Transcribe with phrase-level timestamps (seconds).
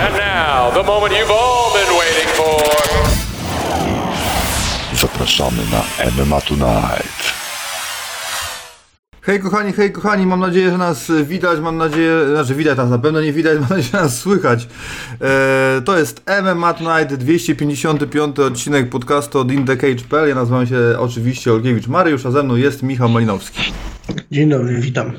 [0.00, 2.60] And now, the moment you've all been waiting for.
[4.96, 7.39] Zapraszamy na MMA Tonight.
[9.30, 12.98] Hej kochani, hej kochani, mam nadzieję, że nas widać, mam nadzieję, znaczy widać nas na
[12.98, 14.68] pewno nie widać, mam nadzieję, że nas słychać.
[15.20, 20.28] E, to jest MMA Tonight, 255 odcinek podcastu od InTheCage.pl.
[20.28, 23.72] Ja nazywam się oczywiście Olgiewicz Mariusz, a ze mną jest Michał Malinowski.
[24.30, 25.12] Dzień dobry, witam.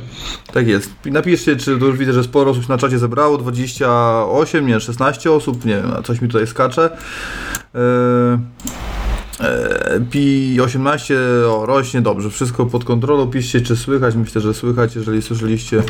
[0.53, 0.89] Tak jest.
[1.05, 5.65] Napiszcie, czy to już widzę, że sporo osób na czacie zebrało, 28, nie, 16 osób,
[5.65, 6.97] nie wiem, coś mi tutaj skacze.
[7.75, 8.39] E,
[10.11, 11.15] Pi 18
[11.47, 13.27] o, rośnie dobrze, wszystko pod kontrolą.
[13.27, 14.15] Piszcie, czy słychać.
[14.15, 14.95] Myślę, że słychać.
[14.95, 15.83] Jeżeli słyszeliście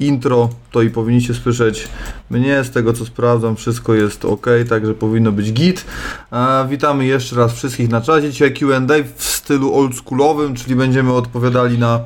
[0.00, 1.88] intro, to i powinniście słyszeć
[2.30, 2.64] mnie.
[2.64, 5.84] Z tego co sprawdzam, wszystko jest ok, także powinno być git.
[6.30, 8.30] A, witamy jeszcze raz wszystkich na czacie.
[8.30, 8.80] Dzisiaj QA
[9.16, 12.00] w stylu oldschoolowym, czyli będziemy odpowiadali na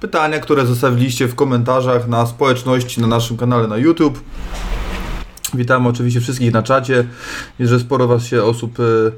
[0.00, 4.20] pytania, które zostawiliście w komentarzach na społeczności na naszym kanale na YouTube.
[5.54, 7.04] Witamy oczywiście wszystkich na czacie.
[7.60, 9.12] Że sporo Was się osób yy,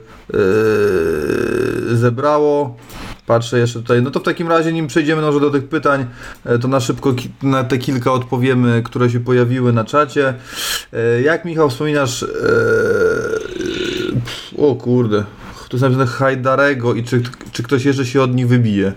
[1.89, 2.77] yy, zebrało.
[3.27, 4.02] Patrzę jeszcze tutaj.
[4.02, 6.07] No to w takim razie, nim przejdziemy może do tych pytań,
[6.61, 10.35] to na szybko na te kilka odpowiemy, które się pojawiły na czacie.
[10.93, 12.24] Yy, jak Michał wspominasz.
[14.59, 15.24] o kurde.
[15.69, 18.93] Tu jest napisane Hajdarego i czy, czy ktoś jeszcze się od nich wybije?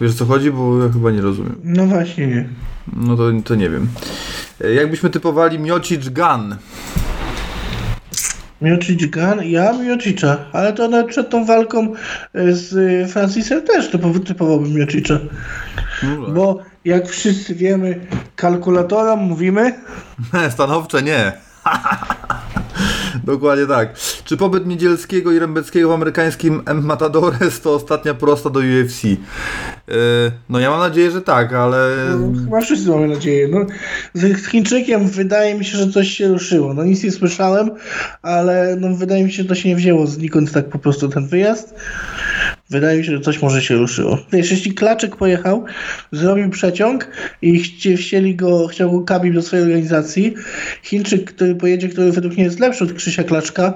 [0.00, 0.50] Wiesz o co chodzi?
[0.50, 1.56] Bo ja chyba nie rozumiem.
[1.64, 2.48] No właśnie nie.
[2.96, 3.88] No to, to nie wiem.
[4.74, 6.56] Jakbyśmy typowali Miocic Gun.
[8.60, 9.44] Miocic Gun?
[9.44, 11.92] Ja Miocicza, ale to nawet przed tą walką
[12.34, 12.72] z
[13.12, 15.18] Francisem też to typowałbym Miocicza.
[16.02, 16.34] No tak.
[16.34, 19.74] Bo jak wszyscy wiemy, kalkulatorom mówimy...
[20.50, 21.32] Stanowcze nie.
[23.24, 23.94] Dokładnie tak.
[24.24, 29.04] Czy pobyt Niedzielskiego i Rębeckiego w amerykańskim M Matadores to ostatnia prosta do UFC?
[29.04, 29.16] Yy,
[30.48, 31.90] no ja mam nadzieję, że tak, ale...
[32.20, 33.48] No, chyba wszyscy mamy nadzieję.
[33.48, 33.66] No,
[34.14, 36.74] z Chińczykiem wydaje mi się, że coś się ruszyło.
[36.74, 37.70] No nic nie słyszałem,
[38.22, 41.26] ale no, wydaje mi się, że to się nie wzięło znikąd tak po prostu ten
[41.26, 41.74] wyjazd.
[42.70, 44.18] Wydaje mi się, że coś może się ruszyło.
[44.32, 45.64] Wiesz, jeśli Klaczek pojechał,
[46.12, 47.08] zrobił przeciąg
[47.42, 47.62] i
[47.96, 50.34] chcieli go, chciał go do swojej organizacji,
[50.82, 53.74] Chińczyk, który pojedzie, który według mnie jest lepszy od Krzysia Klaczka,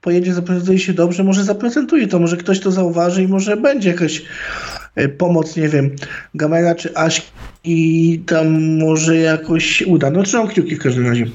[0.00, 4.22] pojedzie, zaprezentuje się dobrze, może zaprezentuje to, może ktoś to zauważy i może będzie jakaś
[4.94, 5.96] e, pomoc, nie wiem,
[6.34, 7.30] Gamera czy Aśki
[7.64, 10.10] i tam może jakoś uda.
[10.10, 11.26] No trzymam kciuki w każdym razie.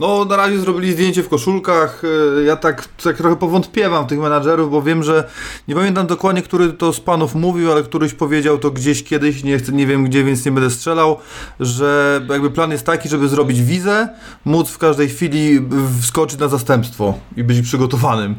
[0.00, 2.02] No na razie zrobili zdjęcie w koszulkach.
[2.38, 5.24] E, ja tak, tak trochę powątpiewam tych menadżerów, bo wiem, że
[5.68, 9.58] nie pamiętam dokładnie, który to z panów mówił, ale któryś powiedział to gdzieś kiedyś, nie,
[9.58, 11.16] chcę, nie wiem gdzie, więc nie będę strzelał,
[11.60, 14.08] że jakby plan jest taki, żeby zrobić wizę,
[14.44, 15.60] móc w każdej chwili
[16.02, 18.34] wskoczyć na zastępstwo i być przygotowanym.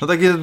[0.00, 0.36] No takie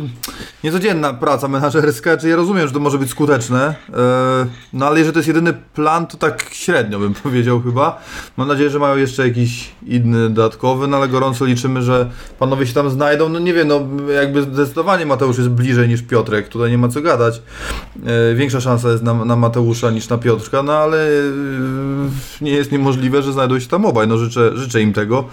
[0.63, 5.13] niecodzienna praca menadżerska, czy ja rozumiem, że to może być skuteczne, e, no ale jeżeli
[5.13, 8.01] to jest jedyny plan, to tak średnio bym powiedział chyba.
[8.37, 12.09] Mam nadzieję, że mają jeszcze jakiś inny dodatkowy, no ale gorąco liczymy, że
[12.39, 13.29] panowie się tam znajdą.
[13.29, 13.81] No nie wiem, no
[14.13, 17.41] jakby zdecydowanie Mateusz jest bliżej niż Piotrek, tutaj nie ma co gadać.
[18.31, 21.21] E, większa szansa jest na, na Mateusza niż na Piotrka, no ale e,
[22.41, 24.07] nie jest niemożliwe, że znajdą się tam obaj.
[24.07, 25.23] No życzę, życzę im tego.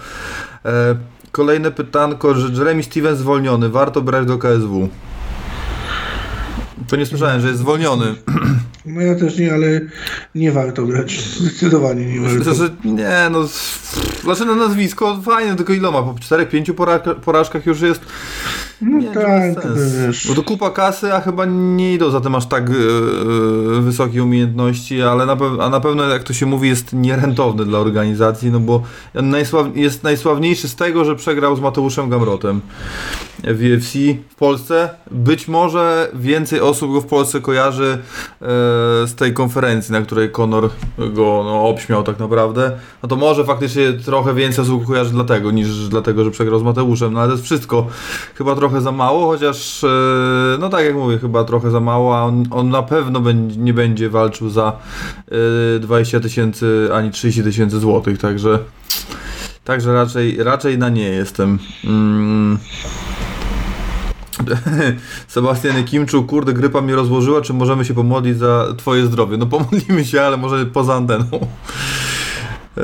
[0.65, 0.95] E,
[1.31, 4.89] kolejne pytanko, że Jeremy Stevens zwolniony, warto brać do KSW?
[6.89, 8.05] To nie słyszałem, że jest zwolniony.
[8.85, 9.81] No ja też nie, ale
[10.35, 11.21] nie warto grać.
[11.39, 12.53] Zdecydowanie nie warto.
[12.53, 13.47] Znaczy, nie, no.
[14.23, 16.01] Znaczy na nazwisko fajne, tylko iloma?
[16.01, 18.01] Po 4-5 porażkach już jest.
[18.81, 19.23] No nie, tak,
[20.07, 20.27] wiesz.
[20.27, 25.01] Bo to kupa kasy, a chyba nie idą za tym aż tak yy, wysokie umiejętności,
[25.01, 28.83] ale na, a na pewno, jak to się mówi, jest nierentowny dla organizacji, no bo
[29.13, 32.61] najsław, jest najsławniejszy z tego, że przegrał z Mateuszem Gamrotem
[33.43, 33.93] w UFC
[34.29, 34.89] w Polsce.
[35.11, 37.97] Być może więcej osób go w Polsce kojarzy
[38.41, 38.47] yy,
[39.07, 42.71] z tej konferencji, na której Conor go no, obśmiał tak naprawdę.
[43.03, 47.13] No to może faktycznie trochę więcej osób kojarzy dlatego, niż dlatego, że przegrał z Mateuszem,
[47.13, 47.87] no ale to jest wszystko.
[48.35, 49.87] Chyba trochę trochę za mało, chociaż e,
[50.59, 53.21] no tak jak mówię, chyba trochę za mało, a on, on na pewno
[53.57, 54.77] nie będzie walczył za
[55.79, 58.59] 20 e, tysięcy ani 30 tysięcy złotych, także
[59.63, 61.59] także raczej, raczej na nie jestem.
[61.83, 62.57] Mm.
[65.27, 69.37] Sebastian Kimczu, kurde, grypa mnie rozłożyła, czy możemy się pomodlić za twoje zdrowie?
[69.37, 71.25] No pomodlimy się, ale może poza anteną.
[72.77, 72.81] E,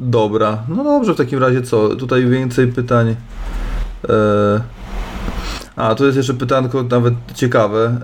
[0.00, 1.88] dobra, no dobrze, w takim razie co?
[1.88, 3.16] Tutaj więcej pytań.
[4.08, 4.60] E,
[5.76, 8.00] a, tu jest jeszcze pytanko nawet ciekawe.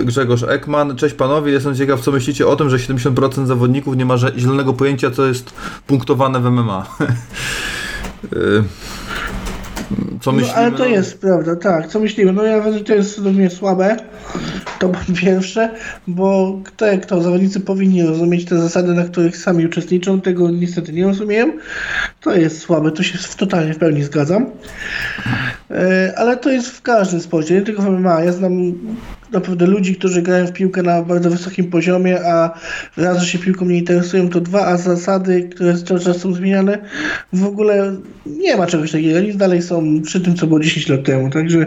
[0.00, 0.96] E, Grzegorz Ekman.
[0.96, 5.10] Cześć panowie, jestem ciekaw, co myślicie o tym, że 70% zawodników nie ma zielonego pojęcia,
[5.10, 5.54] co jest
[5.86, 6.86] punktowane w MMA.
[8.24, 8.36] E,
[10.26, 10.54] co myślimy?
[10.56, 11.86] No, ale to jest prawda, tak.
[11.88, 12.32] Co myślimy?
[12.32, 13.96] No ja wiem, że to jest mnie słabe,
[14.78, 15.70] To po pierwsze,
[16.06, 20.92] bo kto jak to, zawodnicy powinni rozumieć te zasady, na których sami uczestniczą, tego niestety
[20.92, 21.52] nie rozumieją.
[22.20, 24.46] To jest słabe, to się w- totalnie w pełni zgadzam.
[25.70, 28.24] E, Ale to jest w każdym sporcie, nie tylko w MMA.
[28.24, 28.52] Ja znam
[29.32, 32.58] naprawdę ludzi, którzy grają w piłkę na bardzo wysokim poziomie, a
[32.96, 36.78] raz, że się piłką nie interesują, to dwa, a zasady, które cały czas są zmieniane,
[37.32, 37.96] w ogóle
[38.26, 39.20] nie ma czegoś takiego.
[39.20, 41.30] Nic dalej są przy tym, co było 10 lat temu.
[41.30, 41.66] Także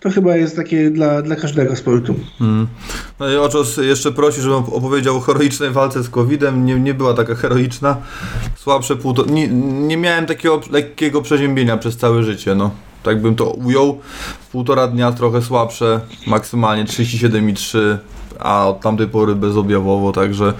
[0.00, 2.14] to chyba jest takie dla, dla każdego sportu.
[3.20, 6.66] No i Oczos jeszcze prosi, żebym opowiedział o heroicznej walce z COVID-em.
[6.66, 7.96] Nie, nie była taka heroiczna.
[8.56, 9.30] Słabsze półtora...
[9.32, 9.48] Nie,
[9.88, 12.70] nie miałem takiego lekkiego przeziębienia przez całe życie, no.
[13.02, 14.00] Tak bym to ujął.
[14.52, 17.96] Półtora dnia trochę słabsze, maksymalnie 37,3
[18.38, 20.52] a od tamtej pory bezobjawowo, także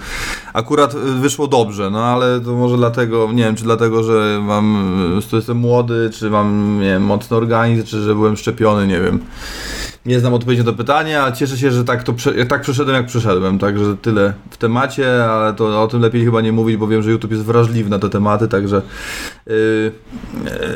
[0.53, 5.19] akurat y, wyszło dobrze, no ale to może dlatego, nie wiem, czy dlatego, że mam,
[5.33, 9.19] y, jestem młody, czy mam, nie wiem, mocny organizm, czy że byłem szczepiony, nie wiem.
[10.05, 12.95] Nie znam odpowiedzi na to pytanie, ale cieszę się, że tak to prze, tak przeszedłem
[12.95, 16.87] jak przeszedłem, także tyle w temacie, ale to o tym lepiej chyba nie mówić, bo
[16.87, 18.81] wiem, że YouTube jest wrażliwy na te tematy, także
[19.47, 19.91] yy,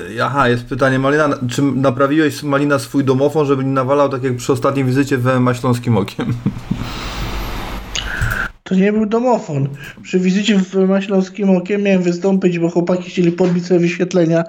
[0.09, 4.35] yy, aha, jest pytanie Malina, czy naprawiłeś Malina swój domofon, żeby nie nawalał tak jak
[4.35, 6.33] przy ostatniej wizycie w MMA Śląskim Okiem?
[8.69, 9.69] To nie był domofon.
[10.03, 14.43] Przy wizycie w Maśląskim Okiem miałem wystąpić, bo chłopaki chcieli podbić sobie wyświetlenia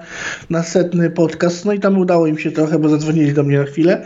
[0.49, 1.65] na setny podcast.
[1.65, 4.05] No i tam udało im się trochę, bo zadzwonili do mnie na chwilę.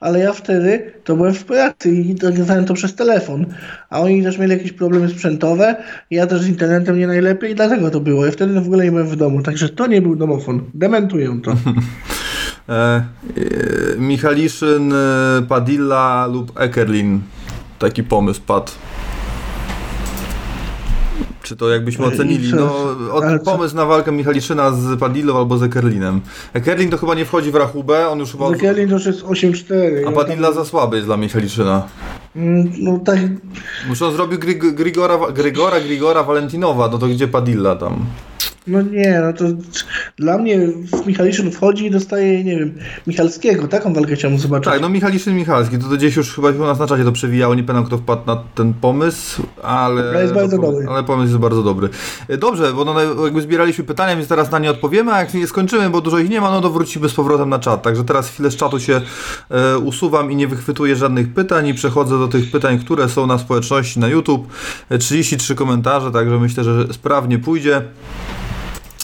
[0.00, 3.46] Ale ja wtedy to byłem w pracy i nagrywałem to przez telefon.
[3.90, 5.76] A oni też mieli jakieś problemy sprzętowe.
[6.10, 8.26] Ja też z internetem nie najlepiej i dlatego to było.
[8.26, 9.42] Ja wtedy w ogóle nie byłem w domu.
[9.42, 10.60] Także to nie był domofon.
[10.74, 11.56] Dementuję to.
[12.68, 13.02] E, e,
[13.98, 17.20] Michaliszyn, e, Padilla lub Ekerlin.
[17.78, 18.72] Taki pomysł padł.
[21.50, 22.52] Czy to jakbyśmy I ocenili?
[22.54, 22.74] No,
[23.12, 26.20] od, pomysł na walkę Michaliszyna z Padillą albo z Ekerlinem.
[26.52, 28.50] Ekerlin to chyba nie wchodzi w rachubę, on już chyba...
[28.50, 29.74] Zakielin to już jest 8-4.
[30.08, 31.82] A Padilla za słaby jest dla Michaliszyna.
[32.36, 33.18] Mm, No tak,
[34.12, 38.06] zrobił Grig- Grigora, Grigora, Grigora Valentinowa, no to gdzie Padilla tam?
[38.66, 39.44] No nie, no to
[40.16, 42.74] dla mnie w Michaliszyn wchodzi i dostaje, nie wiem,
[43.06, 43.68] Michalskiego.
[43.68, 44.72] Taką walkę chciałbym zobaczyć.
[44.72, 47.54] Tak, no Michaliszyn Michalski, to, to gdzieś już chyba u nas na czacie to przewijało,
[47.54, 50.02] nie pamiętam kto wpadł na ten pomysł, ale...
[50.02, 50.86] Ale jest bardzo no, dobry.
[50.88, 51.88] Ale pomysł jest bardzo dobry.
[52.28, 55.46] E, Dobrze, bo no, jakby zbieraliśmy pytania, więc teraz na nie odpowiemy, a jak nie
[55.46, 57.82] skończymy, bo dużo ich nie ma, no to wrócimy z powrotem na czat.
[57.82, 59.00] Także teraz chwilę z czatu się
[59.50, 63.38] e, usuwam i nie wychwytuję żadnych pytań i przechodzę do tych pytań, które są na
[63.38, 64.46] społeczności na YouTube.
[64.88, 67.82] E, 33 komentarze, także myślę, że sprawnie pójdzie.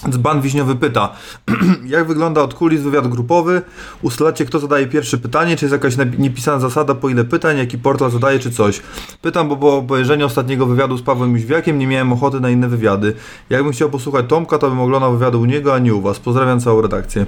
[0.09, 1.09] Dzban Wiśniowy pyta,
[1.85, 3.61] jak wygląda od kulis wywiad grupowy?
[4.01, 5.55] Ustalacie, kto zadaje pierwsze pytanie?
[5.57, 8.81] Czy jest jakaś niepisana zasada, po ile pytań, jaki portal zadaje, czy coś?
[9.21, 13.13] Pytam, bo po obejrzeniu ostatniego wywiadu z Pawłem Jóźwiakiem nie miałem ochoty na inne wywiady.
[13.49, 16.19] Jakbym chciał posłuchać Tomka, to bym oglądał wywiadu u niego, a nie u Was.
[16.19, 17.25] Pozdrawiam całą redakcję.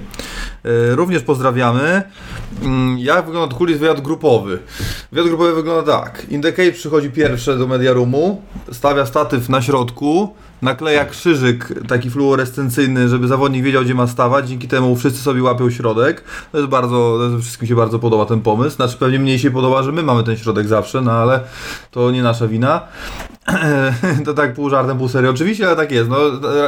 [0.64, 2.02] E, Również pozdrawiamy.
[2.62, 4.58] Mm, Jak wygląda od kulis wywiad grupowy?
[5.12, 6.26] Wywiad grupowy wygląda tak.
[6.30, 13.64] Indecade przychodzi pierwsze do Mediarumu, stawia statyw na środku, nakleja krzyżyk taki fluorescencyjny, żeby zawodnik
[13.64, 14.48] wiedział, gdzie ma stawać.
[14.48, 16.24] Dzięki temu wszyscy sobie łapią środek.
[16.52, 18.76] To jest bardzo, wszystkim się bardzo podoba ten pomysł.
[18.76, 21.40] Znaczy pewnie mniej się podoba, że my mamy ten środek zawsze, no ale
[21.90, 22.80] to nie nasza wina.
[24.24, 25.30] to tak pół żartem, pół serio.
[25.30, 26.10] Oczywiście, ale tak jest.
[26.10, 26.18] No,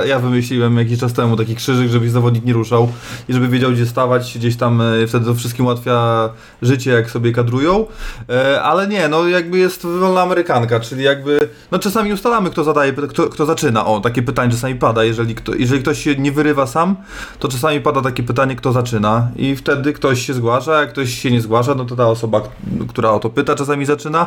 [0.06, 2.92] ja wymyśliłem jakiś czas temu taki krzyżyk, żeby zawodnik nie ruszał
[3.28, 4.38] i żeby wiedział, gdzie stawać.
[4.38, 6.28] Gdzieś tam e, wtedy to wszystkim ułatwia
[6.62, 7.86] życie, jak sobie kadrują.
[8.28, 12.92] E, ale nie, no jakby jest wolna amerykanka, czyli jakby, no czasami ustalamy, kto zadaje,
[12.92, 13.81] kto, kto zaczyna.
[13.86, 15.04] O, takie pytanie czasami pada.
[15.04, 16.96] Jeżeli, kto, jeżeli ktoś się nie wyrywa sam,
[17.38, 19.28] to czasami pada takie pytanie, kto zaczyna.
[19.36, 22.40] I wtedy ktoś się zgłasza, jak ktoś się nie zgłasza, no to ta osoba,
[22.88, 24.26] która o to pyta, czasami zaczyna.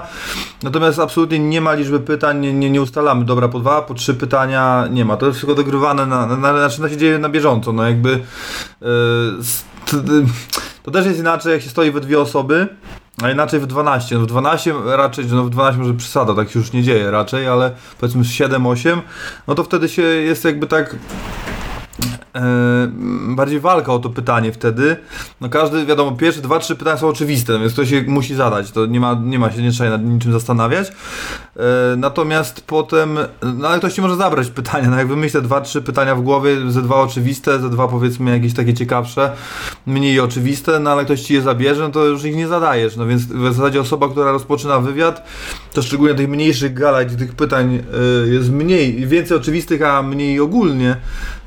[0.64, 3.26] Natomiast absolutnie nie ma liczby pytań, nie, nie, nie ustalamy.
[3.26, 5.18] Dobra, po dwa, po trzy pytania nie ma.
[5.18, 7.74] To jest wszystko dogrywane, na, na, na, znaczy się dzieje na bieżąco.
[7.74, 8.10] No jakby
[8.82, 8.88] yy,
[9.88, 12.68] s- t- to też jest inaczej, jak się stoi we dwie osoby.
[13.24, 14.16] A inaczej w 12.
[14.16, 17.48] No w 12 raczej, no w 12 może przesada, tak się już nie dzieje raczej,
[17.48, 19.02] ale powiedzmy 7-8,
[19.48, 20.96] no to wtedy się jest jakby tak
[23.28, 24.98] bardziej walka o to pytanie wtedy.
[25.42, 28.86] No każdy, wiadomo, pierwsze dwa, trzy pytania są oczywiste, więc ktoś je musi zadać, to
[28.86, 30.88] nie ma, nie ma się, nie trzeba nad niczym zastanawiać.
[31.58, 33.18] E, natomiast potem,
[33.56, 36.72] no ale ktoś ci może zabrać pytania, no jak wymyślę dwa, trzy pytania w głowie,
[36.72, 39.32] ze dwa oczywiste, ze dwa powiedzmy jakieś takie ciekawsze,
[39.86, 43.08] mniej oczywiste, no ale ktoś ci je zabierze, no to już ich nie zadajesz, no
[43.08, 45.28] więc w zasadzie osoba, która rozpoczyna wywiad,
[45.74, 47.84] to szczególnie tych mniejszych galach, gdzie tych pytań
[48.26, 50.98] y, jest mniej, więcej oczywistych, a mniej ogólnie,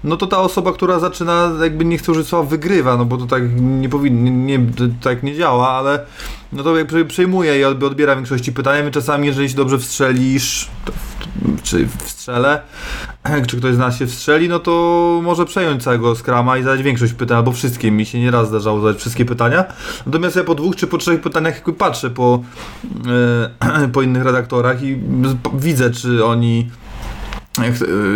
[0.04, 3.26] no to ta osoba, która zaczyna, jakby nie chcę użyć słowa wygrywa, no bo to
[3.26, 4.58] tak nie powinno, nie,
[5.00, 6.04] tak nie działa, ale
[6.52, 10.70] no to jakby przejmuje i odbiera większości pytania, czasami jeżeli się dobrze wstrzelisz,
[11.62, 12.60] czy w strzelę,
[13.48, 17.12] czy ktoś z nas się wstrzeli, no to może przejąć całego skrama i zadać większość
[17.12, 17.90] pytań, albo wszystkie.
[17.90, 19.64] Mi się nieraz zdarzało zadać wszystkie pytania.
[20.06, 22.42] Natomiast ja po dwóch czy po trzech pytaniach jakby patrzę po,
[23.72, 24.98] e, po innych redaktorach i
[25.54, 26.70] widzę, czy oni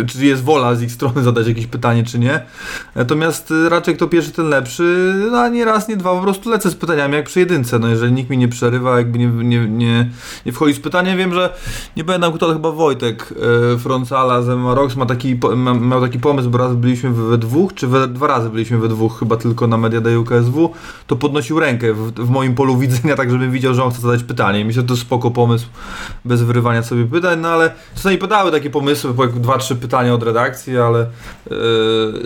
[0.07, 2.41] czy jest wola z ich strony zadać jakieś pytanie, czy nie.
[2.95, 5.13] Natomiast e, raczej kto pierwszy, ten lepszy.
[5.31, 7.79] No nie raz, nie dwa, po prostu lecę z pytaniami jak przy jedynce.
[7.79, 10.09] No jeżeli nikt mi nie przerywa, jakby nie, nie, nie,
[10.45, 11.53] nie wchodzi z pytaniem, wiem, że
[11.97, 13.33] nie pamiętam kto, chyba Wojtek
[13.73, 17.37] e, Froncala z MMA Rocks ma taki, ma, miał taki pomysł, bo raz byliśmy we,
[17.37, 20.73] dwóch, czy we, dwa razy byliśmy we dwóch, chyba tylko na Media Day UKSW,
[21.07, 24.23] to podnosił rękę w, w moim polu widzenia, tak żebym widział, że on chce zadać
[24.23, 24.65] pytanie.
[24.65, 25.67] Myślę, że to spoko pomysł,
[26.25, 30.23] bez wyrywania sobie pytań, no ale czasami podały takie pomysły, po dwa, trzy pytania od
[30.23, 31.07] redakcji, ale yy,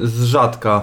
[0.03, 0.81] z rzadka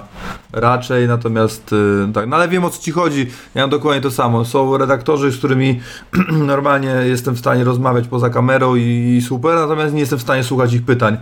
[0.52, 4.10] raczej, natomiast yy, tak, no ale wiem o co ci chodzi, ja mam dokładnie to
[4.10, 5.80] samo, są redaktorzy, z którymi
[6.52, 10.44] normalnie jestem w stanie rozmawiać poza kamerą i, i super, natomiast nie jestem w stanie
[10.44, 11.16] słuchać ich pytań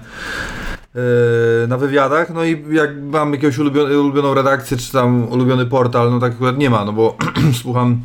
[0.94, 1.00] yy,
[1.68, 6.32] na wywiadach, no i jak mam jakąś ulubioną redakcję, czy tam ulubiony portal, no tak
[6.32, 7.16] akurat nie ma, no bo
[7.62, 8.00] słucham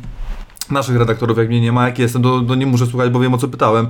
[0.70, 3.34] naszych redaktorów, jak mnie nie ma, jak jestem, to, to nie muszę słuchać, bo wiem
[3.34, 3.86] o co pytałem.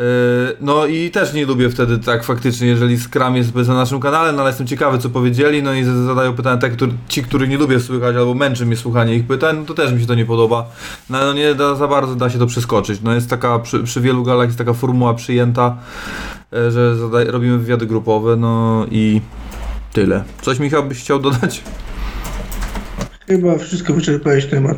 [0.00, 4.32] Yy, no i też nie lubię wtedy tak faktycznie, jeżeli Scrum jest na naszym kanale,
[4.32, 6.70] no ale jestem ciekawy co powiedzieli, no i zadają pytania te,
[7.08, 10.00] ci, których nie lubię słychać albo męczy mnie słuchanie ich pytań, no to też mi
[10.00, 10.70] się to nie podoba.
[11.10, 13.00] No, no nie da, za bardzo da się to przeskoczyć.
[13.02, 15.76] No jest taka, przy, przy wielu galach jest taka formuła przyjęta,
[16.52, 19.20] yy, że zadaj, robimy wywiady grupowe, no i
[19.92, 20.24] tyle.
[20.42, 21.62] Coś Michał byś chciał dodać?
[23.26, 24.76] Chyba wszystko wyczerpałeś temat.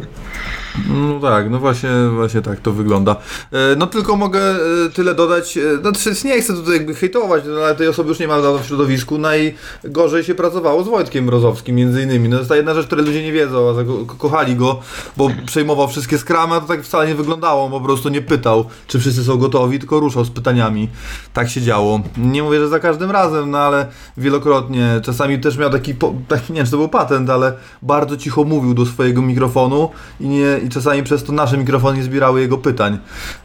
[0.89, 3.17] No tak, no właśnie, właśnie tak to wygląda.
[3.53, 5.93] E, no tylko mogę e, tyle dodać, e, no
[6.25, 9.19] nie chcę tutaj jakby hejtować, no, ale tej osoby już nie ma dawno w środowisku,
[9.19, 12.29] najgorzej się pracowało z Wojtkiem Mrozowskim między innymi.
[12.29, 14.81] No to jest ta jedna rzecz, której ludzie nie wiedzą, a ko kochali go,
[15.17, 19.01] bo przejmował wszystkie skramy, a to tak wcale nie wyglądało, po prostu nie pytał, czy
[19.01, 20.89] wszyscy są gotowi, tylko ruszał z pytaniami.
[21.33, 22.01] Tak się działo.
[22.17, 23.87] Nie mówię, że za każdym razem, no ale
[24.17, 25.95] wielokrotnie, czasami też miał taki,
[26.29, 27.53] taki nie wiem, czy to był patent, ale
[27.83, 32.03] bardzo cicho mówił do swojego mikrofonu i nie i czasami przez to nasze mikrofony nie
[32.03, 32.99] zbierały jego pytań.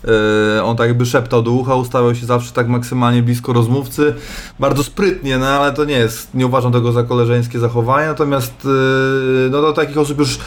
[0.04, 4.14] Yy, on tak jakby szeptał do ucha, ustawiał się zawsze tak maksymalnie blisko rozmówcy.
[4.60, 9.50] Bardzo sprytnie, no ale to nie jest, nie uważam tego za koleżeńskie zachowanie, natomiast yy,
[9.52, 10.40] no do takich osób już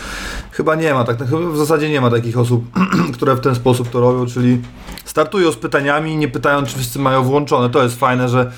[0.52, 2.64] chyba nie ma, tak w zasadzie nie ma takich osób,
[3.14, 4.62] które w ten sposób to robią, czyli
[5.04, 7.70] startują z pytaniami, nie pytają, czy wszyscy mają włączone.
[7.70, 8.52] To jest fajne, że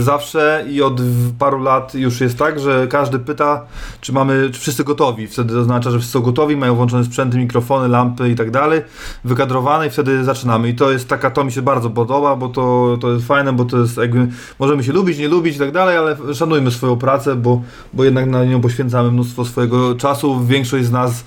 [0.00, 1.00] zawsze i od
[1.38, 3.64] paru lat już jest tak, że każdy pyta,
[4.00, 5.26] czy mamy, czy wszyscy gotowi.
[5.26, 8.82] Wtedy oznacza, że wszyscy są gotowi, mają włączone sprzęty, mikrofony, lampy i tak dalej,
[9.24, 10.68] wykadrowane i wtedy zaczynamy.
[10.68, 13.64] I to jest taka, to mi się bardzo podoba, bo to, to jest fajne, bo
[13.64, 17.36] to jest jakby, możemy się lubić, nie lubić i tak dalej, ale szanujmy swoją pracę,
[17.36, 21.24] bo, bo jednak na nią poświęcamy mnóstwo swojego czasu, większość z nas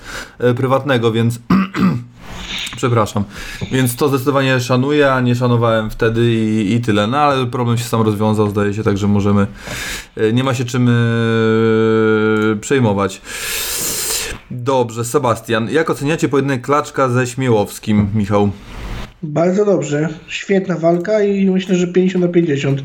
[0.56, 1.38] prywatnego, więc
[2.76, 3.24] Przepraszam.
[3.72, 7.06] Więc to zdecydowanie szanuję, a nie szanowałem wtedy i, i tyle.
[7.06, 9.46] No ale problem się sam rozwiązał, zdaje się, także możemy.
[10.16, 13.20] E, nie ma się czym yy, przejmować.
[14.50, 15.70] Dobrze, Sebastian.
[15.70, 18.50] Jak oceniacie pojedynek Klaczka ze Śmiałowskim, Michał?
[19.26, 20.08] Bardzo dobrze.
[20.28, 22.82] Świetna walka i myślę, że 50 na 50.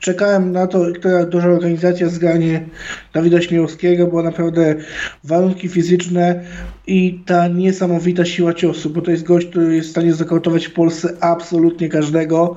[0.00, 2.64] Czekałem na to, która duża organizacja zganie
[3.12, 4.74] Dawida Śmiałowskiego, bo naprawdę
[5.24, 6.44] warunki fizyczne
[6.86, 10.72] i ta niesamowita siła ciosu, bo to jest gość, który jest w stanie zakautować w
[10.72, 12.56] Polsce absolutnie każdego.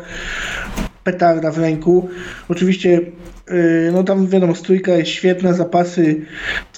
[1.04, 2.10] Petarda w ręku.
[2.50, 3.02] Oczywiście
[3.50, 6.26] yy, no tam wiadomo, stójka jest świetna, zapasy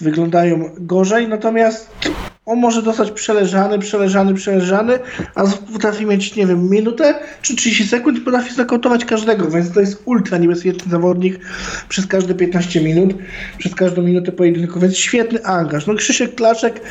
[0.02, 1.90] wyglądają gorzej, natomiast
[2.46, 5.00] on może dostać przeleżany, przeleżany, przeleżany,
[5.36, 9.80] a potrafi mieć, nie wiem, minutę czy 30 sekund i potrafi zakautować każdego, więc to
[9.80, 11.40] jest ultra niebezpieczny zawodnik
[11.90, 13.14] przez każde 15 minut,
[13.58, 15.88] przez każdą minutę pojedynku, więc świetny angaż.
[15.88, 16.82] No Krzysiek Klaczek,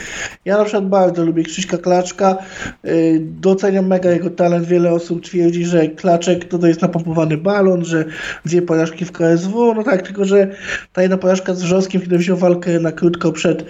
[0.44, 2.36] ja na przykład bardzo lubię Krzyśka Klaczka,
[2.84, 7.84] yy, doceniam mega jego talent, wiele osób twierdzi, że Klaczek to, to jest napompowany balon,
[7.84, 8.04] że
[8.44, 10.48] dwie porażki w KSW, no tak, tylko że
[10.92, 13.64] ta jedna porażka z Wrzoskiem, kiedy wziął walkę na krótko przed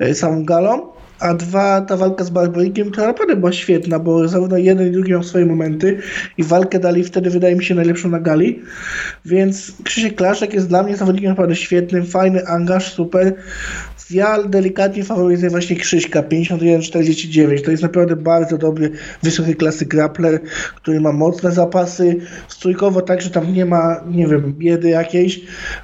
[0.00, 4.56] yy, samą galą, a dwa, ta walka z Barbarikiem to naprawdę była świetna, bo zarówno
[4.56, 5.98] jeden i drugi miał swoje momenty
[6.38, 8.62] i walkę dali wtedy wydaje mi się najlepszą na gali,
[9.24, 13.34] więc Krzysiek Klaszek jest dla mnie zawodnikiem naprawdę świetnym, fajny angaż, super,
[14.10, 17.64] ja delikatnie faworyzuję właśnie Krzyśka 51-49.
[17.64, 18.90] To jest naprawdę bardzo dobry,
[19.22, 20.40] wysokiej klasy grappler,
[20.76, 22.16] który ma mocne zapasy.
[22.48, 25.40] Strójkowo także tam nie ma, nie wiem, biedy jakiejś,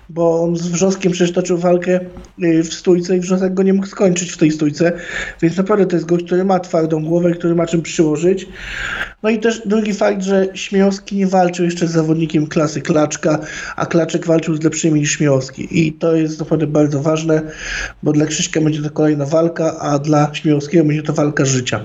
[0.09, 2.01] bo on z Wrzoskiem przecież toczył walkę
[2.43, 4.93] y, w stójce i Wrzosek go nie mógł skończyć w tej stójce,
[5.43, 8.49] więc naprawdę to jest gość, który ma twardą głowę, który ma czym przyłożyć.
[9.23, 13.39] No i też drugi fakt, że Śmiałowski nie walczył jeszcze z zawodnikiem klasy Klaczka,
[13.77, 15.87] a Klaczek walczył z lepszymi niż Śmiałowski.
[15.87, 17.43] I to jest naprawdę bardzo ważne,
[18.03, 21.85] bo dla Krzyśka będzie to kolejna walka, a dla Śmiałowskiego będzie to walka życia.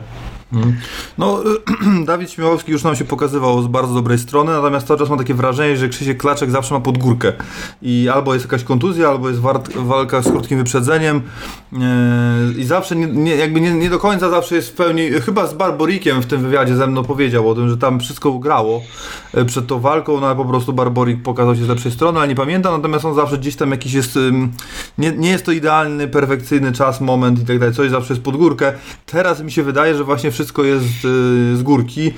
[1.17, 1.43] No,
[2.05, 5.34] Dawid Śmiałowski już nam się pokazywał z bardzo dobrej strony, natomiast cały czas mam takie
[5.34, 7.34] wrażenie, że Krzysiek Klaczek zawsze ma podgórkę.
[7.81, 9.41] I albo jest jakaś kontuzja, albo jest
[9.75, 11.22] walka z krótkim wyprzedzeniem.
[11.72, 11.79] Yy,
[12.58, 15.10] I zawsze, nie, nie, jakby nie, nie, do końca zawsze jest w pełni.
[15.10, 18.81] Chyba z Barborikiem w tym wywiadzie ze mną powiedział o tym, że tam wszystko ugrało
[19.34, 22.27] e, przed tą walką, no ale po prostu Barborik pokazał się z lepszej strony, ale
[22.27, 24.20] nie pamiętam, natomiast on zawsze gdzieś tam jakiś jest.
[24.98, 27.75] Nie, nie jest to idealny, perfekcyjny czas, moment i tak dalej.
[27.75, 28.74] Coś zawsze jest pod górkę.
[29.05, 32.12] Teraz mi się wydaje, że właśnie wszystko jest y, z górki, y,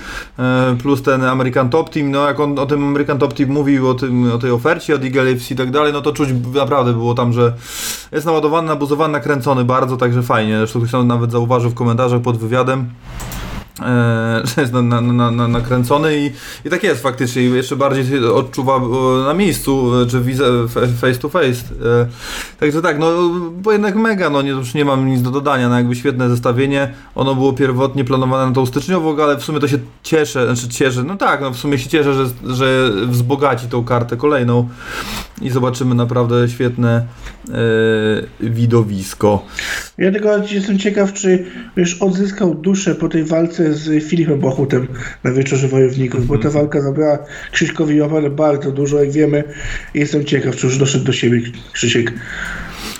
[0.82, 3.94] plus ten American Top Team, no jak on o tym American Top Team mówił, o,
[3.94, 7.13] tym, o tej ofercie od Eagle FC i tak dalej, no to czuć naprawdę było
[7.13, 7.53] tam, że
[8.12, 12.89] jest naładowany, nabuzowany, nakręcony bardzo, także fajnie, zresztą ktoś nawet zauważył w komentarzach pod wywiadem,
[13.43, 13.43] E,
[14.56, 16.32] że jest na, na, na, nakręcony i,
[16.68, 17.42] i tak jest faktycznie.
[17.42, 18.82] Jeszcze bardziej odczuwa
[19.25, 20.24] na miejscu, e, czy
[21.01, 21.48] face to face.
[21.50, 22.08] E,
[22.60, 23.30] także tak, no
[23.62, 26.94] bo jednak mega, no nie, już nie mam nic do dodania, no jakby świetne zestawienie.
[27.15, 31.03] Ono było pierwotnie planowane na tą styczniową, ale w sumie to się cieszę, znaczy cieszę,
[31.03, 34.70] no tak, no w sumie się cieszę, że, że wzbogaci tą kartę kolejną
[35.42, 37.06] i zobaczymy naprawdę świetne
[37.50, 39.46] e, widowisko.
[39.98, 44.88] Ja tylko jestem ciekaw, czy już odzyskał duszę po tej walce z Filipem Bochutem
[45.24, 46.38] na Wieczorze Wojowników, mm -hmm.
[46.38, 47.20] bo ta walka zabrała
[47.51, 49.43] Krzyśkowi naprawdę bardzo dużo, jak wiemy.
[49.93, 51.41] Jestem ciekaw, czy już doszedł do siebie
[51.74, 52.13] Krzysiek.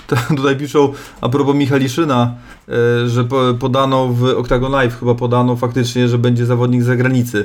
[0.36, 2.34] Tutaj piszą a propos Michaliszyna,
[2.68, 3.24] e, że
[3.58, 7.44] podano w Octagon Live chyba podano faktycznie, że będzie zawodnik z zagranicy.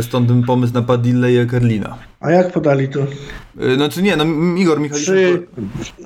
[0.00, 1.98] Stąd ten pomysł na Padille i Kerlina.
[2.20, 3.00] A jak podali to?
[3.76, 4.24] Znaczy nie, no
[4.56, 5.14] Igor Michaliszyn...
[5.14, 5.46] Czy,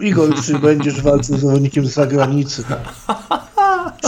[0.00, 2.64] Igor, czy będziesz walczył z zawodnikiem z zagranicy?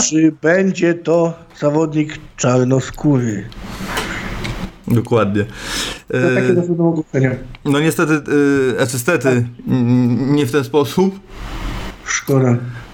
[0.03, 3.43] Czy będzie to zawodnik czarnoskóry?
[4.87, 5.45] Dokładnie.
[6.07, 7.03] To takie do
[7.65, 9.47] No niestety, yy, niestety,
[10.17, 11.19] nie w ten sposób.
[12.05, 12.49] Szkoda.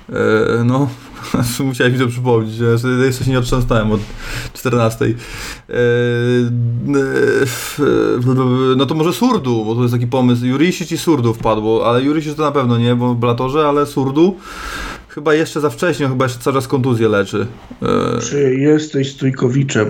[0.09, 0.89] E, no,
[1.59, 2.65] musiałem mi to przypomnieć, że
[3.05, 4.01] jeszcze się nie otrząsnąłem od
[4.53, 5.05] 14.
[5.05, 5.13] E,
[8.77, 10.45] no to może Surdu, bo to jest taki pomysł.
[10.45, 14.37] Jurisic i Surdu wpadło, ale Jurisic to na pewno nie, bo w Blatorze, ale Surdu
[15.13, 17.47] chyba jeszcze za wcześnie, chyba jeszcze czas kontuzję leczy.
[17.81, 19.89] E, Czy jesteś Stójkowiczem?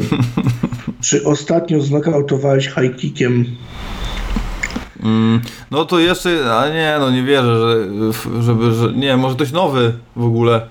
[1.05, 3.45] Czy ostatnio znakautowałeś high kickiem?
[5.03, 7.87] Mm, no to jeszcze, a nie, no nie wierzę, że,
[8.43, 10.61] żeby, że, nie, może ktoś nowy w ogóle.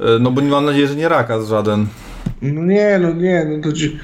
[0.00, 1.86] E, no bo nie mam nadziei, że nie Rakas żaden.
[2.42, 3.98] No nie, no nie, no to ci...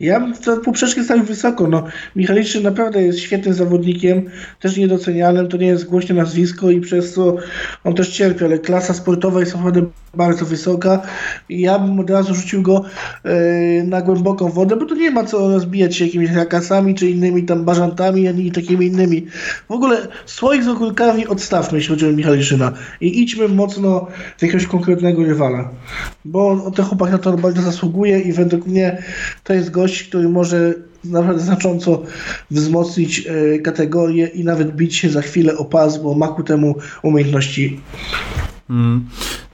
[0.00, 1.68] Ja bym to poprzeczkę stawił wysoko.
[1.68, 4.30] No, Michaliczny naprawdę jest świetnym zawodnikiem,
[4.60, 7.36] też niedocenianym, to nie jest głośne nazwisko i przez to
[7.84, 11.02] on też cierpi, ale klasa sportowa jest naprawdę bardzo wysoka
[11.48, 12.84] i ja bym od razu rzucił go
[13.24, 17.42] yy, na głęboką wodę, bo to nie ma co rozbijać się jakimiś rakasami czy innymi
[17.42, 19.26] tam bażantami, ani takimi innymi.
[19.68, 24.06] W ogóle swoich z ogórkami odstawmy, jeśli chodzi o Michaliczyna i idźmy mocno
[24.38, 25.70] z jakiegoś konkretnego rywala,
[26.24, 29.02] bo on, ten chłopak na to bardzo zasługuje i według mnie
[29.44, 32.02] to jest gość, który może naprawdę znacząco
[32.50, 36.74] wzmocnić e, kategorię i nawet bić się za chwilę o pas, bo ma ku temu
[37.02, 37.80] umiejętności.
[38.70, 39.04] Mm.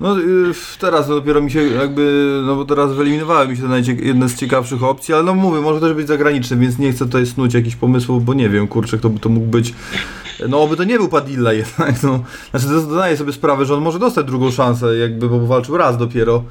[0.00, 3.62] No y, teraz dopiero mi się jakby, no bo teraz wyeliminowały mi się
[4.02, 7.26] jedne z ciekawszych opcji, ale no mówię, może też być zagraniczny, więc nie chcę tutaj
[7.26, 9.74] snuć jakichś pomysłów, bo nie wiem, kurczę, kto by to mógł być.
[10.48, 12.20] No oby to nie był Padilla jednak, no.
[12.50, 16.42] Znaczy zdaję sobie sprawę, że on może dostać drugą szansę, jakby, bo walczył raz dopiero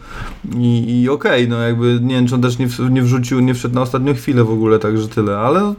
[0.58, 3.40] i, i okej, okay, no jakby nie wiem, czy on też nie, w, nie wrzucił,
[3.40, 5.74] nie wszedł na ostatnią chwilę w ogóle, także tyle, ale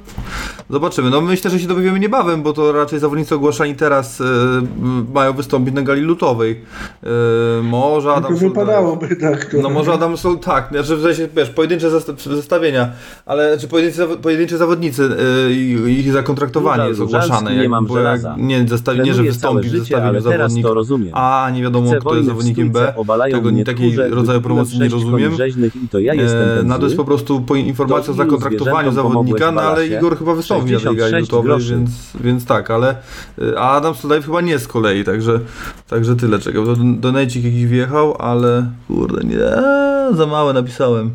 [0.71, 1.11] zobaczymy.
[1.11, 4.25] No myślę, że się dowiemy niebawem, bo to raczej zawodnicy ogłaszani teraz e,
[5.15, 6.61] mają wystąpić na gali lutowej.
[7.03, 9.45] E, może Adam Tylko wypadałoby tak.
[9.45, 9.57] To...
[9.63, 12.91] No może Adam są tak, znaczy w sensie, wiesz, pojedyncze zestawienia,
[13.27, 15.17] ale czy pojedynczy, pojedynczy zawodnicy
[15.49, 15.53] e,
[15.91, 17.57] ich zakontraktowanie jest ogłaszane.
[17.57, 20.67] Nie mam jak, nie, zestawi, nie, że wystąpi w zestawieniu zawodnik
[21.13, 22.95] A, nie wiadomo Chcę kto jest zawodnikiem B,
[23.31, 25.33] tego nie, takiej rodzaju promocji nie rozumiem.
[25.85, 29.53] I to ja jestem e, no to jest po prostu po informacja o zakontraktowaniu zawodnika,
[29.53, 32.97] no ale Igor chyba wystąpi na tej gali lutowej, więc, więc tak, ale
[33.57, 35.41] a Adam Stolajw chyba nie z kolei, także,
[35.89, 36.65] także tyle czego.
[36.77, 39.39] Donajcik jakiś wjechał, ale kurde, nie,
[40.17, 41.11] za małe napisałem.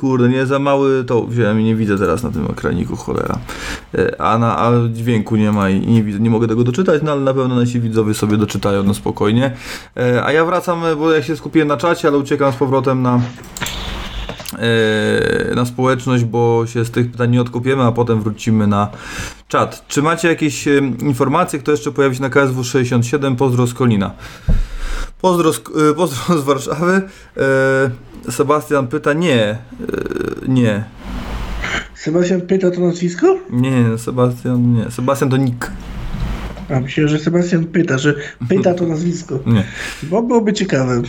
[0.00, 3.38] Kurde, nie za mały to wziąłem i nie widzę teraz na tym ekraniku, cholera.
[3.94, 7.12] E, a, na, a dźwięku nie ma i nie, widzę, nie mogę tego doczytać, no
[7.12, 9.56] ale na pewno nasi widzowie sobie doczytają no spokojnie.
[9.96, 13.20] E, a ja wracam, bo ja się skupiłem na czacie, ale uciekam z powrotem na
[14.58, 18.88] e, na społeczność, bo się z tych pytań nie odkupiemy, a potem wrócimy na
[19.48, 19.84] czat.
[19.88, 20.68] Czy macie jakieś
[21.00, 23.36] informacje, kto jeszcze pojawi się na KSW 67?
[23.36, 24.10] Pozdro z Kolina.
[25.22, 27.02] Pozdro z, y, pozdro z Warszawy.
[28.26, 29.58] E, Sebastian pyta, nie, e,
[30.48, 30.84] nie,
[31.94, 33.38] Sebastian pyta to nazwisko?
[33.50, 35.70] nie, Sebastian, nie, Sebastian to nick,
[36.76, 38.14] A myślę, że Sebastian pyta, że
[38.48, 39.38] pyta to nazwisko.
[39.46, 39.64] nie,
[40.02, 41.02] Bo byłoby ciekawe.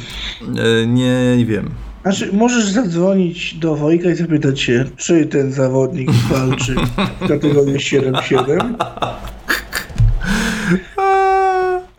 [0.88, 1.70] nie, nie wiem.
[2.02, 6.76] Znaczy, możesz zadzwonić do Wojka i zapytać się, czy ten zawodnik walczy
[7.22, 8.74] w kategorii 7-7,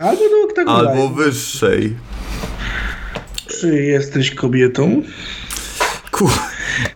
[0.02, 0.88] albo do oktagonu.
[0.88, 1.96] Albo wyższej.
[3.46, 5.02] Czy jesteś kobietą?
[6.10, 6.30] Ku,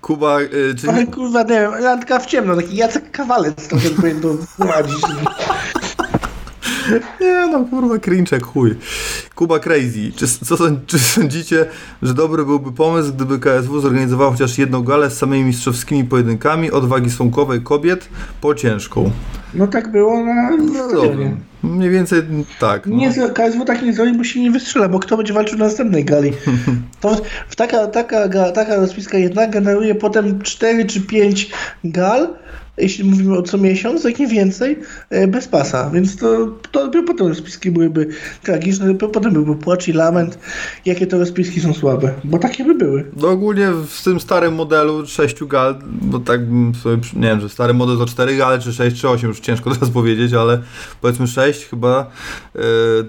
[0.00, 4.20] Kuba, y, czy Ale kurwa, nie wiem, randka w ciemno, taki Jacek Kawalec trochę powinien
[4.20, 5.02] to prowadzić.
[7.20, 8.74] Nie no, kurwa, cringe chuj.
[9.34, 10.12] Kuba Crazy.
[10.16, 11.66] Czy, co, czy sądzicie,
[12.02, 16.88] że dobry byłby pomysł, gdyby KSW zorganizował chociaż jedną galę z samymi mistrzowskimi pojedynkami od
[16.88, 18.08] wagi słonkowej kobiet
[18.40, 19.10] po ciężką?
[19.54, 21.02] No tak było na No.
[21.66, 22.22] Mniej więcej
[22.60, 22.86] tak.
[22.86, 22.96] No.
[22.96, 26.04] Nie, KSW tak nie zrobi, bo się nie wystrzela, bo kto będzie walczył na następnej
[26.04, 26.32] gali?
[27.00, 27.16] To
[27.56, 31.50] taka, taka, taka rozpiska jedna generuje potem 4 czy 5
[31.84, 32.28] gal,
[32.78, 34.78] jeśli mówimy o co miesiąc, jak nie więcej,
[35.10, 35.90] e, bez pasa.
[35.90, 38.08] Więc to, to dopiero potem rozpiski byłyby
[38.42, 40.38] tragiczne, dopiero potem byłby płacz i lament,
[40.84, 42.12] jakie to rozpiski są słabe.
[42.24, 43.04] Bo takie by były.
[43.16, 47.48] No ogólnie w tym starym modelu 6 gal, bo tak bym sobie, nie wiem, że
[47.48, 50.62] stary model to 4 gale, czy 6, czy 8, już ciężko teraz powiedzieć, ale
[51.00, 52.10] powiedzmy 6 chyba,
[52.54, 52.60] yy,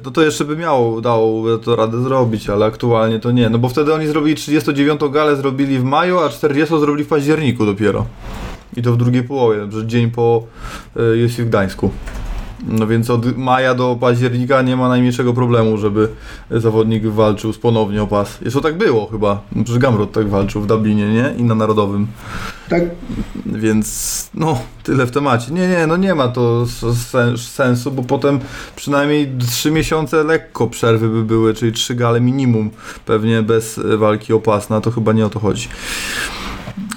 [0.05, 3.69] no to jeszcze by miało, dało to radę zrobić, ale aktualnie to nie, no bo
[3.69, 8.05] wtedy oni zrobili 39 galę, zrobili w maju, a 40 zrobili w październiku dopiero.
[8.77, 10.43] I to w drugiej połowie, że dzień po
[10.95, 11.91] yy, UFC w Gdańsku.
[12.67, 16.09] No więc od maja do października nie ma najmniejszego problemu, żeby
[16.51, 18.41] zawodnik walczył z ponownie o pas.
[18.41, 19.41] Jeszcze tak było chyba.
[19.51, 21.33] No Przecież Gamrot tak walczył w Dublinie, nie?
[21.37, 22.07] I na Narodowym.
[22.69, 22.83] Tak,
[23.45, 25.53] Więc no, tyle w temacie.
[25.53, 26.65] Nie, nie, no nie ma to
[27.37, 28.39] sensu, bo potem
[28.75, 32.69] przynajmniej 3 miesiące lekko przerwy by były, czyli 3 gale minimum,
[33.05, 34.69] pewnie bez e, walki o pas.
[34.69, 35.67] No to chyba nie o to chodzi.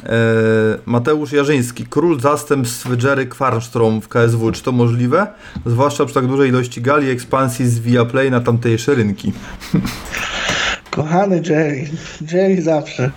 [0.04, 5.26] E, Mateusz Jarzyński, król zastępstw Jerry Kwarnstrom w KSW, czy to możliwe?
[5.66, 9.32] Zwłaszcza przy tak dużej ilości gali i ekspansji z Viaplay na tamtejsze rynki.
[10.90, 11.84] kochany Jerry.
[12.32, 13.10] Jerry zawsze.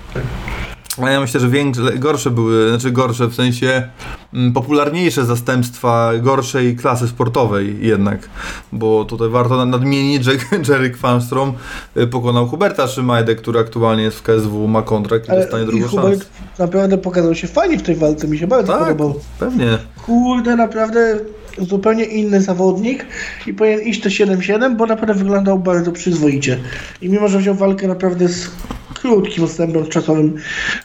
[1.01, 3.89] A ja myślę, że większe, gorsze były, znaczy gorsze w sensie
[4.33, 8.29] mm, popularniejsze zastępstwa gorszej klasy sportowej jednak,
[8.71, 10.31] bo tutaj warto na- nadmienić, że
[10.69, 11.53] Jerry Kwanstrom
[11.97, 15.87] y, pokonał Huberta Szymajdę, który aktualnie jest w KSW, ma kontrakt i Ale dostanie drugą
[15.87, 16.25] Hubert szansę.
[16.59, 19.19] naprawdę pokazał się fajnie w tej walce, mi się bardzo Tak, podobał.
[19.39, 19.77] pewnie.
[20.05, 21.19] Kurde, naprawdę
[21.57, 23.05] zupełnie inny zawodnik
[23.47, 26.57] i powinien iść to 7-7, bo naprawdę wyglądał bardzo przyzwoicie.
[27.01, 28.49] I mimo, że wziął walkę naprawdę z
[28.93, 30.35] krótkim odstępem czasowym,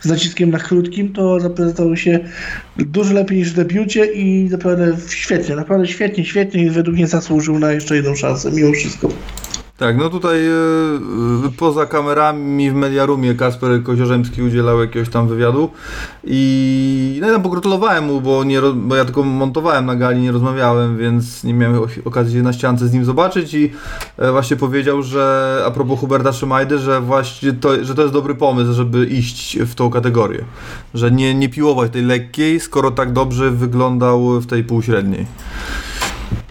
[0.01, 2.19] z naciskiem na krótkim, to zaprezentował się
[2.77, 7.59] dużo lepiej niż w debiucie i naprawdę świetnie, naprawdę świetnie, świetnie i według mnie zasłużył
[7.59, 9.09] na jeszcze jedną szansę, mimo wszystko.
[9.79, 10.51] Tak, no tutaj y,
[11.47, 15.71] y, poza kamerami w Mediarumie Kasper Koziorzemski udzielał jakiegoś tam wywiadu
[16.25, 20.97] i no ja pogratulowałem mu, bo, nie, bo ja tylko montowałem na gali, nie rozmawiałem,
[20.97, 23.73] więc nie miałem okazji się na ściance z nim zobaczyć i
[24.17, 28.35] e, właśnie powiedział, że a propos Huberta Szymajdy, że właśnie to, że to jest dobry
[28.35, 30.45] pomysł, żeby iść w tą kategorię,
[30.95, 35.27] że nie, nie piłować tej lekkiej, skoro tak dobrze wyglądał w tej półśredniej.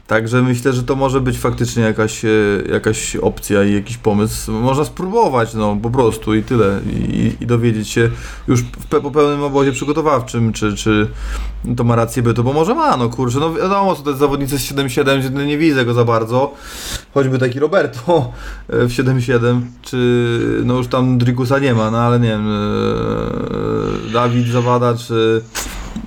[0.08, 2.30] Także myślę, że to może być faktycznie jakaś, e,
[2.72, 4.52] jakaś opcja i jakiś pomysł.
[4.52, 6.80] Można spróbować, no po prostu i tyle.
[6.90, 8.10] I, i dowiedzieć się
[8.48, 11.08] już pe- po pełnym obozie przygotowawczym, czy, czy
[11.78, 13.40] to ma rację bytu, bo może ma, no kurczę.
[13.40, 16.54] No wiadomo, co to jest zawodnicy z 7-7, że nie widzę go za bardzo.
[17.14, 18.32] Choćby taki Roberto
[18.70, 24.14] e, w 7-7, czy no już tam Drikusa nie ma, no ale nie wiem, e,
[24.14, 25.42] Dawid Zawada, czy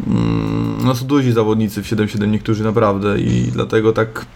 [0.07, 4.27] Mm, no są duzi zawodnicy w 7-7 niektórzy naprawdę i dlatego tak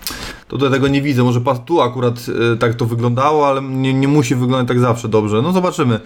[0.48, 1.22] to tego nie widzę.
[1.22, 5.42] Może tu akurat e, tak to wyglądało, ale nie, nie musi wyglądać tak zawsze dobrze.
[5.42, 6.00] No zobaczymy.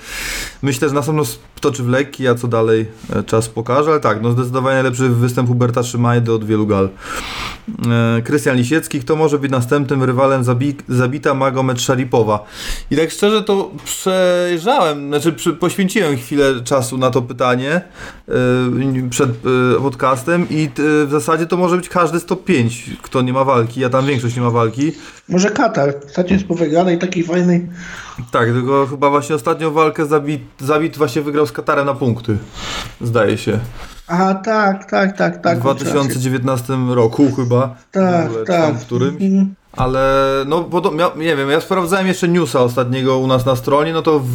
[0.62, 1.22] Myślę, że na pewno
[1.60, 5.48] toczy w lekki, a co dalej e, czas pokaże, ale tak, no zdecydowanie lepszy występ
[5.48, 6.88] Huberta Szymajdy od wielu gal.
[8.18, 12.44] E, Krystian Lisiecki, kto może być następnym rywalem zabi zabita Magomed Szaripowa?
[12.90, 17.80] I tak szczerze to przejrzałem, znaczy poświęciłem chwilę czasu na to pytanie
[18.28, 19.78] e, przed e,
[20.28, 23.44] podcastem i e, w zasadzie to może być każdy z top 5, kto nie ma
[23.44, 24.92] walki, a tam większość nie ma walki.
[25.28, 27.68] Może Katar, ostatnio jest po wygranej takiej fajnej,
[28.30, 32.36] Tak, tylko chyba właśnie ostatnią walkę zabit, zabit właśnie wygrał z Katarem na punkty,
[33.00, 33.58] zdaje się.
[34.06, 35.60] a tak, tak, tak, tak.
[35.60, 35.92] w masz rację.
[35.92, 37.76] 2019 roku chyba.
[37.90, 38.74] Tak, w ogóle, tak.
[38.74, 39.22] w którymś.
[39.72, 43.92] Ale no, podob, ja, nie wiem, ja sprawdzałem jeszcze newsa ostatniego u nas na stronie,
[43.92, 44.26] no to w,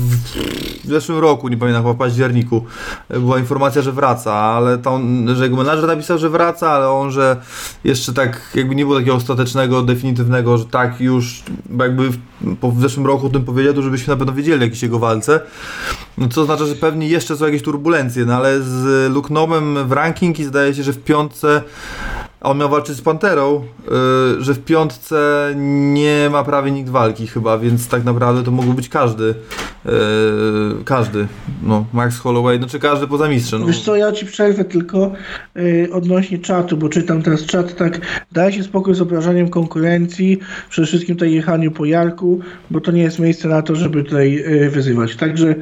[0.84, 2.66] w zeszłym roku, nie pamiętam, chyba w październiku,
[3.10, 7.12] e, była informacja, że wraca, ale on, że jego menadżer napisał, że wraca, ale on,
[7.12, 7.42] że
[7.84, 12.18] jeszcze tak jakby nie było takiego ostatecznego, definitywnego, że tak już bo jakby w,
[12.62, 15.00] po, w zeszłym roku o tym powiedział, to żebyśmy na pewno wiedzieli o jakiejś jego
[15.00, 15.40] walce.
[16.18, 20.40] No co oznacza, że pewnie jeszcze są jakieś turbulencje, no ale z Luknomem w ranking
[20.40, 21.62] i zdaje się, że w piątce
[22.44, 27.28] a on miał walczyć z Panterą, yy, że w piątce nie ma prawie nikt walki
[27.28, 29.36] chyba, więc tak naprawdę to mógł być każdy.
[29.86, 29.92] Yy,
[30.86, 31.28] każdy.
[31.64, 33.62] No, Max Holloway, no czy każdy poza mistrzem.
[33.62, 33.68] No.
[33.68, 35.12] Wiesz co, ja ci przerwę tylko
[35.56, 38.02] yy, odnośnie czatu, bo czytam teraz czat tak,
[38.32, 42.40] daj się spokój z obrażaniem konkurencji, przede wszystkim tutaj jechaniu po Jarku,
[42.72, 45.16] bo to nie jest miejsce na to, żeby tutaj yy, wyzywać.
[45.16, 45.56] Także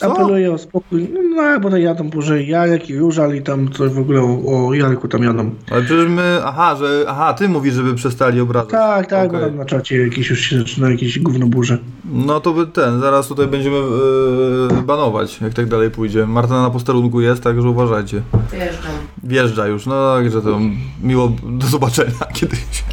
[0.00, 0.12] Co?
[0.12, 1.08] apeluję o spokój.
[1.36, 4.74] No, bo tutaj jadą może Jarek i Różal i tam coś w ogóle o, o
[4.74, 5.50] Jarku tam jadą.
[5.70, 8.70] Ale przecież my, aha, że, aha, ty mówisz, żeby przestali obrażać.
[8.70, 9.40] Tak, tak, Okej.
[9.40, 11.78] bo tam na czacie jakieś już się zaczyna jakieś gówno burze.
[12.04, 16.26] No to by ten, zaraz tutaj będziemy yy, banować, jak tak dalej pójdzie.
[16.26, 18.22] Marta na posterunku jest, także uważajcie.
[18.52, 18.92] Wjeżdżam.
[19.24, 20.60] Wjeżdża już, no także to
[21.02, 22.84] miło do zobaczenia kiedyś.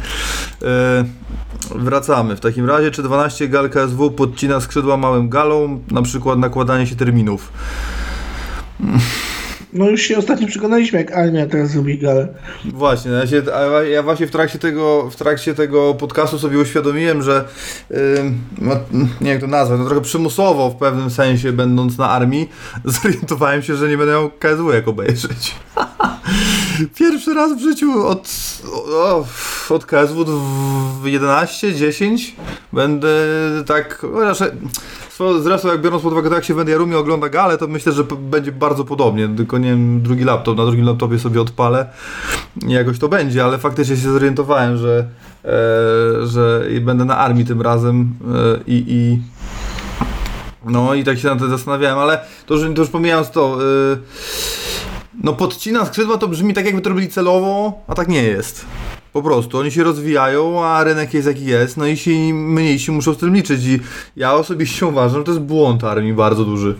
[0.62, 1.04] E,
[1.74, 2.36] wracamy.
[2.36, 6.96] W takim razie, czy 12 gal KSW podcina skrzydła małym galą, na przykład nakładanie się
[6.96, 7.52] terminów?
[9.72, 12.28] No już się ostatnio przekonaliśmy, jak armia teraz zrobi galę.
[12.64, 13.42] Właśnie, ja, się,
[13.90, 17.44] ja- właśnie w trakcie tego, w trakcie tego podcastu sobie uświadomiłem, że
[18.58, 18.76] no,
[19.20, 22.48] nie jak to nazwać, no trochę przymusowo w pewnym sensie będąc na armii,
[22.84, 25.54] zorientowałem się, że nie będę miał KSW jak obejrzeć.
[26.94, 28.28] Pierwszy raz w życiu od,
[28.90, 29.24] o,
[29.70, 30.24] od KSW
[31.02, 32.36] w 11, 10
[32.72, 33.08] będę
[33.66, 34.34] tak, no,
[35.10, 37.92] swo- zresztą jak biorąc pod uwagę to jak się w Mediarumie ogląda galę, to myślę,
[37.92, 41.86] że będzie bardzo podobnie, tylko nie wiem, drugi laptop, na drugim laptopie sobie odpalę
[42.68, 45.06] jakoś to będzie, ale faktycznie się zorientowałem, że,
[45.44, 49.18] e, że będę na armii tym razem e, i, i
[50.70, 53.58] no i tak się na to zastanawiałem, ale to już, to już pomijając to,
[53.92, 53.98] y,
[55.22, 58.64] no podcina skrzydła to brzmi tak jakby to robili celowo, a tak nie jest.
[59.12, 63.14] Po prostu, oni się rozwijają, a rynek jest jaki jest, no i ci mniejsi muszą
[63.14, 63.80] z tym liczyć i
[64.16, 66.74] ja osobiście uważam, że to jest błąd armii bardzo duży.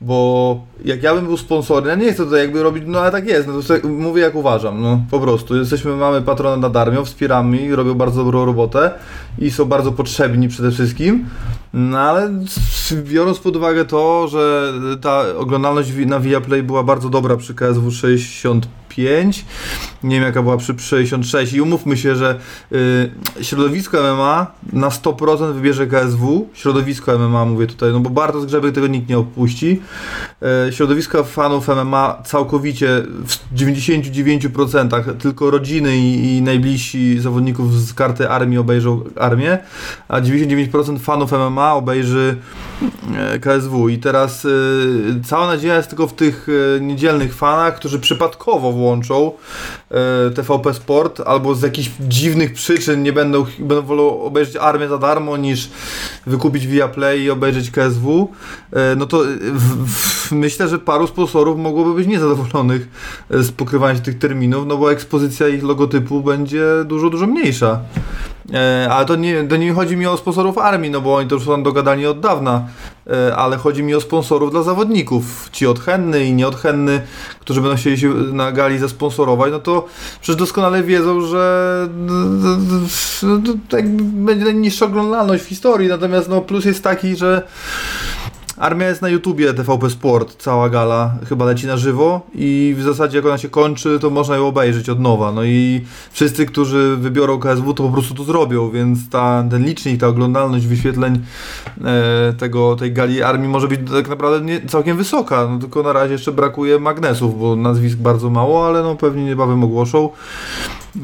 [0.00, 3.26] Bo jak ja bym był sponsorem, ja nie chcę tutaj jakby robić, no ale tak
[3.26, 5.56] jest, no to mówię jak uważam, no po prostu.
[5.56, 8.90] Jesteśmy, mamy patrona nad armią, wspieramy ich, robią bardzo dobrą robotę
[9.38, 11.26] i są bardzo potrzebni przede wszystkim.
[11.74, 12.30] No ale
[12.94, 18.64] biorąc pod uwagę to, że ta oglądalność na Viaplay była bardzo dobra przy KSW 65,
[20.02, 22.38] nie wiem jaka była przy 66 i umówmy się, że
[22.72, 23.10] y,
[23.44, 28.86] środowisko MMA na 100% wybierze KSW, środowisko MMA mówię tutaj, no bo bardzo zgrzeby tego
[28.86, 29.82] nikt nie opuści.
[30.42, 38.28] E, środowisko fanów MMA całkowicie w 99% tylko rodziny i, i najbliżsi zawodników z karty
[38.28, 39.58] armii obejrzą armię,
[40.08, 42.36] a 99% fanów MMA obejrzy
[43.16, 44.48] e, KSW i teraz e,
[45.24, 46.46] cała nadzieja jest tylko w tych
[46.80, 53.46] niedzielnych fanach, którzy przypadkowo włączą e, TVP Sport albo z jakichś dziwnych przyczyn nie będą,
[53.58, 55.70] będą wolą obejrzeć armię za darmo niż
[56.26, 58.28] wykupić Viaplay i obejrzeć KSW,
[58.72, 62.88] e, no to e, w, w, myślę, że paru sponsorów mogłoby być niezadowolonych
[63.30, 67.80] z pokrywania się tych terminów, no bo ekspozycja ich logotypu będzie dużo, dużo mniejsza.
[68.54, 71.34] E, ale to nie, to nie chodzi mi o sponsorów armii, no bo oni to
[71.34, 72.64] już są dogadani od dawna,
[73.06, 75.48] e, ale chodzi mi o sponsorów dla zawodników.
[75.52, 77.00] Ci odchętny i nieodchętny,
[77.40, 79.86] którzy będą chcieli się na gali zasponsorować, no to
[80.20, 81.88] przecież doskonale wiedzą, że
[83.22, 87.42] no, to tak będzie najniższa oglądalność w historii, natomiast no plus jest taki, że
[88.60, 93.16] Armia jest na YouTubie TVP Sport, cała gala chyba leci na żywo i w zasadzie
[93.16, 95.32] jak ona się kończy, to można ją obejrzeć od nowa.
[95.32, 100.00] No i wszyscy, którzy wybiorą KSW, to po prostu to zrobią, więc ta, ten licznik,
[100.00, 101.20] ta oglądalność wyświetleń
[101.84, 105.48] e, tego, tej gali armii może być tak naprawdę nie, całkiem wysoka.
[105.50, 109.64] No tylko na razie jeszcze brakuje magnesów, bo nazwisk bardzo mało, ale no pewnie niebawem
[109.64, 110.10] ogłoszą.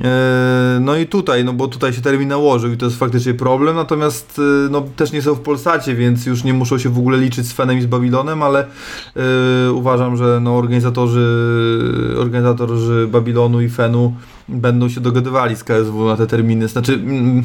[0.05, 3.77] E, No i tutaj, no bo tutaj się termin nałożył i to jest faktycznie problem,
[3.77, 7.19] natomiast e, no, też nie są w Polsacie, więc już nie muszą się w ogóle
[7.19, 8.67] liczyć z Fenem i z Babilonem, ale
[9.17, 11.27] e, uważam, że no, organizatorzy,
[12.19, 14.15] organizatorzy Babilonu i Fenu
[14.49, 17.43] będą się dogadywali z KSW na te terminy, znaczy mm,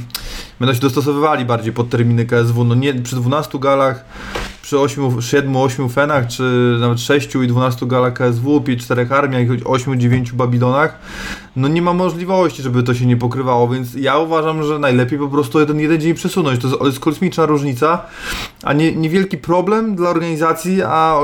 [0.59, 4.05] będą się dostosowywali bardziej pod terminy KSW, no nie przy 12 galach
[4.61, 10.99] przy 7-8 fenach, czy nawet 6 i 12 galach KSW, 4 armiach, 8-9 Babilonach,
[11.55, 15.27] no nie ma możliwości, żeby to się nie pokrywało, więc ja uważam, że najlepiej po
[15.27, 16.61] prostu ten jeden dzień przesunąć.
[16.61, 18.01] To jest, jest kosmiczna różnica,
[18.63, 21.19] a nie, niewielki problem dla organizacji, a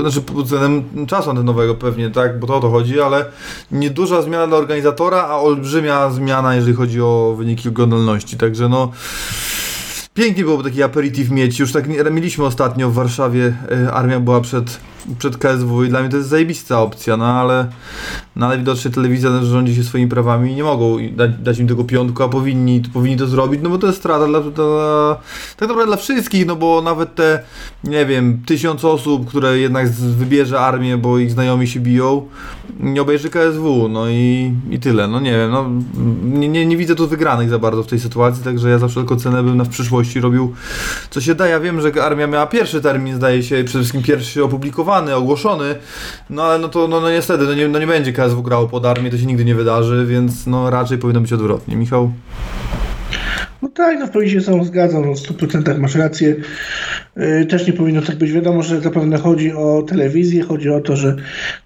[0.00, 3.24] znaczy pod względem czasu antenowego pewnie, tak, bo to o to chodzi, ale
[3.70, 8.36] nieduża zmiana dla organizatora, a olbrzymia zmiana, jeżeli chodzi o wyniki oglądalności.
[8.36, 8.92] Także no
[10.20, 11.58] pięknie byłoby taki aperitif mieć.
[11.58, 13.54] Już tak mieliśmy ostatnio w Warszawie,
[13.86, 14.80] e, armia była przed
[15.18, 17.66] przed KSW i dla mnie to jest zajebista opcja, no ale,
[18.36, 21.84] no ale widocznie telewizja rządzi się swoimi prawami i nie mogą dać, dać im tego
[21.84, 25.16] piątku, a powinni, powinni to zrobić, no bo to jest strata dla, dla,
[25.56, 27.42] tak naprawdę dla wszystkich, no bo nawet te,
[27.84, 32.26] nie wiem, tysiąc osób, które jednak wybierze armię, bo ich znajomi się biją,
[32.80, 35.70] nie obejrzy KSW, no i, i tyle, no nie wiem, no
[36.24, 39.16] nie, nie, nie widzę tu wygranych za bardzo w tej sytuacji, także ja za wszelką
[39.16, 40.54] cenę bym na w przyszłości robił
[41.10, 44.44] co się da, ja wiem, że armia miała pierwszy termin, zdaje się, przede wszystkim pierwszy
[44.44, 45.74] opublikowany, ogłoszony,
[46.30, 48.86] no ale no to no, no niestety, no nie, no nie będzie KSW grał pod
[48.86, 51.76] armię, to się nigdy nie wydarzy, więc no raczej powinno być odwrotnie.
[51.76, 52.12] Michał?
[53.62, 56.36] No tak, no w pełni się tą zgadzam, no w 100% masz rację.
[57.16, 58.32] Yy, też nie powinno tak być.
[58.32, 61.16] Wiadomo, że zapewne chodzi o telewizję, chodzi o to, że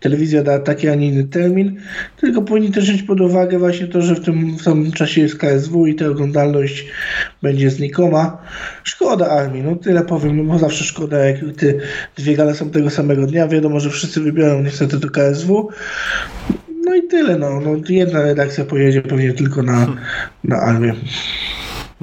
[0.00, 1.80] telewizja da taki, a nie inny termin,
[2.20, 5.86] tylko powinni też wziąć pod uwagę właśnie to, że w tym, tym czasie jest KSW
[5.86, 6.86] i ta oglądalność
[7.42, 8.42] będzie znikoma.
[8.84, 11.66] Szkoda armii, no tyle powiem, bo zawsze szkoda, jak te
[12.16, 13.48] dwie gale są tego samego dnia.
[13.48, 15.68] Wiadomo, że wszyscy wybiorą niestety to KSW.
[16.84, 17.60] No i tyle, no.
[17.60, 19.96] no jedna redakcja pojedzie pewnie tylko na,
[20.44, 20.94] na armię.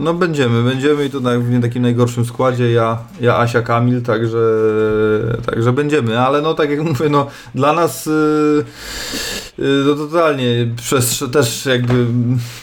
[0.01, 4.37] No będziemy, będziemy i to w nie takim najgorszym składzie, ja, ja Asia Kamil, także,
[5.45, 8.65] także będziemy, ale no tak jak mówię, no dla nas yy,
[9.61, 12.05] yy, no totalnie przez, też jakby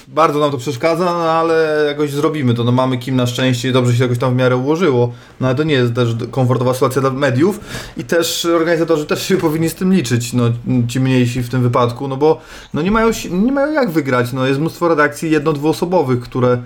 [0.08, 3.94] bardzo nam to przeszkadza, no ale jakoś zrobimy to, no mamy kim na szczęście, dobrze
[3.94, 7.10] się jakoś tam w miarę ułożyło, no ale to nie jest też komfortowa sytuacja dla
[7.10, 7.60] mediów
[7.96, 10.44] i też organizatorzy też się powinni z tym liczyć, no
[10.88, 12.40] ci mniejsi w tym wypadku, no bo
[12.74, 16.58] no nie mają, nie mają jak wygrać, no jest mnóstwo redakcji jedno-dwuosobowych, które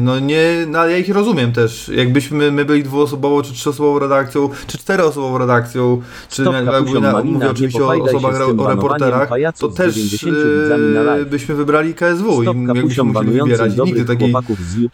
[0.00, 1.90] no nie, no ale ja ich rozumiem też.
[1.94, 7.84] Jakbyśmy my byli dwuosobową, czy trzyosobową redakcją, czy czteroosobową redakcją, czy jakby na, mówię oczywiście
[7.84, 13.72] o osobach, o reporterach, to też yy, byśmy wybrali KSW i jakbyśmy musieli wybierać.
[13.84, 14.34] Nigdy takiej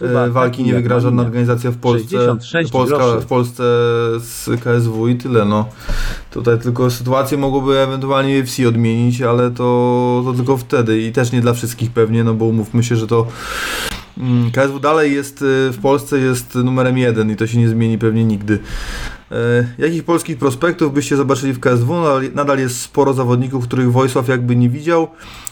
[0.00, 2.36] e, walki nie wygra żadna organizacja w Polsce,
[2.72, 3.62] Polska, w Polsce
[4.18, 5.68] z KSW i tyle, no.
[6.30, 11.40] Tutaj tylko sytuację mogłoby ewentualnie UFC odmienić, ale to, to tylko wtedy i też nie
[11.40, 13.26] dla wszystkich pewnie, no bo umówmy się, że to
[14.18, 17.98] Mm, KSW dalej jest y, w Polsce jest numerem jeden i to się nie zmieni
[17.98, 18.58] pewnie nigdy.
[19.32, 19.36] E,
[19.78, 22.04] jakich polskich prospektów byście zobaczyli w KSW?
[22.34, 25.08] Nadal jest sporo zawodników, których Wojsław jakby nie widział.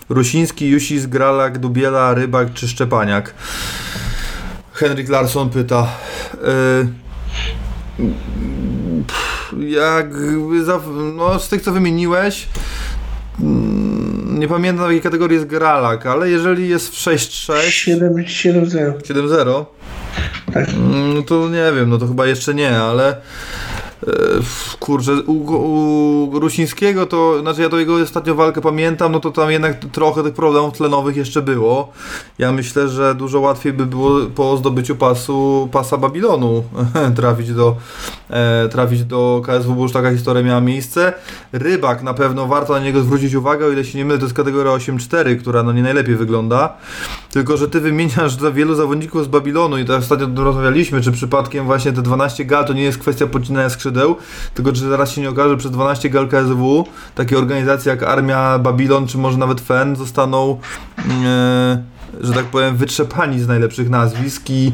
[0.08, 3.34] Rusiński, Jusis, Gralak, Dubiela, Rybak czy Szczepaniak?
[4.72, 5.86] Henryk Larsson pyta.
[6.44, 6.86] E,
[9.58, 10.06] jak
[11.16, 12.48] no, z tych co wymieniłeś,
[13.40, 17.52] Mm, nie pamiętam jakiej kategorii jest Gralak, ale jeżeli jest w 6-6...
[18.28, 18.98] 7-0.
[18.98, 19.64] 7-0?
[20.52, 20.68] Tak.
[21.14, 23.16] No to nie wiem, no to chyba jeszcze nie, ale
[24.80, 29.50] kurczę, u, u Rusińskiego to, znaczy ja to jego ostatnią walkę pamiętam, no to tam
[29.50, 31.92] jednak trochę tych problemów tlenowych jeszcze było.
[32.38, 36.64] Ja myślę, że dużo łatwiej by było po zdobyciu pasu, pasa Babilonu
[37.16, 37.76] trafić do,
[38.30, 41.12] e, trafić do KSW, bo już taka historia miała miejsce.
[41.52, 44.36] Rybak, na pewno warto na niego zwrócić uwagę, o ile się nie mylę, to jest
[44.36, 46.76] kategoria 8-4, która no nie najlepiej wygląda.
[47.30, 51.66] Tylko, że ty wymieniasz za wielu zawodników z Babilonu i tak ostatnio rozmawialiśmy, czy przypadkiem
[51.66, 54.16] właśnie te 12 gal to nie jest kwestia pocinania skrzydeł, skrzydeł,
[54.54, 59.06] tylko czy zaraz się nie okaże, przez 12 gal KSW takie organizacje jak Armia, Babilon,
[59.06, 60.58] czy może nawet FEN zostaną,
[60.98, 61.82] e,
[62.20, 64.72] że tak powiem, wytrzepani z najlepszych nazwisk i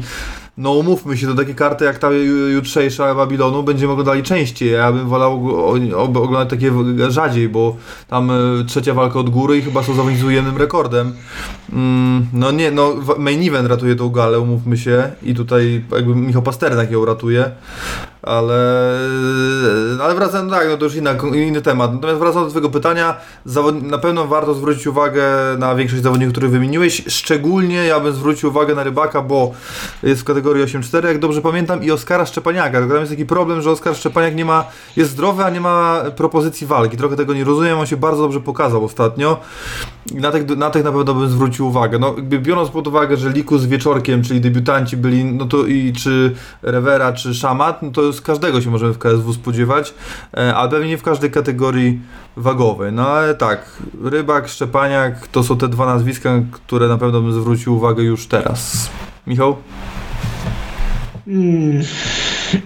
[0.57, 2.11] no umówmy się, to takie karty jak ta
[2.53, 4.71] jutrzejsza Babilonu będziemy oglądali częściej.
[4.71, 5.47] Ja bym wolał
[5.95, 6.71] oglądać takie
[7.09, 7.75] rzadziej, bo
[8.07, 11.13] tam e, trzecia walka od góry i chyba są zawodnicy z ujemnym rekordem.
[11.73, 16.41] Mm, no nie, no main event ratuje tą galę, umówmy się i tutaj jakby Michał
[16.41, 17.51] Pasternak ją ratuje
[18.23, 18.99] ale,
[20.03, 21.93] ale wracam, tak, no to już inna, inny temat.
[21.93, 23.15] Natomiast wracam do Twojego pytania,
[23.81, 25.23] na pewno warto zwrócić uwagę
[25.57, 27.03] na większość zawodników, których wymieniłeś.
[27.07, 29.51] Szczególnie ja bym zwrócił uwagę na Rybaka, bo
[30.03, 32.87] jest w kategorii 8-4, jak dobrze pamiętam, i Oskara Szczepaniaka.
[32.87, 36.67] Tam jest taki problem, że Oskar Szczepaniak nie ma, jest zdrowy, a nie ma propozycji
[36.67, 36.97] walki.
[36.97, 39.39] Trochę tego nie rozumiem, on się bardzo dobrze pokazał ostatnio.
[40.13, 41.99] Na tych na, tych na pewno bym zwrócił uwagę.
[41.99, 46.35] No, biorąc pod uwagę, że Liku z Wieczorkiem, czyli debiutanci byli, no to i czy
[46.61, 49.93] Revera, czy Szamat, no to z każdego się możemy w KSW spodziewać,
[50.37, 51.99] e, ale pewnie nie w każdej kategorii
[52.37, 52.91] wagowej.
[52.91, 57.75] No ale tak, Rybak, Szczepaniak to są te dwa nazwiska, które na pewno bym zwrócił
[57.75, 58.89] uwagę już teraz.
[59.27, 59.55] Michał?
[61.25, 61.81] Hmm.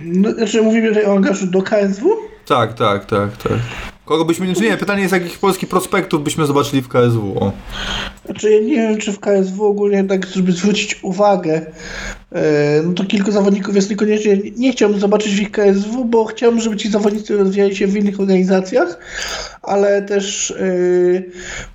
[0.04, 2.18] No, znaczy mówimy tutaj o angażu do KSW?
[2.46, 3.52] Tak, tak, tak, tak.
[4.06, 7.52] Kogo byśmy, czy nie, pytanie jest jakich polskich prospektów byśmy zobaczyli w KSW, o.
[8.26, 11.62] Znaczy ja nie wiem, czy w KSW ogólnie tak, żeby zwrócić uwagę,
[12.32, 16.62] e, no to kilku zawodników jest niekoniecznie, nie chciałbym zobaczyć w ich KSW, bo chciałbym,
[16.62, 19.00] żeby ci zawodnicy rozwijali się w innych organizacjach,
[19.62, 20.56] ale też e,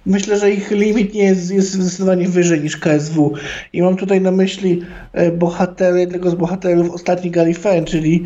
[0.06, 3.32] myślę, że ich limit nie jest, jest zdecydowanie wyżej niż KSW.
[3.72, 8.24] I mam tutaj na myśli e, bohatera, jednego z bohaterów ostatniej gali Fan, czyli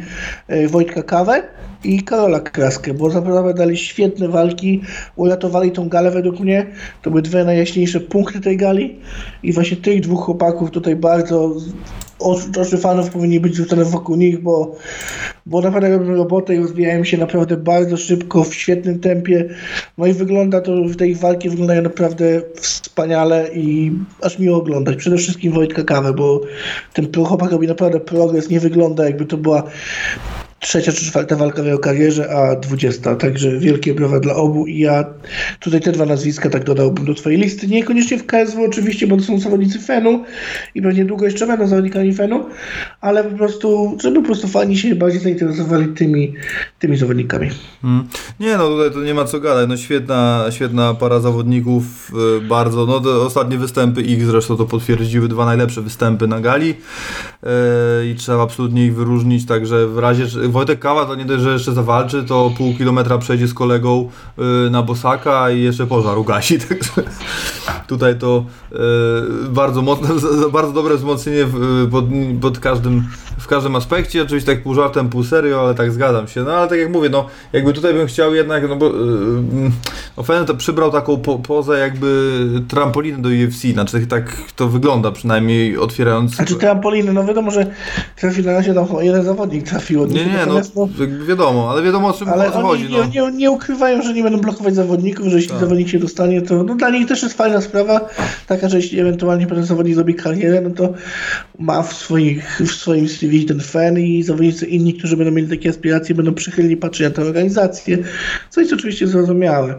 [0.68, 1.42] Wojtka Kawę
[1.84, 4.80] i Karola Kraskę, bo naprawdę dali świetne walki,
[5.16, 6.66] uratowali tą galę według mnie.
[7.02, 8.96] To były dwie najjaśniejsze punkty tej gali
[9.42, 11.54] i właśnie tych dwóch chłopaków tutaj bardzo
[12.60, 14.76] oczy fanów powinni być rzucone wokół nich, bo,
[15.46, 19.48] bo naprawdę robią robotę i rozwijają się naprawdę bardzo szybko, w świetnym tempie.
[19.98, 24.96] No i wygląda to, w tej walki wyglądają naprawdę wspaniale i aż miło oglądać.
[24.96, 26.40] Przede wszystkim Wojtka Kawę, bo
[26.92, 29.62] ten chłopak robi naprawdę progres, nie wygląda jakby to była
[30.64, 33.16] trzecia czy czwarta walka w jego karierze, a dwudziesta.
[33.16, 35.04] Także wielkie brawa dla obu i ja
[35.60, 37.66] tutaj te dwa nazwiska tak dodałbym do twojej listy.
[37.66, 40.24] Niekoniecznie w KSW oczywiście, bo to są zawodnicy Fenu
[40.74, 42.44] i pewnie długo jeszcze będą zawodnikami Fenu,
[43.00, 46.34] ale po prostu, żeby po prostu fani się bardziej zainteresowali tymi,
[46.78, 47.50] tymi zawodnikami.
[47.82, 48.08] Hmm.
[48.40, 49.68] Nie no, tutaj to nie ma co gadać.
[49.68, 55.44] No świetna, świetna para zawodników, y, bardzo, no ostatnie występy ich zresztą to potwierdziły dwa
[55.44, 61.06] najlepsze występy na gali yy, i trzeba absolutnie ich wyróżnić, także w razie, Wojtek Kawa
[61.06, 65.50] to nie dość, że jeszcze zawalczy, to pół kilometra przejdzie z kolegą yy, na Bosaka
[65.50, 66.92] i jeszcze pożar ugasi, także
[67.86, 68.78] tutaj to yy,
[69.48, 70.08] bardzo mocne,
[70.52, 72.04] bardzo dobre wzmocnienie w, pod,
[72.40, 73.04] pod każdym,
[73.38, 76.68] w każdym aspekcie, oczywiście tak pół żartem, pół serio, ale tak zgadzam się, no ale
[76.68, 79.70] tak jak mówię, no jakby tutaj bym chciał jednak, no bo yy,
[80.16, 85.78] no, to przybrał taką po, pozę jakby trampoliny do UFC, znaczy tak to wygląda przynajmniej
[85.78, 86.34] otwierając...
[86.34, 87.66] Znaczy trampoliny, no wiadomo, że
[88.16, 90.06] trafi na razie tam jeden zawodnik trafił.
[90.06, 92.88] Nie, nie, no, no wiadomo, ale wiadomo o czym ale chodzi.
[92.88, 93.06] Nie, no.
[93.06, 95.60] nie, nie, ukrywają, że nie będą blokować zawodników, że jeśli tak.
[95.60, 98.08] zawodnik się dostanie, to no, dla nich też jest fajna sprawa,
[98.46, 100.94] taka, że jeśli ewentualnie pewien zawodnik zrobi karierę, no to
[101.58, 105.70] ma w, swoich, w swoim CV ten fan i zawodnicy inni, którzy będą mieli takie
[105.70, 107.98] aspiracje, będą przychylni patrzeć na tę organizację,
[108.50, 109.74] co jest oczywiście zrozumiałe.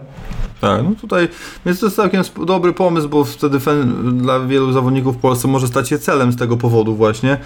[0.61, 1.27] Tak, no tutaj,
[1.65, 5.67] więc to jest całkiem dobry pomysł, bo wtedy fan dla wielu zawodników w Polsce może
[5.67, 7.37] stać się celem z tego powodu właśnie,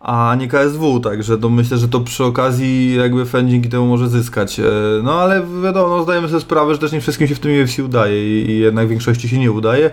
[0.00, 4.08] a nie KSW, także to myślę, że to przy okazji jakby fan dzięki temu może
[4.08, 4.60] zyskać.
[4.60, 4.64] E,
[5.02, 7.78] no ale wiadomo, no, zdajemy sobie sprawę, że też nie wszystkim się w tym UFC
[7.78, 9.90] udaje i, jednak większości się nie udaje.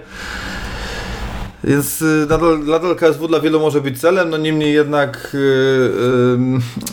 [1.64, 5.39] Więc y, nadal, nadal KSW dla wielu może być celem, no niemniej jednak yy,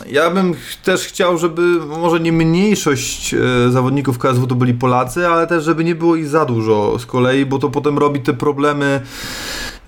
[0.07, 0.53] yy, ja bym
[0.83, 1.61] też chciał, żeby
[1.99, 6.27] może nie mniejszość yy, zawodników KSW to byli Polacy, ale też żeby nie było ich
[6.27, 9.01] za dużo z kolei, bo to potem robi te problemy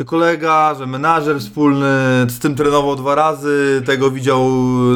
[0.06, 1.86] kolega, że menażer wspólny,
[2.28, 4.50] z tym trenował dwa razy, tego widział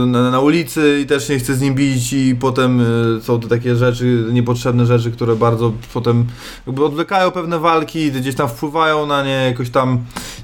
[0.07, 2.81] na, na ulicy i też nie chce z nim bić i potem
[3.17, 6.25] y, są to takie rzeczy, niepotrzebne rzeczy, które bardzo potem
[6.67, 9.99] jakby odwlekają pewne walki, gdzieś tam wpływają na nie jakoś tam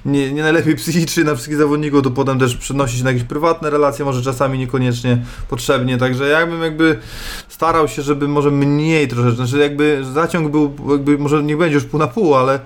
[0.05, 3.69] nie, nie najlepiej psychicznie na wszystkich zawodników, to potem też przenosi się na jakieś prywatne
[3.69, 5.17] relacje, może czasami niekoniecznie
[5.49, 6.99] potrzebnie, także ja bym jakby
[7.47, 11.85] starał się, żeby może mniej troszeczkę, znaczy jakby zaciąg był, jakby może nie będzie już
[11.85, 12.59] pół na pół, ale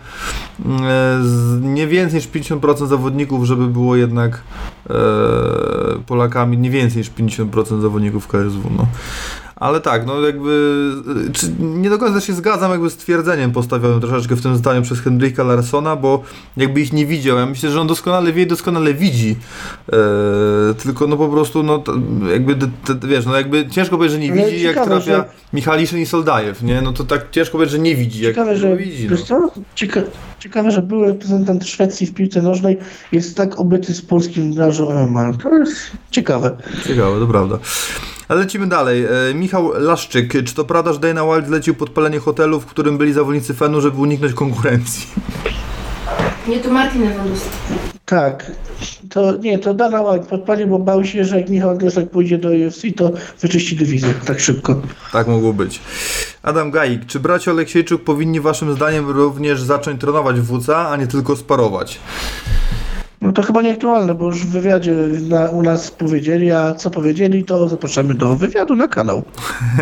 [0.66, 4.42] mm, nie nie więcej niż 50% zawodników, żeby było jednak
[4.90, 4.94] e,
[6.08, 8.70] Polakami, nie więcej niż 50% zawodników KSW.
[8.78, 8.88] No.
[9.56, 10.82] Ale tak, no jakby
[11.34, 15.00] czy nie do końca się zgadzam jakby z twierdzeniem postawionym troszeczkę w tym zdaniu przez
[15.00, 16.24] Henryka Larsona, bo
[16.58, 17.38] jakby ich nie widział.
[17.38, 19.36] Ja myślę, że on doskonale wie i doskonale widzi.
[19.94, 21.84] E, tylko no po prostu no
[22.32, 25.26] jakby te, wiesz, no jakby ciężko powiedzieć, że nie widzi ciekawe, jak trafia że...
[25.54, 26.82] Michaliszyn i Soldajew, nie?
[26.82, 28.22] No to tak ciężko powiedzieć, że nie widzi.
[28.22, 29.10] Ciekawe, jak, że widzi.
[29.30, 29.52] No.
[29.76, 30.02] Cieka
[30.42, 32.78] ciekawe, że były reprezentant Szwecji w piłce nożnej
[33.12, 35.34] jest tak obyty z polskim branżą MMA.
[35.34, 35.76] To jest
[36.12, 36.58] ciekawe.
[36.88, 37.60] Ciekawe, to prawda.
[38.28, 39.06] Ale lecimy dalej.
[39.06, 40.34] E, Michał Laszczyk.
[40.46, 43.98] Czy to prawda, że Dana Wild zlecił podpalenie hotelu, w którym byli zawodnicy Fenu, żeby
[43.98, 45.08] uniknąć konkurencji?
[46.48, 47.91] Nie, to Martin Ewandowski.
[48.12, 48.52] Tak.
[49.10, 52.50] To nie, to Dana White podpalił, bo bał się, że jak Michał Andrzejczak pójdzie do
[52.50, 54.82] UFC, to wyczyści dywizję tak szybko.
[55.12, 55.80] Tak mogło być.
[56.44, 57.06] Adam Gajik.
[57.06, 62.00] Czy bracia Aleksiejczuk powinni waszym zdaniem również zacząć trenować w WC, a nie tylko sparować?
[63.22, 64.96] No to chyba nieaktualne, bo już w wywiadzie
[65.30, 69.24] na, u nas powiedzieli, a co powiedzieli, to zapraszamy do wywiadu na kanał.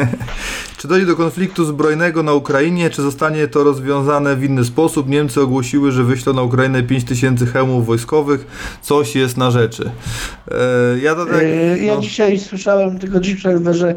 [0.78, 5.10] czy dojdzie do konfliktu zbrojnego na Ukrainie, czy zostanie to rozwiązane w inny sposób?
[5.10, 8.48] Niemcy ogłosiły, że wyślą na Ukrainę 5000 hełmów wojskowych.
[8.82, 9.92] Coś jest na rzeczy.
[10.52, 12.02] E, ja, tak, e, ja no.
[12.02, 13.96] dzisiaj słyszałem tylko dziś że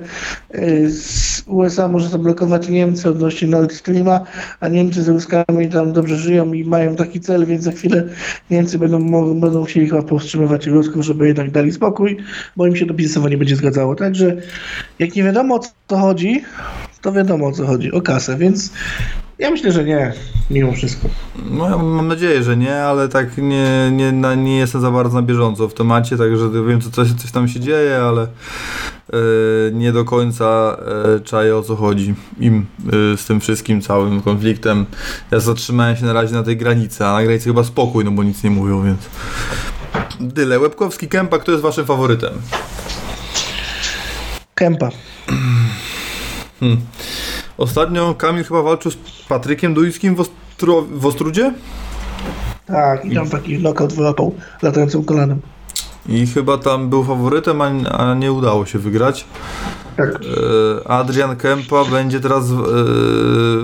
[0.51, 4.21] e, z USA może zablokować Niemcy odnośnie Nord Streama,
[4.61, 8.09] a Niemcy z Ruskami tam dobrze żyją i mają taki cel, więc za chwilę
[8.51, 12.17] Niemcy będą mogły będą chcieli chyba powstrzymywać Rusków, żeby jednak dali spokój,
[12.57, 13.95] bo im się to biznesowo nie będzie zgadzało.
[13.95, 14.37] Także
[14.99, 16.45] jak nie wiadomo o co chodzi,
[17.03, 18.73] to wiadomo o co chodzi, o kasę, więc
[19.39, 20.13] ja myślę, że nie,
[20.51, 21.09] mimo wszystko.
[21.51, 25.15] No, ja mam nadzieję, że nie, ale tak nie, nie, na, nie jestem za bardzo
[25.15, 28.29] na bieżąco w temacie, także wiem, co coś, coś tam się dzieje, ale e,
[29.73, 30.77] nie do końca
[31.17, 34.87] e, czaję o co chodzi im e, z tym wszystkim całym konfliktem.
[35.31, 38.23] Ja zatrzymałem się na razie na tej granicy, a na granicy chyba spokój, no bo
[38.23, 39.01] nic nie mówią, więc...
[40.21, 42.33] Dyle, Łebkowski Kępa, kto jest waszym faworytem?
[44.55, 44.89] Kępa.
[46.61, 46.81] Hmm.
[47.59, 48.97] Ostatnio Kamil chyba walczył z
[49.29, 51.55] Patrykiem Duńskim w, Ostro, w Ostrudzie?
[52.67, 55.41] Tak, i tam taki knockout wyłapał latającym kolanem.
[56.09, 59.25] I chyba tam był faworytem, a, nie udało się wygrać.
[59.97, 60.09] Tak.
[60.09, 62.55] E, Adrian Kempa będzie teraz e,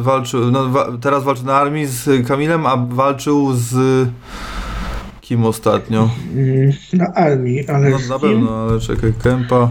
[0.03, 3.75] walczył, no, wa, teraz walczy na armii z Kamilem, a walczył z
[5.21, 6.11] kim ostatnio?
[6.35, 9.71] Mm, Na armii, ale No na pewno, ale czekaj, Kempa.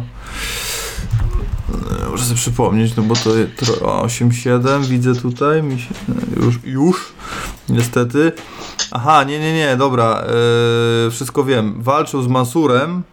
[2.11, 5.93] Muszę sobie przypomnieć, no bo to je- tro- o, 8-7 widzę tutaj, mi się,
[6.43, 7.13] już, już,
[7.69, 8.31] niestety.
[8.91, 10.23] Aha, nie, nie, nie, dobra,
[11.07, 11.75] e, wszystko wiem.
[11.81, 13.03] Walczył z Mansurem,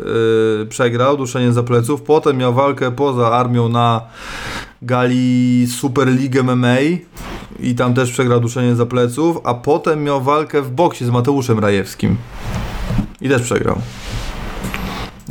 [0.00, 4.00] e, przegrał, duszenie za pleców, potem miał walkę poza armią na
[4.82, 6.76] gali Super League MMA
[7.60, 11.58] i tam też przegrał duszenie za pleców, a potem miał walkę w boksie z Mateuszem
[11.58, 12.16] Rajewskim
[13.20, 13.78] i też przegrał.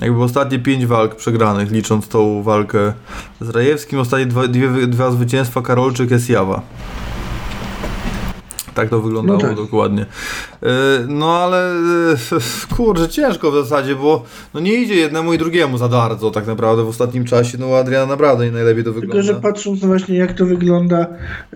[0.02, 2.94] Jakby ostatnie pięć walk przegranych, licząc tą walkę
[3.42, 6.62] z Rajewskim, ostatnie dwa, dwie, dwa zwycięstwa Karolczyk jest Jawa.
[8.74, 9.56] Tak to wyglądało No tak.
[9.56, 10.06] dokładnie.
[10.62, 10.70] Yy,
[11.08, 11.74] No ale
[12.32, 12.40] yy,
[12.76, 16.84] kurczę, ciężko w zasadzie, bo no nie idzie jednemu i drugiemu za bardzo tak naprawdę
[16.84, 17.58] w ostatnim czasie.
[17.58, 19.34] No Adriana naprawdę nie najlepiej to Tylko, wygląda.
[19.34, 21.08] że patrząc właśnie jak to wygląda,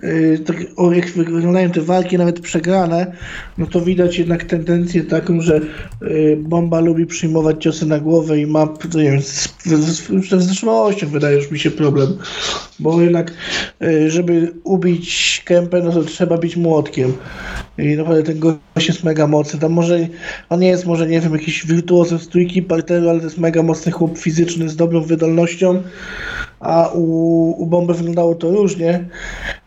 [0.02, 3.12] yy, tak, o, jak wyglądają te walki, nawet przegrane,
[3.58, 5.60] no to widać jednak tendencję taką, że
[6.36, 10.00] Bomba lubi przyjmować ciosy na głowę i ma, nie wiem, z, z,
[10.46, 12.18] wytrzymałością wydaje już mi się problem,
[12.78, 13.32] bo jednak,
[14.06, 17.05] żeby ubić Kępę, no to trzeba być młotkiem
[17.78, 19.98] i naprawdę ten gość jest mega mocny, tam może,
[20.48, 23.92] on nie jest może, nie wiem, jakiś wirtuozem stójki parteru, ale to jest mega mocny
[23.92, 25.82] chłop fizyczny z dobrą wydolnością,
[26.60, 27.02] a u,
[27.62, 29.08] u Bomby wyglądało to różnie,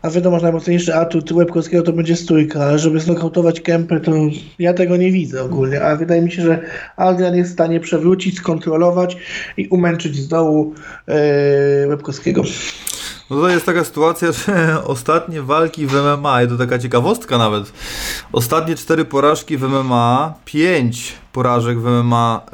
[0.02, 4.12] a wiadomo, że najmocniejszy atut Łebkowskiego to będzie stójka, ale żeby znokautować Kępę, to
[4.58, 6.58] ja tego nie widzę ogólnie, a wydaje mi się, że
[6.96, 9.16] Adrian jest w stanie przewrócić, skontrolować
[9.56, 10.74] i umęczyć z dołu
[11.08, 12.42] e, Łebkowskiego.
[13.30, 17.72] No to jest taka sytuacja, że ostatnie walki w MMA, i to taka ciekawostka nawet,
[18.32, 22.46] ostatnie cztery porażki w MMA, pięć porażek w MMA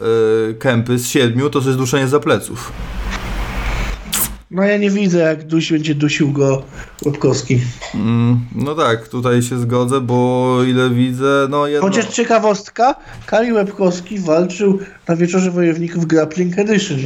[0.50, 2.72] y, Kępy z siedmiu, to jest duszenie za pleców.
[4.50, 6.62] No ja nie widzę, jak duś będzie dusił go
[7.06, 7.60] Łebkowski.
[7.94, 11.88] Mm, no tak, tutaj się zgodzę, bo ile widzę, no jedno...
[11.88, 12.94] Chociaż ciekawostka,
[13.26, 16.98] Kamil Łebkowski walczył na wieczorze wojowników Grappling Edition.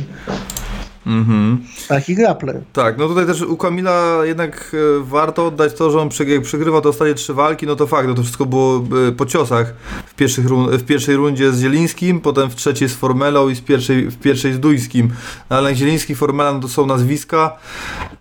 [1.11, 1.59] Mhm.
[1.89, 2.61] Taki grappler.
[2.73, 6.09] Tak, no tutaj też u Kamila jednak e, warto oddać to, że on
[6.43, 9.75] przegrywa te ostatnie trzy walki, no to fakt, no to wszystko było e, po ciosach
[10.07, 14.11] w, pierwszych w pierwszej rundzie z Zielińskim, potem w trzeciej z Formelą i z pierwszej,
[14.11, 15.11] w pierwszej z Duńskim.
[15.51, 17.57] No, ale Zieliński, Formela no to są nazwiska.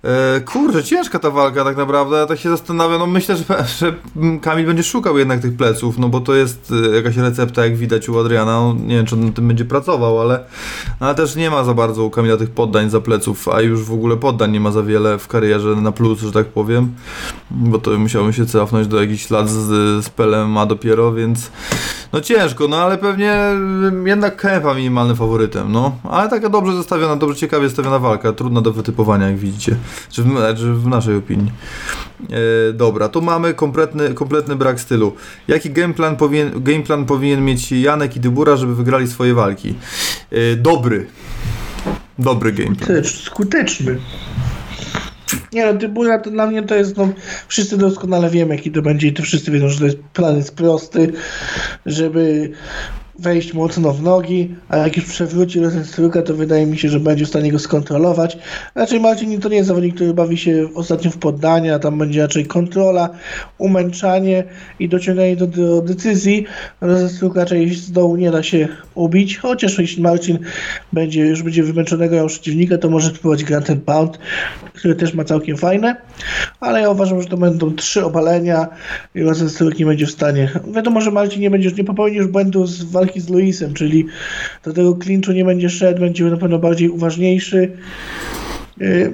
[0.03, 3.43] E, kurczę, ciężka ta walka tak naprawdę, ja tak się zastanawiam, no myślę, że,
[3.79, 3.93] że
[4.41, 8.09] Kamil będzie szukał jednak tych pleców, no bo to jest e, jakaś recepta, jak widać
[8.09, 10.43] u Adriana, no, nie wiem, czy on na tym będzie pracował, ale,
[10.99, 13.93] ale też nie ma za bardzo u Kamila tych poddań za pleców, a już w
[13.93, 16.93] ogóle poddań nie ma za wiele w karierze na plus, że tak powiem,
[17.51, 19.65] bo to musiałbym się cofnąć do jakichś lat z,
[20.05, 21.51] z PLMA dopiero, więc
[22.13, 23.39] no ciężko, no ale pewnie
[24.05, 28.73] jednak Kępa minimalnym faworytem, no, ale taka dobrze zestawiona, dobrze ciekawie zestawiona walka, trudna do
[28.73, 29.75] wytypowania, jak widzicie,
[30.09, 31.51] czy w, czy w naszej opinii.
[32.69, 35.15] E, dobra, tu mamy kompletny, kompletny brak stylu.
[35.47, 39.75] Jaki gameplan powinien, gameplan powinien mieć Janek i Dybura, żeby wygrali swoje walki?
[40.31, 41.07] E, dobry.
[42.19, 42.53] Dobry.
[42.53, 43.97] Skutecz, skuteczny.
[45.53, 47.09] Nie no, Dybura to dla mnie to jest, no,
[47.47, 50.55] wszyscy doskonale wiemy jaki to będzie i to wszyscy wiedzą, że to jest plan jest
[50.55, 51.11] prosty,
[51.85, 52.51] żeby
[53.19, 57.25] wejść mocno w nogi, a jak już przewróci Rosenstruka, to wydaje mi się, że będzie
[57.25, 58.37] w stanie go skontrolować.
[58.75, 62.45] Raczej Marcin to nie jest zawodnik, który bawi się ostatnio w poddania, tam będzie raczej
[62.45, 63.09] kontrola,
[63.57, 64.43] umęczanie
[64.79, 66.45] i dociąganie do, do decyzji.
[66.81, 68.67] Rosenstruk raczej z dołu nie da się
[68.99, 70.39] ubić, chociaż jeśli Marcin
[70.93, 74.19] będzie, już będzie wymęczonego miał przeciwnika, to może spróbować Grand and Pound,
[74.73, 75.95] które też ma całkiem fajne,
[76.59, 78.67] ale ja uważam, że to będą trzy obalenia
[79.15, 80.49] i Rosenstruck nie będzie w stanie.
[80.75, 84.05] Wiadomo, że Marcin nie będzie, nie popełni już błędu z walki z Luisem, czyli
[84.63, 87.77] do tego klinczu nie będzie szedł, będzie na pewno bardziej uważniejszy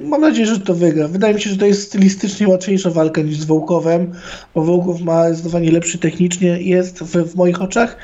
[0.02, 1.08] Mam nadzieję, że to wygra.
[1.08, 4.12] Wydaje mi się, że to jest stylistycznie łatwiejsza walka niż z Wołkowem,
[4.54, 7.96] bo Wołkow ma zdecydowanie lepszy technicznie, jest w, w moich oczach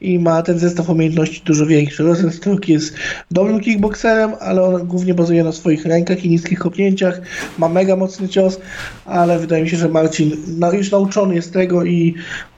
[0.00, 2.02] i ma ten zestaw umiejętności dużo większy.
[2.02, 2.94] Rosenstruck jest
[3.30, 7.20] dobrym kickboxerem, ale on głównie bazuje na swoich rękach i niskich kopnięciach,
[7.58, 8.60] ma mega mocny cios,
[9.04, 10.36] ale wydaje mi się, że Marcin
[10.72, 12.14] już nauczony jest tego i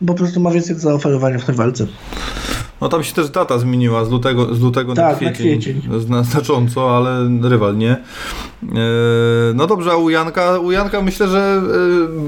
[0.07, 1.87] po prostu ma więcej do zaoferowania w tej walce.
[2.83, 5.83] No tam się też data zmieniła z lutego, z lutego Tak, na na kwiecień.
[5.99, 7.91] Zna, znacząco, ale rywal nie.
[7.93, 7.99] E,
[9.55, 11.63] no dobrze, a u Janka, u Janka myślę, że e,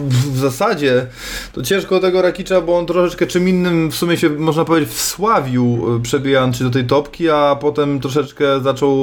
[0.09, 1.07] w zasadzie
[1.53, 5.97] to ciężko tego Rakicza, bo on troszeczkę czym innym w sumie się można powiedzieć wsławił
[5.97, 8.97] e, przebijając się do tej topki, a potem troszeczkę zaczął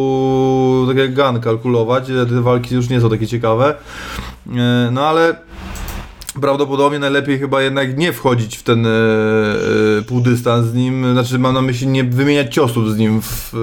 [0.87, 2.07] tak jak Gan kalkulować.
[2.07, 3.75] Te walki już nie są takie ciekawe.
[4.91, 5.35] No ale
[6.41, 11.53] Prawdopodobnie najlepiej chyba jednak nie wchodzić w ten e, e, półdystans z nim, znaczy mam
[11.53, 13.53] na myśli nie wymieniać ciosów z nim w,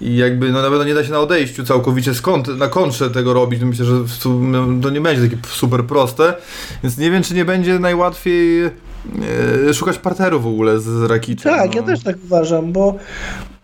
[0.00, 3.10] e, i jakby no na pewno nie da się na odejściu całkowicie skąd, na kontrze
[3.10, 6.34] tego robić, myślę, że sumie to nie będzie takie super proste,
[6.82, 11.52] więc nie wiem czy nie będzie najłatwiej e, szukać parteru w ogóle z Rakiczem.
[11.52, 11.76] Tak, no.
[11.76, 12.98] ja też tak uważam, bo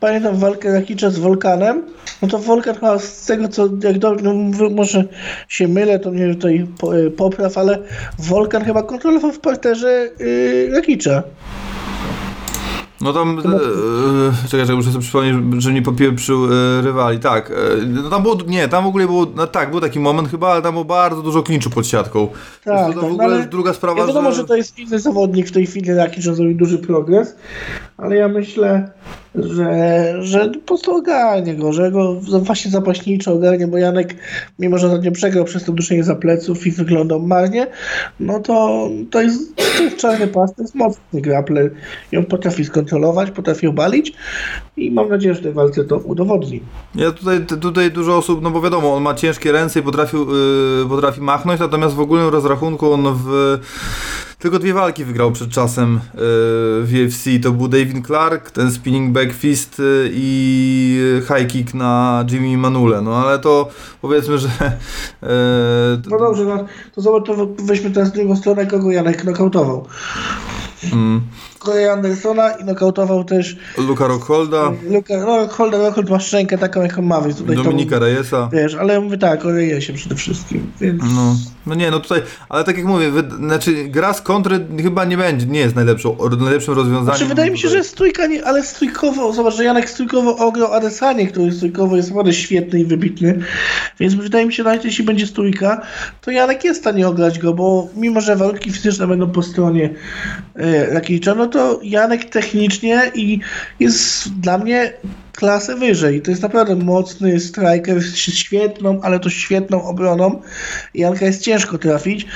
[0.07, 1.83] pamiętam walkę Rakicza z Wolkanem,
[2.23, 4.35] no to Wolkan chyba z tego co, jak do, no,
[4.71, 5.05] może
[5.49, 6.67] się mylę, to mnie tutaj
[7.07, 7.79] e, popraw, ale
[8.19, 11.23] Wolkan chyba kontrolował w parterze yy, Rakicza.
[13.01, 13.43] No tam, e,
[14.49, 16.49] czekaj, czekaj, muszę sobie przypomnieć, że nie popieprzył e,
[16.83, 17.51] rywali, tak.
[17.51, 17.55] E,
[17.87, 20.63] no tam było, nie, tam w ogóle było, no tak, był taki moment chyba, ale
[20.63, 22.29] tam było bardzo dużo klinczu pod siatką.
[22.65, 24.37] Tak, to, to tak, w no ogóle jest druga sprawa, Ja wiadomo, że...
[24.37, 27.37] że to jest inny zawodnik w tej chwili, Rakicz on zrobił duży progres,
[27.97, 28.91] ale ja myślę,
[29.37, 34.14] że, że po prostu ogarnie go, że go właśnie zapaśniczo ogarnie, bo Janek,
[34.59, 37.66] mimo że ostatnio przegrał przez to duszenie za pleców i wyglądał marnie,
[38.20, 41.70] no to, to, jest, to jest czarny pas, to jest mocny grappler
[42.12, 44.12] i on potrafi skontrolować, potrafi obalić
[44.76, 46.61] i mam nadzieję, że w tej walce to udowodni.
[46.95, 50.89] Ja tutaj, tutaj dużo osób, no bo wiadomo, on ma ciężkie ręce i potrafił, yy,
[50.89, 53.59] potrafi machnąć, natomiast w ogólnym rozrachunku on w...
[54.47, 56.20] Tylko dwie walki wygrał przed czasem yy,
[56.82, 57.24] w UFC.
[57.42, 63.03] To był David Clark, ten spinning back fist yy, i high kick na Jimmy Manule.
[63.03, 63.68] No ale to
[64.03, 64.49] powiedzmy, że...
[65.22, 65.28] Yy,
[66.11, 69.86] No dobrze, no, to zobacz, to weźmy teraz drugą stronę, kogo Janek nokautował.
[70.92, 71.20] mm,
[71.67, 77.03] Corey Andersona i nokautował też Luka Rockholda, Luka, no Holder Rockhold ma szczękę taką jaką
[77.03, 78.49] ma, więc tutaj Dominika to, Reyesa.
[78.53, 81.35] wiesz, ale mówię tak, o Rejesie przede wszystkim, więc No,
[81.67, 85.17] no nie, no tutaj, ale tak jak mówię, wy, znaczy gra z kontry chyba nie
[85.17, 87.05] będzie, nie jest najlepszą, najlepszym rozwiązaniem.
[87.05, 91.27] znaczy wydaje mi się, że stójka, nie, ale stójkowo, zobacz, że Janek stójkowo ograł Adesanie,
[91.27, 93.39] który stójkowo jest naprawdę świetny i wybitny,
[94.01, 95.81] więc wydaje mi się, że nawet jeśli będzie stójka,
[96.21, 99.91] to Janek jest w stanie ograć go, bo mimo, że walki fizyczne będą po stronie
[100.55, 103.41] e, Rakicza, no to Janek technicznie i
[103.81, 104.93] jest dla mnie
[105.37, 106.22] klasę wyżej.
[106.22, 110.43] To jest naprawdę mocny striker z świetną, ale to świetną obroną.
[110.95, 112.26] Janka jest ciężko trafić.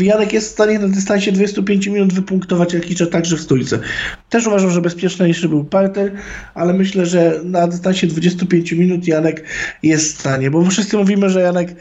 [0.00, 3.78] Janek jest w stanie na dystansie 25 minut wypunktować Rakicza także w stójce.
[4.28, 6.12] Też uważam, że bezpieczniejszy był parter,
[6.54, 9.44] ale myślę, że na dystansie 25 minut Janek
[9.82, 11.74] jest w stanie, bo wszyscy mówimy, że Janek,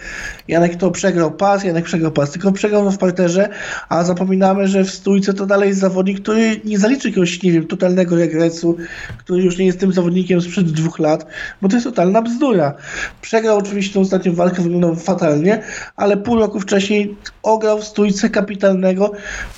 [0.48, 3.50] Janek to przegrał pas, Janek przegrał pas, tylko przegrał w parterze,
[3.90, 7.68] a zapominamy, że w stójce to dalej jest zawodnik, który nie zaliczy jakiegoś, nie wiem,
[7.68, 8.78] totalnego regresu,
[9.18, 11.26] który już nie jest tym zawodnikiem sprzed dwóch lat,
[11.62, 12.74] bo to jest totalna bzdura.
[13.22, 15.64] Przegrał oczywiście tą ostatnią walkę, wyglądał fatalnie,
[15.96, 19.12] ale pół roku wcześniej ograł w stójce kapitalnego,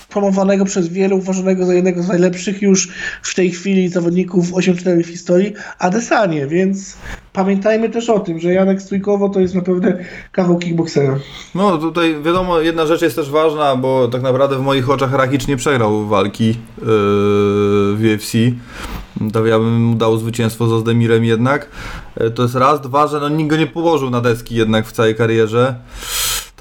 [0.09, 2.89] promowanego przez wielu, uważanego za jednego z najlepszych już
[3.21, 6.97] w tej chwili zawodników 8-4 w historii, Adesanie, więc
[7.33, 9.97] pamiętajmy też o tym, że Janek Stójkowo to jest naprawdę
[10.31, 11.19] kawał kickboxera.
[11.55, 15.47] No tutaj wiadomo, jedna rzecz jest też ważna, bo tak naprawdę w moich oczach Rakic
[15.47, 16.55] nie przegrał walki yy,
[17.95, 18.31] w UFC.
[19.33, 21.69] To ja bym mu dał zwycięstwo z Ozdemirem jednak.
[22.19, 22.81] Yy, To jest raz.
[22.81, 25.75] Dwa, że no, nikt go nie położył na deski jednak w całej karierze.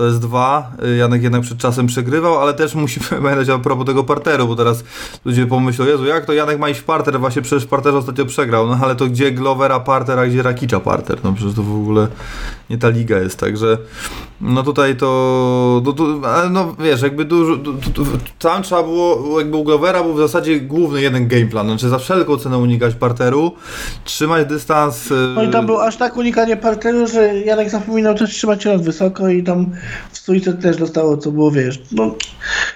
[0.01, 0.73] To jest dwa.
[0.99, 4.85] Janek jednak przed czasem przegrywał, ale też musimy pamiętać a propos tego parteru, bo teraz
[5.25, 7.21] ludzie pomyślą, Jezu, jak to Janek ma iść w parter?
[7.21, 8.67] Właśnie przecież w parterze ostatnio przegrał.
[8.67, 11.19] No ale to gdzie Glovera parter, a gdzie Rakicza parter?
[11.25, 12.09] No przecież to w ogóle
[12.71, 13.79] nie ta liga jest, także
[14.41, 18.83] no tutaj to, to, to ale no wiesz, jakby dużo, to, to, to, tam trzeba
[18.83, 22.95] było, jakby u Glovera był w zasadzie główny jeden gameplan, znaczy za wszelką cenę unikać
[22.95, 23.53] parteru,
[24.05, 25.13] trzymać dystans.
[25.35, 29.29] No i tam był aż tak unikanie parteru, że Janek zapominał też trzymać rąk wysoko
[29.29, 29.67] i tam
[30.13, 32.15] w stójce też dostało, co było, wiesz, no,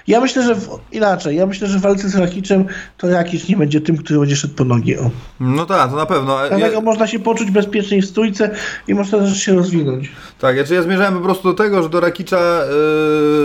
[0.07, 2.65] ja myślę, że w, inaczej, ja myślę, że w walce z Rakiczem
[2.97, 5.09] to Rakic nie będzie tym, który będzie szedł po nogi, o.
[5.39, 6.37] No tak, to na pewno.
[6.49, 8.51] Dlatego Ja, można się poczuć bezpieczniej w stójce
[8.87, 10.11] i można też się rozwinąć.
[10.39, 12.61] tak, znaczy ja zmierzałem po prostu do tego, że do Rakicza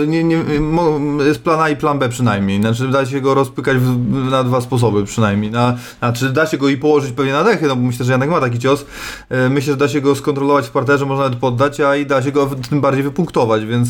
[0.01, 0.43] yy, nie, nie,
[1.25, 2.61] jest plan A i plan B przynajmniej.
[2.61, 5.51] Znaczy da się go rozpykać w, na dwa sposoby przynajmniej.
[5.51, 8.29] Na, znaczy da się go i położyć pewnie na dechy, no bo myślę, że Janek
[8.29, 8.85] ma taki cios.
[9.29, 12.21] Yy, myślę, że da się go skontrolować w parterze, można nawet poddać, a i da
[12.21, 13.89] się go tym bardziej wypunktować, więc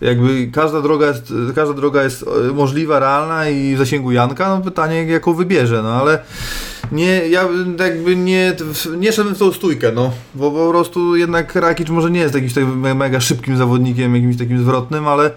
[0.00, 4.64] jakby każda droga jest, każda droga jest e, możliwa, realna i w zasięgu Janka, no
[4.64, 6.18] pytanie jaką wybierze, no ale
[6.92, 8.56] nie, ja jakby nie,
[8.98, 12.54] nie szedłem w tą stójkę, no, bo po prostu jednak Rakic może nie jest jakimś
[12.54, 15.30] tak me- mega szybkim zawodnikiem, jakimś takim zwrotnym, ale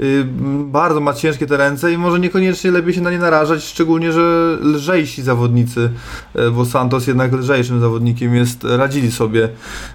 [0.00, 0.24] y,
[0.64, 4.56] bardzo ma ciężkie te ręce i może niekoniecznie lepiej się na nie narażać, szczególnie, że
[4.60, 5.90] lżejsi zawodnicy,
[6.36, 9.48] y, bo Santos jednak lżejszym zawodnikiem jest, radzili sobie,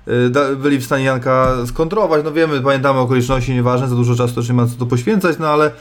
[0.07, 4.35] y, da, byli w stanie Janka skontrować, no wiemy, pamiętamy okoliczności, nieważne, za dużo czasu
[4.35, 5.71] też nie ma co to poświęcać, no ale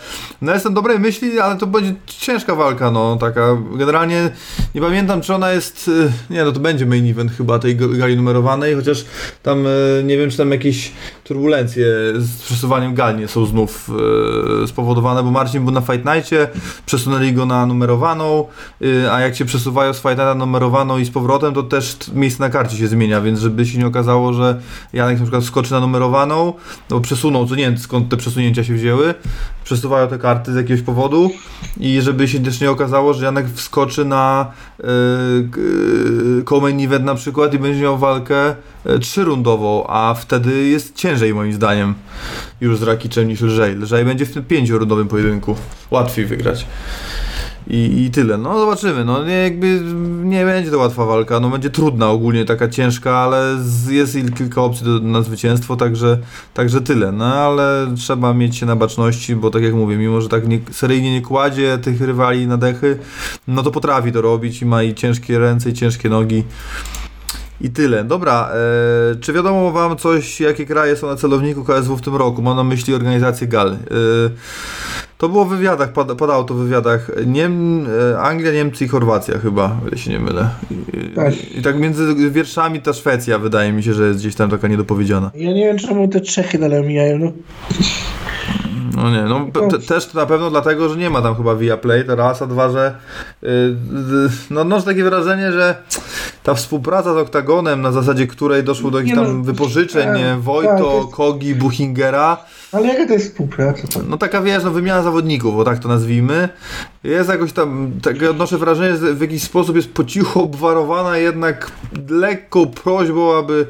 [0.43, 3.17] no jestem dobrej myśli, ale to będzie ciężka walka, no.
[3.17, 4.31] Taka, generalnie
[4.75, 8.17] nie pamiętam, czy ona jest, y, nie no to będzie main event chyba tej gali
[8.17, 9.05] numerowanej, chociaż
[9.43, 10.93] tam y, nie wiem, czy tam jakieś
[11.25, 11.87] turbulencje
[12.17, 13.91] z przesuwaniem gal nie są znów
[14.65, 16.49] y, spowodowane, bo Marcin był na Fight Nightie,
[16.87, 18.47] przesunęli go na numerowaną,
[19.11, 22.43] a jak się przesuwają z Fight Nighta na numerowaną i z powrotem, to też miejsce
[22.43, 24.61] na karcie się zmienia, więc żeby się nie okazało, że
[24.93, 26.53] Janek na przykład skoczy na numerowaną,
[26.91, 29.15] no przesunął, to nie wiem skąd te przesunięcia się wzięły,
[29.65, 31.31] przesuwają te karty z jakiegoś powodu
[31.81, 34.53] i żeby się też nie okazało, że Janek wskoczy na
[36.45, 38.55] co-main event na przykład i będzie miał walkę
[38.87, 41.95] y, trzyrundową, a wtedy jest ciężej moim zdaniem
[42.61, 43.75] już z Rakiczem niż lżej.
[43.75, 45.57] Lżej będzie w tym pięciorundowym pojedynku.
[45.91, 46.67] Łatwiej wygrać.
[47.71, 48.39] I, I tyle.
[48.39, 49.05] No zobaczymy.
[49.05, 49.81] No nie, jakby
[50.25, 51.41] nie będzie to łatwa walka.
[51.41, 53.57] No będzie trudna ogólnie, taka ciężka, ale
[53.91, 56.19] jest il- kilka opcji do, na zwycięstwo, także,
[56.55, 57.13] także tyle.
[57.13, 60.61] No ale trzeba mieć się na baczności, bo tak jak mówię, mimo że tak nie,
[60.71, 62.99] seryjnie nie kładzie tych rywali na dechy,
[63.49, 66.45] no to potrafi to robić i ma i ciężkie ręce, i ciężkie nogi.
[67.63, 68.05] I tyle.
[68.05, 68.51] Dobra,
[69.13, 72.43] e, czy wiadomo Wam coś, jakie kraje są na celowniku KSW w tym roku?
[72.43, 73.69] Mam na myśli organizację gal.
[73.73, 73.77] E,
[75.21, 77.11] to było w wywiadach, pada, padało to w wywiadach.
[77.27, 80.51] Niem, e, Anglia, Niemcy i Chorwacja chyba, ile się nie mylę.
[80.71, 81.55] I, Tak.
[81.55, 85.31] I tak między wierszami ta Szwecja wydaje mi się, że jest gdzieś tam taka niedopowiedziana.
[85.35, 87.33] Ja nie wiem, czemu te Czechy dalej mijają, no.
[88.97, 91.77] No nie, no te, też to na pewno dlatego, że nie ma tam chyba via
[91.77, 92.95] play teraz, a dwa, że
[93.43, 93.51] yy,
[94.51, 95.75] no noszę takie wrażenie, że
[96.43, 100.17] ta współpraca z Oktagonem, na zasadzie której doszło do jakichś Nie no, tam wypożyczeń, tak,
[100.17, 102.37] nie, tak, Wojto, Kogi, Buchingera,
[102.73, 103.83] Ale jaka to jest współpraca?
[104.09, 106.49] No taka wiesz, no wymiana zawodników, bo tak to nazwijmy,
[107.05, 111.71] jest jakoś tam, takie odnoszę wrażenie, że w jakiś sposób jest po cichu obwarowana jednak
[112.09, 113.67] lekką prośbą, aby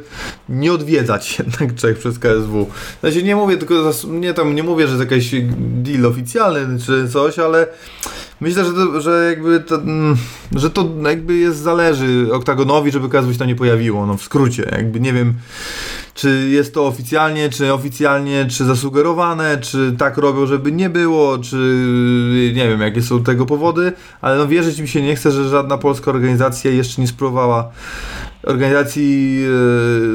[0.48, 2.66] nie odwiedzać jednak Czech przez KSW.
[3.00, 3.74] Znaczy nie mówię tylko,
[4.08, 7.66] nie tam, nie mówię, że jest jakiś deal oficjalny czy coś, ale
[8.40, 10.16] myślę, że, to, że jakby to, mm,
[10.56, 14.68] że to jakby jest zależy Oktagonowi, żeby KSW się tam nie pojawiło, no w skrócie,
[14.72, 15.34] jakby nie wiem,
[16.14, 21.56] czy jest to oficjalnie, czy oficjalnie, czy zasugerowane, czy tak robią, żeby nie było, czy
[22.54, 25.78] nie wiem, jakie są tego powody, ale no wierzyć mi się nie chce, że żadna
[25.78, 27.70] polska organizacja jeszcze nie spróbowała
[28.46, 29.40] organizacji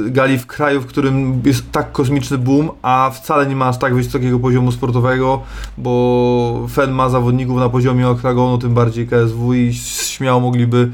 [0.07, 3.77] e, gali w kraju, w którym jest tak kosmiczny boom, a wcale nie ma aż
[3.77, 5.41] tak wysokiego poziomu sportowego,
[5.77, 9.73] bo FEN ma zawodników na poziomie okragonu, tym bardziej KSW i
[10.03, 10.91] śmiało mogliby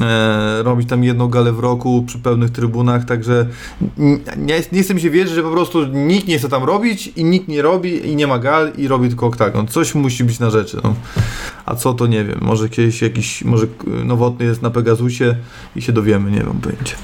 [0.00, 3.46] e, robić tam jedną galę w roku przy pełnych trybunach, także
[4.36, 7.48] nie, nie mi się wierzyć, że po prostu nikt nie chce tam robić i nikt
[7.48, 9.66] nie robi i nie ma gal i robi tylko oktagon.
[9.66, 10.80] Coś musi być na rzeczy.
[10.84, 10.94] No.
[11.66, 12.38] A co to nie wiem.
[12.42, 13.66] Może kiedyś jakiś, może
[14.04, 15.36] nowotny jest na Pegasusie
[15.76, 16.96] i się dowiemy, nie wiem pojęcia.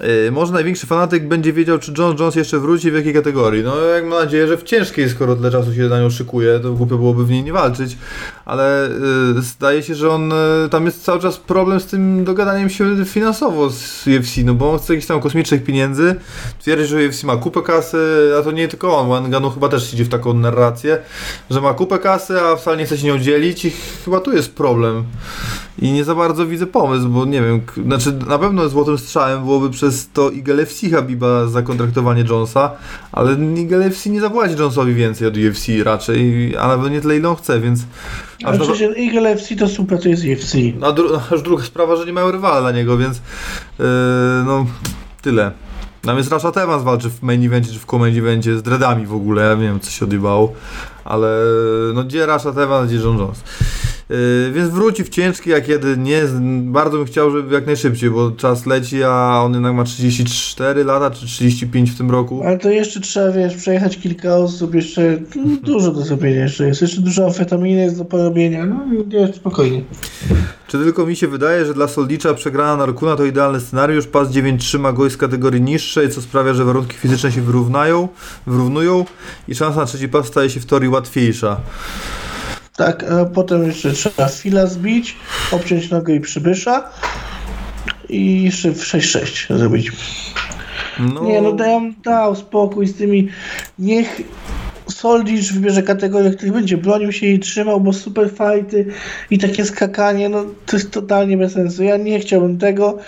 [0.00, 3.64] Yy, może największy fanatyk będzie wiedział, czy John Jones jeszcze wróci w jakiej kategorii.
[3.64, 6.72] No, jak mam nadzieję, że w ciężkiej, skoro tyle czasu się na nią szykuje, to
[6.72, 7.96] głupio byłoby w niej nie walczyć,
[8.44, 8.88] ale
[9.34, 10.30] yy, zdaje się, że on,
[10.62, 14.72] yy, tam jest cały czas problem z tym dogadaniem się finansowo z UFC, no bo
[14.72, 16.14] on chce jakichś tam kosmicznych pieniędzy,
[16.60, 17.98] twierdzi, że UFC ma kupę kasy,
[18.40, 20.98] a to nie tylko on, bo Ganu chyba też idzie w taką narrację,
[21.50, 23.72] że ma kupę kasy, a wcale nie chce się nią dzielić i
[24.04, 25.04] chyba tu jest problem.
[25.78, 29.70] I nie za bardzo widzę pomysł, bo nie wiem, znaczy na pewno złotym strzałem byłoby
[29.70, 32.70] przez to Eagle FC Habiba zakontraktowanie Jonesa,
[33.12, 37.28] ale Eagle FC nie zapłaci Jonesowi więcej od UFC raczej, a nawet nie tyle ile
[37.28, 37.80] on chce, więc
[38.44, 40.54] A aż, do, przecież Eagle FC to współpracuje z UFC.
[40.82, 43.16] a dru, aż druga sprawa, że nie mają rywala dla niego, więc
[43.78, 43.84] yy,
[44.46, 44.66] no
[45.22, 45.52] tyle.
[46.16, 49.42] Jest Rasha Evans walczy w main evencie czy w co-main evencie z dreadami w ogóle,
[49.42, 50.52] ja nie wiem co się odjebało,
[51.04, 51.28] ale
[51.94, 53.42] no gdzie Rasha Evans, gdzie John Jones.
[54.10, 56.22] Yy, więc wróci w ciężki, a kiedy nie,
[56.62, 61.10] bardzo bym chciał, żeby jak najszybciej, bo czas leci, a on jednak ma 34 lata,
[61.10, 62.42] czy 35 w tym roku.
[62.44, 66.82] Ale to jeszcze trzeba, wiesz, przejechać kilka osób, jeszcze no, dużo do zrobienia jeszcze jest.
[66.82, 68.66] Jeszcze dużo amfetaminy jest do porobienia.
[68.66, 69.82] No nie, spokojnie.
[70.66, 74.78] Czy tylko mi się wydaje, że dla Soldicza przegrana Narkuna to idealny scenariusz, pas 9-3
[74.78, 78.08] ma gość z kategorii niższej, co sprawia, że warunki fizyczne się wyrównają,
[78.46, 79.04] wyrównują
[79.48, 81.60] i szansa na trzeci pas staje się w teorii łatwiejsza.
[82.76, 85.16] Tak, a potem jeszcze trzeba fila zbić,
[85.52, 86.90] obciąć nogę i przybysza
[88.08, 89.92] i jeszcze w 6-6 zrobić.
[90.98, 93.28] No, Nie, no dam, dał spokój z tymi.
[93.78, 94.20] Niech
[94.96, 98.86] Soldic wybierze kategorię, w której będzie bronił się i trzymał, bo super fighty
[99.30, 101.82] i takie skakanie, no to jest totalnie bez sensu.
[101.82, 102.98] Ja nie chciałbym tego.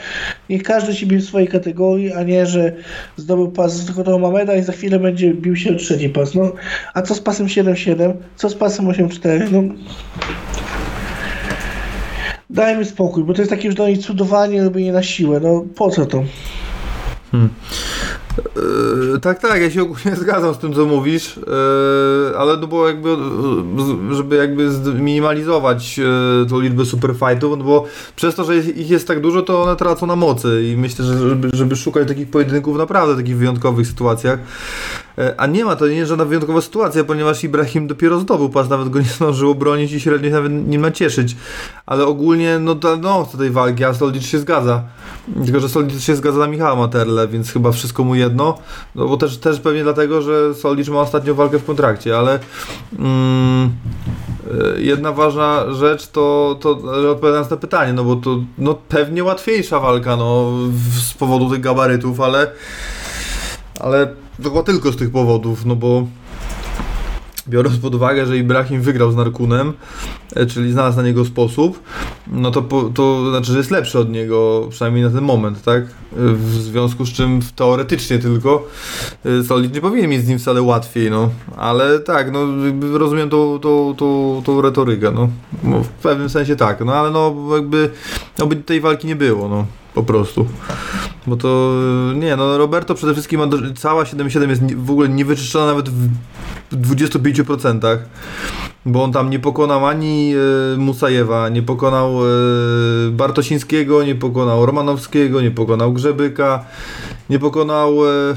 [0.48, 2.72] Niech każdy się bił w swojej kategorii, a nie, że
[3.16, 6.34] zdobył pas z Conor Mameda i za chwilę będzie bił się o trzeci pas.
[6.34, 6.52] No,
[6.94, 8.12] a co z pasem 7-7?
[8.36, 9.48] Co z pasem 8-4?
[9.50, 9.62] No,
[12.50, 15.40] dajmy spokój, bo to jest takie już do nich cudowanie, robienie na siłę.
[15.40, 16.24] No po co to?
[19.12, 22.88] Yy, tak, tak, ja się ogólnie zgadzam z tym, co mówisz, yy, ale no bo
[22.88, 23.16] jakby,
[24.10, 27.84] żeby jakby zminimalizować yy, tą liczbę superfightów, no bo
[28.16, 31.28] przez to, że ich jest tak dużo, to one tracą na mocy i myślę, że
[31.28, 34.38] żeby, żeby szukać takich pojedynków naprawdę w takich wyjątkowych sytuacjach,
[35.36, 38.88] a nie ma, to nie jest żadna wyjątkowa sytuacja, ponieważ Ibrahim dopiero zdobył pas, nawet
[38.88, 41.36] go nie zdążył obronić i średnio nawet nie ma cieszyć,
[41.86, 44.82] ale ogólnie, no to no, tej walki, a Soldic się zgadza,
[45.44, 48.58] tylko, że Soldic się zgadza na Michała Materle, więc chyba wszystko mu jedno.
[48.94, 52.38] No bo też, też pewnie dlatego, że Soldic ma ostatnią walkę w kontrakcie, ale
[52.98, 53.70] mm,
[54.76, 56.70] e, jedna ważna rzecz to, to
[57.10, 60.52] odpowiadając na pytanie, no bo to no, pewnie łatwiejsza walka no,
[61.08, 62.50] z powodu tych gabarytów, ale
[63.80, 66.06] ale chyba tylko z tych powodów, no bo
[67.48, 69.72] biorąc pod uwagę, że Ibrahim wygrał z Narkunem,
[70.36, 71.82] e, czyli znalazł na niego sposób,
[72.26, 75.84] no to, to znaczy, że jest lepszy od niego, przynajmniej na ten moment, tak?
[76.12, 78.66] W związku z czym teoretycznie tylko
[79.24, 81.30] e, Solid nie powinien mieć z nim wcale łatwiej, no.
[81.56, 82.46] Ale tak, no
[82.92, 85.28] rozumiem tą, tą, tą, tą retorykę, no.
[85.82, 87.90] W pewnym sensie tak, no ale no jakby,
[88.38, 89.66] no by tej walki nie było, no.
[89.98, 90.46] Po prostu.
[91.26, 91.72] Bo to,
[92.12, 95.88] e, nie no, Roberto przede wszystkim ma, do, cała 7-7 jest w ogóle niewyczyszczona nawet
[95.90, 96.10] w
[96.72, 97.98] 25%,
[98.86, 102.26] bo on tam nie pokonał ani e, Musajewa, nie pokonał e,
[103.10, 106.64] Bartosińskiego, nie pokonał Romanowskiego, nie pokonał Grzebyka,
[107.30, 108.34] nie pokonał e, e,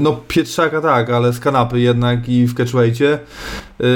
[0.00, 3.18] no Pietrzaka tak, ale z kanapy jednak i w catchweightie.
[3.80, 3.86] E,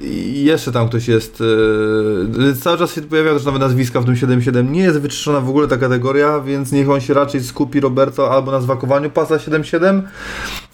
[0.00, 1.42] I jeszcze tam ktoś jest.
[2.60, 4.70] Cały czas się pojawiają też nowe nazwiska w tym 7-7.
[4.70, 8.52] Nie jest wyczyszczona w ogóle ta kategoria, więc niech on się raczej skupi Roberto albo
[8.52, 10.02] na zwakowaniu pasa 7-7,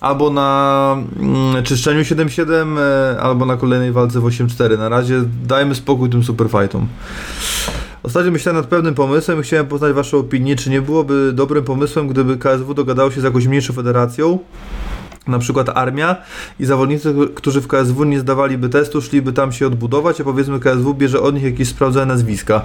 [0.00, 4.78] albo na mm, czyszczeniu 7-7, e, albo na kolejnej walce w 8-4.
[4.78, 6.86] Na razie dajmy spokój tym superfightom.
[8.02, 12.08] Ostatnio myślałem nad pewnym pomysłem i chciałem poznać Waszą opinię, czy nie byłoby dobrym pomysłem,
[12.08, 14.38] gdyby KSW dogadało się z jakąś mniejszą federacją,
[15.26, 16.16] na przykład armia
[16.60, 20.94] i zawodnicy, którzy w KSW nie zdawaliby testu, szliby tam się odbudować, a powiedzmy KSW
[20.94, 22.62] bierze od nich jakieś sprawdzone nazwiska.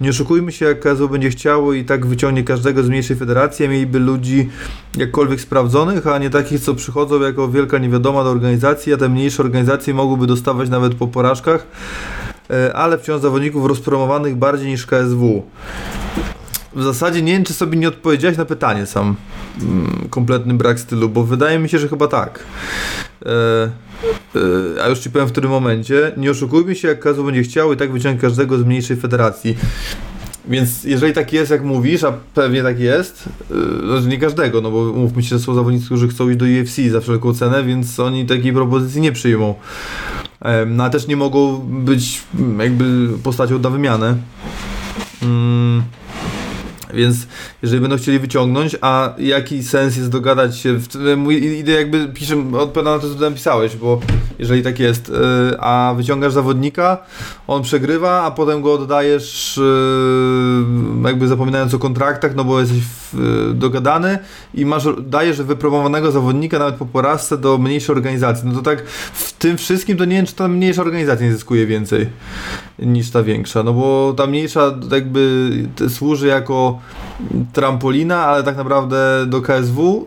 [0.00, 3.98] Nie oszukujmy się, jak KSW będzie chciało i tak wyciągnie każdego z mniejszej federacji, mieliby
[3.98, 4.48] ludzi
[4.96, 9.42] jakkolwiek sprawdzonych, a nie takich, co przychodzą jako wielka niewiadoma do organizacji, a te mniejsze
[9.42, 11.66] organizacje mogłyby dostawać nawet po porażkach,
[12.74, 15.42] ale wciąż zawodników rozpromowanych bardziej niż KSW.
[16.74, 19.16] W zasadzie nie wiem, czy sobie nie odpowiedziałeś na pytanie sam.
[19.60, 22.44] Mm, Kompletny brak stylu, bo wydaje mi się, że chyba tak.
[23.26, 23.30] E,
[24.78, 26.12] e, a już ci powiem w którym momencie.
[26.16, 29.56] Nie oszukujmy się, jak KSW będzie chciał i tak wyciągnąć każdego z mniejszej federacji.
[30.48, 33.28] Więc jeżeli tak jest, jak mówisz, a pewnie tak jest,
[34.00, 36.90] yy, nie każdego, no bo mówmy się, że są zawodnicy, którzy chcą iść do UFC
[36.90, 39.54] za wszelką cenę, więc oni takiej propozycji nie przyjmą.
[40.40, 42.22] Em, No a też nie mogą być
[42.58, 44.16] jakby postacią na wymianę.
[45.22, 45.82] Mm,
[46.98, 47.26] więc
[47.62, 52.36] jeżeli będą chcieli wyciągnąć, a jaki sens jest dogadać się, w, mój idę jakby piszę,
[52.58, 54.00] odpowiadam na to, co tam pisałeś, bo
[54.38, 55.12] jeżeli tak jest, y,
[55.60, 56.98] a wyciągasz zawodnika,
[57.46, 59.62] on przegrywa, a potem go oddajesz y,
[61.04, 62.82] jakby zapominając o kontraktach, no bo jesteś
[63.54, 64.18] dogadany
[64.54, 68.48] i masz, dajesz wypromowanego zawodnika nawet po porażce do mniejszej organizacji.
[68.48, 71.66] No to tak w tym wszystkim to nie wiem, czy ta mniejsza organizacja nie zyskuje
[71.66, 72.08] więcej
[72.78, 75.50] niż ta większa, no bo ta mniejsza jakby
[75.88, 76.80] służy jako
[77.52, 80.06] trampolina, ale tak naprawdę do KSW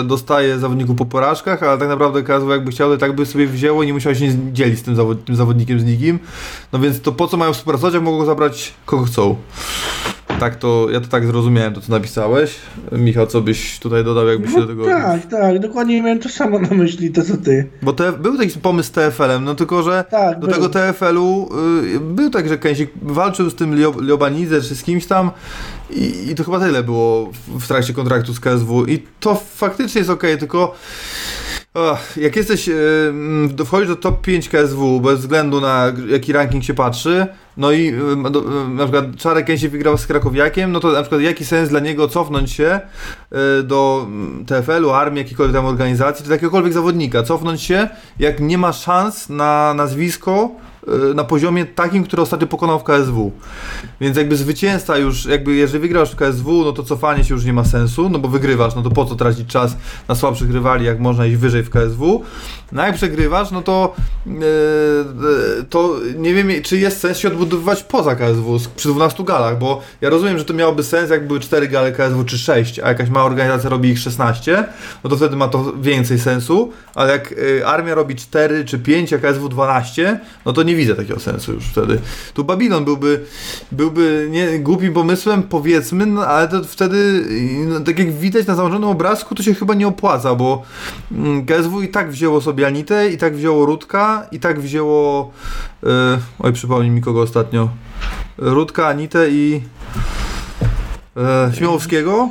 [0.00, 3.46] e, dostaje zawodników po porażkach, ale tak naprawdę KSW jakby chciał, to tak by sobie
[3.46, 6.18] wzięło i nie musiał się dzielić z tym, zawod- tym zawodnikiem z nikim.
[6.72, 9.36] No więc to po co mają współpracować, jak mogą zabrać kogo chcą.
[10.40, 12.54] Tak to, ja to tak zrozumiałem, to co napisałeś.
[12.92, 14.84] Michał, co byś tutaj dodał, jakbyś się do No, tego...
[14.84, 17.68] tak, tak, dokładnie miałem to samo na myśli, to co ty.
[17.82, 20.54] Bo te, był taki pomysł z TFL-em, no tylko, że Tak, do był.
[20.54, 21.48] tego TFL-u
[21.96, 25.30] y, był tak, że Kęsik walczył z tym Lio- Liobanidze czy z kimś tam
[25.92, 27.30] i, i to chyba tyle było
[27.60, 30.74] w, trakcie kontraktu z KSW i to faktycznie jest okej, tylko
[32.16, 32.74] jak jesteś, y,
[33.08, 37.26] mm, do- wchodzisz do top 5 KSW bez względu na jaki ranking się patrzy,
[37.56, 37.88] no i
[38.26, 41.44] y, do, y, na przykład Czarek Kęsik wygrał z Krakowiakiem, no to na przykład jaki
[41.44, 42.80] sens dla niego cofnąć się
[43.60, 47.88] y, do mm, TFL-u, armii, jakiejkolwiek tam organizacji, czy jakiegokolwiek zawodnika, cofnąć się,
[48.18, 50.50] jak nie ma szans na nazwisko
[51.14, 53.32] na poziomie takim, który ostatnio pokonał w KSW.
[54.00, 57.52] Więc jakby zwycięzca już, jakby jeżeli wygrasz w KSW, no to cofanie się już nie
[57.52, 59.76] ma sensu, no bo wygrywasz, no to po co tracić czas
[60.08, 62.22] na słabszych rywali, jak można iść wyżej w KSW.
[62.72, 63.94] No jak przegrywasz, no to
[64.26, 69.58] yy, yy, to nie wiem, czy jest sens się odbudowywać poza KSW przy 12 galach,
[69.58, 72.88] bo ja rozumiem, że to miałoby sens, jak były 4 gale KSW czy 6, a
[72.88, 74.64] jakaś mała organizacja robi ich 16,
[75.04, 79.12] no to wtedy ma to więcej sensu, ale jak yy, armia robi 4 czy 5,
[79.12, 81.98] a KSW 12, no to nie widzę takiego sensu już wtedy.
[82.34, 83.24] Tu Babylon byłby,
[83.72, 87.24] byłby nie głupim pomysłem, powiedzmy, no, ale to wtedy,
[87.68, 90.62] no, tak jak widać na założonym obrazku, to się chyba nie opłaca, bo
[91.12, 95.30] mm, KSW i tak wzięło sobie Anitę, i tak wzięło Rudka, i tak wzięło,
[95.82, 95.90] yy,
[96.38, 97.68] oj przypomnij mi kogo ostatnio,
[98.38, 99.60] Rudka, Anitę i
[101.16, 102.28] e, Śmiałowskiego.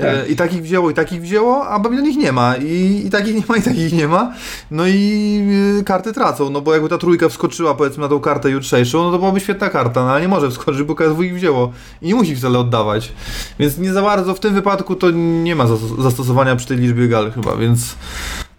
[0.00, 2.56] E, I takich wzięło, i takich wzięło, a Babylon ich nie ma.
[2.56, 4.32] I, I takich nie ma, i takich nie ma.
[4.70, 5.40] No i
[5.80, 9.10] y, karty tracą, no bo jakby ta trójka wskoczyła powiedzmy na tą kartę jutrzejszą, no
[9.12, 11.72] to byłaby świetna karta, no ale nie może wskoczyć, bo KSW ich wzięło.
[12.02, 13.12] I nie musi wcale oddawać.
[13.58, 17.08] Więc nie za bardzo w tym wypadku to nie ma zas- zastosowania przy tej liczbie
[17.08, 17.94] gal chyba, więc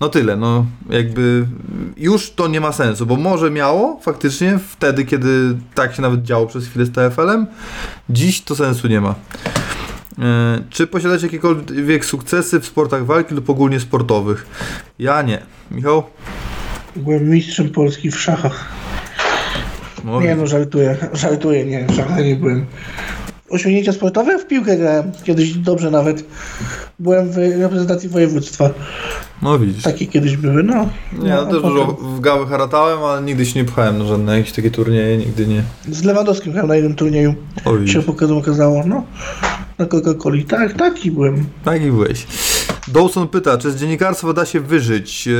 [0.03, 1.45] no tyle, no jakby
[1.97, 6.47] już to nie ma sensu, bo może miało faktycznie wtedy, kiedy tak się nawet działo
[6.47, 7.47] przez chwilę z TFL-em,
[8.09, 9.15] dziś to sensu nie ma.
[10.19, 14.47] E, Czy posiadacie jakiekolwiek sukcesy w sportach walki lub ogólnie sportowych?
[14.99, 15.39] Ja nie.
[15.71, 16.03] Michał?
[16.95, 18.65] Byłem mistrzem Polski w szachach.
[20.21, 22.65] Nie no, żartuję, żartuję, nie, w szachach nie byłem.
[23.53, 24.39] Osiągnięcia sportowe?
[24.39, 26.25] W piłkę grałem, kiedyś dobrze nawet.
[26.99, 28.69] Byłem w reprezentacji województwa.
[29.41, 29.83] no widzisz.
[29.83, 30.89] Takie kiedyś były, no.
[31.19, 34.05] Nie, ja no, też a dużo w gały haratałem, ale nigdy się nie pchałem na
[34.05, 35.63] żadne jakieś takie turnieje, nigdy nie.
[35.91, 37.35] Z Lewandowskim grałem na jednym turnieju.
[37.65, 39.03] O Się pokazało, okazało, no.
[39.77, 40.45] Na Coca-Coli.
[40.45, 41.45] Tak, taki byłem.
[41.65, 42.27] Taki byłeś.
[42.87, 45.27] Dawson pyta, czy z dziennikarstwa da się wyżyć?
[45.27, 45.31] E,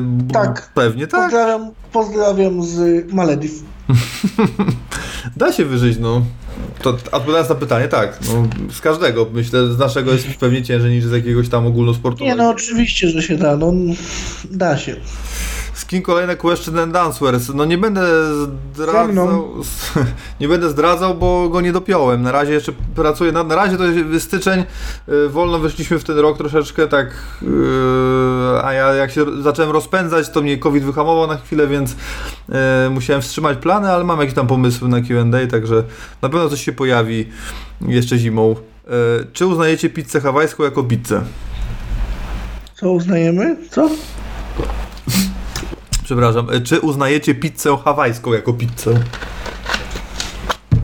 [0.00, 0.70] b- Tak.
[0.74, 1.22] Pewnie tak.
[1.22, 3.52] Pozdrawiam, pozdrawiam z Malediv.
[5.36, 6.22] Da się wyżyć, no.
[6.82, 8.18] To odpowiadając na pytanie, tak.
[8.28, 9.26] No, z każdego.
[9.32, 12.30] Myślę, z naszego jest pewnie ciężej niż z jakiegoś tam ogólnosportowego.
[12.30, 13.72] Nie no, oczywiście, że się da, no.
[14.50, 14.96] Da się.
[15.76, 17.48] Z kim kolejne question and answers?
[17.54, 18.02] No nie będę
[18.74, 19.54] zdradzał.
[20.40, 22.22] Nie będę zdradzał, bo go nie dopiąłem.
[22.22, 23.32] Na razie jeszcze pracuję.
[23.32, 24.64] Na, na razie to jest styczeń.
[25.08, 27.06] y, Wolno wyszliśmy w ten rok troszeczkę tak.
[27.42, 27.46] y,
[28.64, 33.22] A ja jak się zacząłem rozpędzać, to mnie COVID wyhamował na chwilę, więc y, musiałem
[33.22, 35.82] wstrzymać plany, ale mam jakieś tam pomysły na QA, także
[36.22, 37.28] na pewno coś się pojawi
[37.80, 38.54] jeszcze zimą.
[39.32, 41.22] Czy uznajecie pizzę hawajską jako pizzę?
[42.74, 43.56] Co uznajemy?
[43.70, 43.90] Co?
[46.06, 46.50] Przepraszam.
[46.54, 48.94] y, Czy uznajecie pizzę hawajską jako pizzę?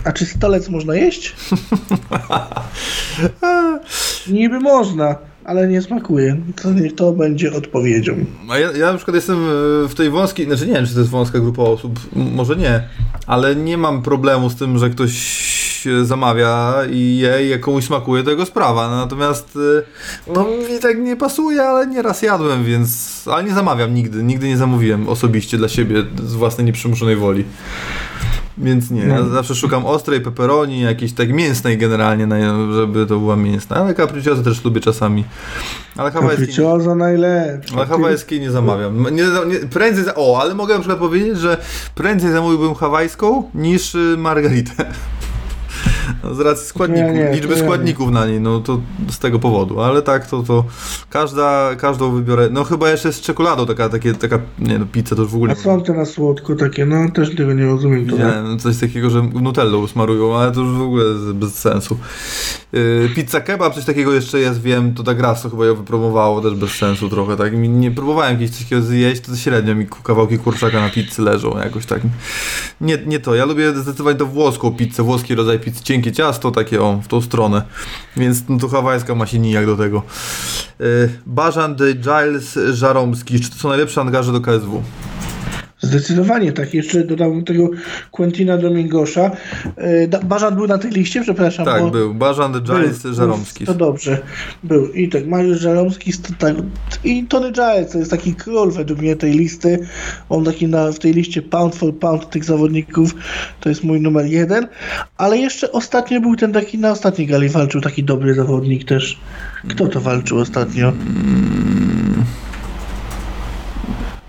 [0.04, 1.36] A czy stolec można jeść?
[4.28, 5.14] Niby można,
[5.44, 6.36] ale nie smakuje.
[6.62, 8.16] To to będzie odpowiedzią.
[8.50, 10.98] A ja, ja na przykład jestem e, w tej wąskiej, znaczy nie wiem, czy to
[10.98, 12.88] jest wąska grupa osób, może nie,
[13.26, 15.12] ale nie mam problemu z tym, że ktoś
[16.02, 18.90] zamawia i je jak komuś smakuje, to jego sprawa.
[18.90, 19.58] Natomiast
[20.28, 24.48] e, no mi tak nie pasuje, ale nieraz jadłem, więc ale nie zamawiam nigdy, nigdy
[24.48, 27.44] nie zamówiłem osobiście dla siebie z własnej nieprzymuszonej woli.
[28.58, 32.28] Więc nie, ja zawsze szukam ostrej pepperoni, jakiejś tak mięsnej generalnie,
[32.74, 35.24] żeby to była mięsna, ale capricciosa też lubię czasami.
[35.96, 36.40] Ale hawajski...
[36.40, 37.74] Capricciosa najlepsze.
[37.76, 39.02] Ale hawajskiej nie zamawiam.
[39.02, 41.56] Nie, nie, prędzej, za- o, ale mogę na przykład powiedzieć, że
[41.94, 44.84] prędzej zamówiłbym hawajską niż y, margaritę.
[46.24, 47.64] No, z racji składników, Nie, nie, liczby ja nie.
[47.64, 50.64] składników na niej, no to z tego powodu, ale tak, to, to
[51.10, 55.22] każda, każdą wybiorę, no chyba jeszcze z czekoladą taka, takie, taka, nie no, pizza to
[55.22, 58.06] już w ogóle A są te na słodko takie, no też tego nie rozumiem.
[58.06, 61.04] To Widziałem coś takiego, że nutellą smarują, ale to już w ogóle
[61.34, 61.98] bez sensu.
[62.72, 66.40] Yy, pizza kebab, coś takiego jeszcze jest, wiem, to tak raz to chyba ją wypromowało,
[66.40, 67.52] też bez sensu trochę, tak.
[67.56, 71.86] Nie próbowałem kiedyś coś takiego zjeść, to średnio mi kawałki kurczaka na pizzy leżą, jakoś
[71.86, 72.00] tak.
[72.80, 76.82] Nie, nie to, ja lubię zdecydowanie to włoską pizzę, włoski rodzaj pizzy, cienkie ciasto, takie
[76.82, 77.62] o, w tą stronę.
[78.16, 80.02] Więc no, to hawajska ma się nijak do tego.
[80.78, 81.10] Yy,
[81.94, 84.82] Giles Żaromski, czy to są najlepsze angaże do KSW?
[85.82, 86.74] Zdecydowanie tak.
[86.74, 87.70] Jeszcze dodałbym tego
[88.10, 89.30] Quentina Domingosza.
[89.76, 91.64] E, Da- Bażan był na tej liście, przepraszam.
[91.64, 92.14] Tak, był.
[92.14, 93.66] Bażan, Giles, Był, Żaromski.
[93.66, 94.18] To dobrze.
[94.62, 94.92] Był.
[94.92, 96.56] I tak, Mariusz Żaromski to tak,
[97.04, 99.78] i Tony Giles to jest taki król według mnie tej listy.
[100.28, 103.14] On taki na, w tej liście pound for pound tych zawodników
[103.60, 104.66] to jest mój numer jeden.
[105.16, 109.20] Ale jeszcze ostatnio był ten taki, na ostatniej gali walczył taki dobry zawodnik też.
[109.68, 110.92] Kto to walczył ostatnio?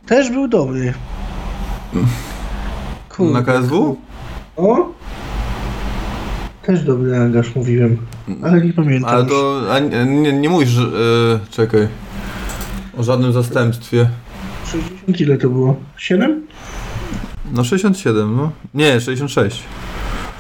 [0.05, 0.93] Też był dobry.
[3.09, 3.33] Kurde.
[3.33, 3.97] Na KSW?
[4.57, 4.93] O?
[6.63, 7.97] Też dobry angaż mówiłem,
[8.43, 9.09] ale nie pamiętam.
[9.15, 10.81] Ale to a, nie, nie, nie mówisz, że...
[10.83, 11.87] e, czekaj.
[12.97, 14.09] O żadnym zastępstwie.
[14.65, 15.75] 60 ile to było?
[15.97, 16.47] 7?
[17.51, 18.51] No 67, no.
[18.73, 19.63] Nie, 66.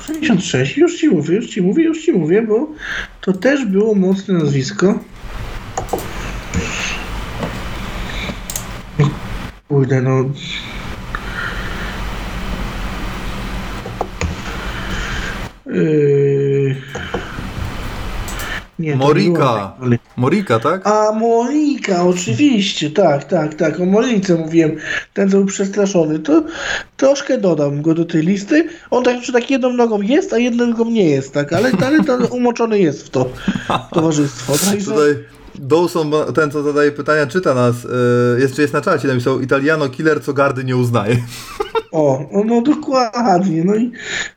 [0.05, 2.67] 66, już ci mówię, już ci mówię, już ci mówię, bo
[3.21, 4.99] to też było mocne nazwisko.
[9.67, 10.23] Kurde, no.
[15.73, 16.75] Yy...
[18.79, 19.39] Nie, Morika.
[19.39, 20.87] tak, ale- Morika, tak?
[20.87, 23.79] A Monika, oczywiście, tak, tak, tak.
[23.79, 24.75] O Monice mówiłem,
[25.13, 26.19] ten co był przestraszony.
[26.19, 26.43] To
[26.97, 28.69] troszkę dodam go do tej listy.
[28.91, 32.03] On tak, że tak jedną nogą jest, a jedną nogą nie jest, tak, ale, ale
[32.03, 33.29] to umoczony jest w to
[33.93, 34.53] towarzystwo.
[34.69, 35.15] Także, Tutaj
[35.59, 37.75] Dawson, ten co zadaje pytania, czyta nas.
[37.85, 41.17] E, jeszcze jest na czacie, napisał Italiano killer, co gardy nie uznaje.
[41.91, 43.63] o, no, no dokładnie.
[43.63, 43.91] No i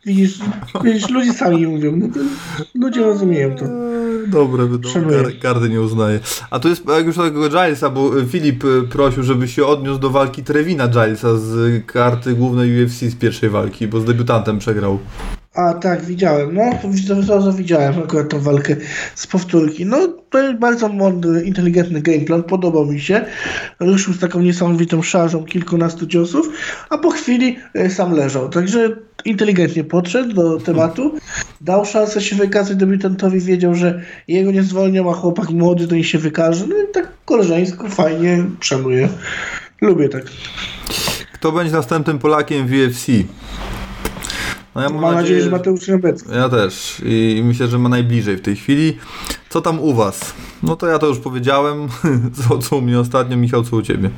[0.06, 0.38] widzisz,
[0.84, 1.96] widzisz, ludzie sami mówią.
[1.96, 2.20] No to
[2.74, 3.64] ludzie rozumieją to.
[3.64, 4.68] E, Dobre,
[5.22, 6.20] gar, gardy nie uznaje.
[6.50, 10.00] A tu jest, jak już tego Gilesa, bo e, Filip e, prosił, żeby się odniósł
[10.00, 14.98] do walki Trevina Gilesa z karty głównej UFC z pierwszej walki, bo z debiutantem przegrał.
[15.56, 16.54] A tak, widziałem.
[16.54, 16.62] No,
[17.26, 18.76] to, widziałem akurat tą walkę
[19.14, 19.86] z powtórki.
[19.86, 23.24] No, to jest bardzo mądry, inteligentny gameplan, podobał mi się.
[23.80, 26.48] Ruszył z taką niesamowitą szarżą kilkunastu ciosów,
[26.90, 28.48] a po chwili e, sam leżał.
[28.48, 31.14] Także inteligentnie podszedł do tematu,
[31.60, 36.04] dał szansę się wykazać debiutantowi, wiedział, że jego nie zwolnią, a chłopak młody to nie
[36.04, 36.66] się wykaże.
[36.66, 39.08] No i tak koleżeńsko, fajnie, szanuję.
[39.80, 40.24] Lubię tak.
[41.32, 43.06] Kto będzie następnym Polakiem w UFC?
[44.76, 46.30] No ja Mam, nadzieję, że Mateusz Niebecki.
[46.34, 48.96] Ja też i myślę, że ma najbliżej w tej chwili.
[49.48, 50.34] Co tam u was?
[50.62, 51.88] No to ja to już powiedziałem.
[52.48, 54.10] Co, co u mnie ostatnio, Michał, co u ciebie?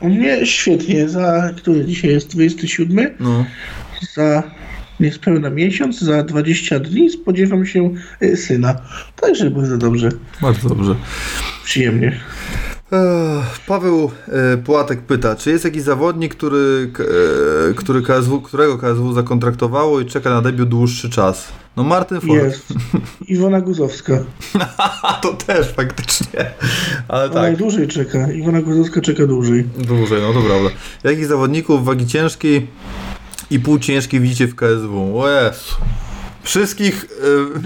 [0.00, 3.10] U mnie świetnie, za który dzisiaj jest 27?
[3.20, 3.44] No.
[4.14, 4.42] za
[5.00, 7.90] niespełna miesiąc, za 20 dni spodziewam się
[8.22, 8.74] y, syna.
[9.20, 10.08] Także bardzo dobrze,
[10.42, 10.94] Bardzo dobrze.
[11.64, 12.20] przyjemnie.
[13.66, 16.90] Paweł e, Płatek pyta, czy jest jakiś zawodnik, który,
[17.70, 21.48] e, który KSW, którego KSW zakontraktowało i czeka na debiut dłuższy czas?
[21.76, 22.30] No Martin Ford.
[22.44, 22.66] Jest.
[23.28, 24.12] Iwona Guzowska.
[25.22, 26.50] To też faktycznie.
[27.08, 27.42] Ale Ona tak.
[27.42, 28.32] najdłużej czeka.
[28.32, 29.64] Iwona Guzowska czeka dłużej.
[29.78, 30.70] Dłużej, no to prawda.
[31.04, 32.66] Jakich zawodników wagi ciężkiej
[33.50, 35.18] i półciężkiej widzicie w KSW?
[35.20, 35.74] O Jezu.
[36.42, 37.06] Wszystkich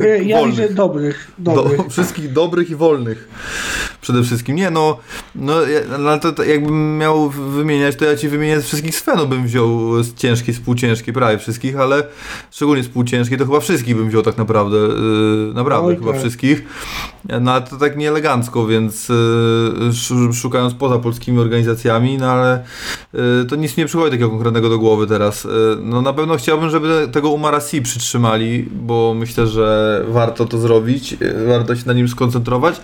[0.00, 0.56] e, Y, Ja wolnych.
[0.60, 1.30] widzę dobrych.
[1.38, 1.80] Do, dobrych.
[1.90, 3.28] wszystkich dobrych i wolnych.
[4.08, 4.56] Przede wszystkim.
[4.56, 4.98] Nie no,
[5.34, 5.54] no
[5.98, 9.46] no, ale to, to jakbym miał wymieniać, to ja ci wymienię z wszystkich Svenu bym
[9.46, 12.04] wziął z ciężkiej, z półciężkiej, prawie wszystkich, ale
[12.50, 14.76] szczególnie z półciężkiej, to chyba wszystkich bym wziął tak naprawdę.
[14.76, 16.20] Yy, naprawdę Oj, chyba tak.
[16.20, 16.62] wszystkich.
[17.40, 19.14] No ale to tak nie elegancko, więc yy,
[19.88, 22.64] sz- szukając poza polskimi organizacjami, no ale
[23.12, 25.44] yy, to nic nie przychodzi takiego konkretnego do głowy teraz.
[25.44, 25.50] Yy,
[25.82, 31.12] no na pewno chciałbym, żeby tego Umara Si przytrzymali, bo myślę, że warto to zrobić,
[31.12, 32.80] yy, warto się na nim skoncentrować.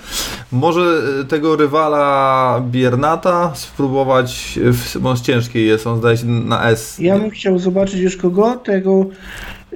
[0.52, 6.70] Może tego rywala Biernata spróbować, yy, w, on z ciężkiej jest, on zdaje się na
[6.70, 6.98] S.
[6.98, 8.56] Ja bym chciał zobaczyć już kogo?
[8.56, 9.06] Tego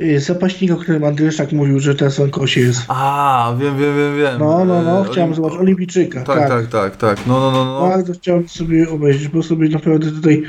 [0.01, 2.83] y, zapaśnika, o którym Andryszak mówił, że teraz w kosie jest.
[2.89, 4.39] A, wiem, wiem, wiem, wiem.
[4.39, 6.23] No, no, no, Yy, chciałem zobaczyć Olimpijczyka.
[6.23, 7.27] Tak, tak, tak, tak.
[7.27, 7.89] No, no, no, no.
[7.89, 10.43] Bardzo chciałem sobie obejrzeć, bo sobie naprawdę tutaj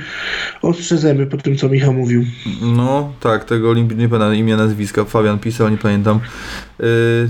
[0.62, 2.24] ostrze zęby po tym, co Michał mówił.
[2.62, 5.06] No, tak, tego olimpii nie pamiętam imię, nazwiska.
[5.06, 6.20] Fabian pisał, nie pamiętam.
[6.80, 7.30] Yy,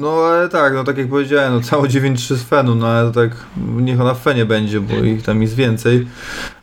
[0.00, 3.30] no, ale tak, no tak jak powiedziałem, no całe 9-3 z Fenu, no ale tak
[3.76, 6.06] niech ona w Fenie będzie, bo ich tam jest więcej.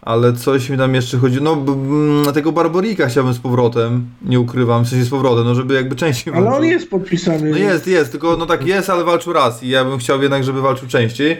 [0.01, 4.39] Ale coś mi tam jeszcze chodzi, no b- mm, tego Barborika chciałbym z powrotem, nie
[4.39, 7.51] ukrywam, w sensie z powrotem, no żeby jakby częściej Ale on jest podpisany.
[7.51, 10.43] No jest, jest, tylko no tak jest, ale walczył raz i ja bym chciał jednak,
[10.43, 11.37] żeby walczył częściej.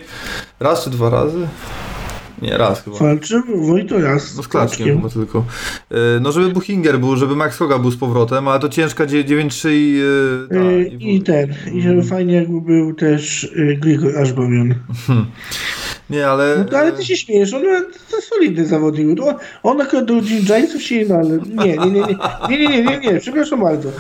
[0.60, 1.48] Raz czy dwa razy?
[2.42, 2.98] Nie, raz chyba.
[2.98, 5.46] Walczył Wojto raz No z klaczkiem chyba tylko.
[5.92, 9.24] Yy, No żeby Buchinger był, żeby Max Hoga był z powrotem, ale to ciężka dzie-
[9.24, 9.94] 9-3 i...
[9.94, 14.76] Yy, ta, Y, I ten, i żeby fajnie jakby był też Grigor Ashbamian.
[16.10, 16.56] Nie, ale...
[16.58, 17.62] No to, ale ty się śmiejesz, on
[18.12, 19.22] to solidny zawodnik.
[19.22, 22.02] On, on akurat do Giants się nie ale nie, nie, nie,
[22.50, 23.92] nie, nie, nie, nie, nie, nie, przepraszam bardzo.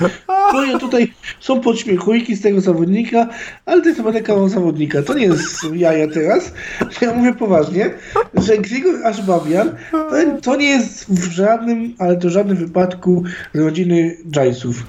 [0.52, 3.28] Tutaj, tutaj są podśmiechujki z tego zawodnika,
[3.66, 5.04] ale to jest chyba kawał zawodnika.
[5.04, 6.54] To nie jest jaja teraz.
[7.02, 7.94] Ja mówię poważnie,
[8.34, 14.18] że Grigor Ashbabian to, to nie jest w żadnym, ale to żadnym wypadku z rodziny
[14.32, 14.84] Giantsów.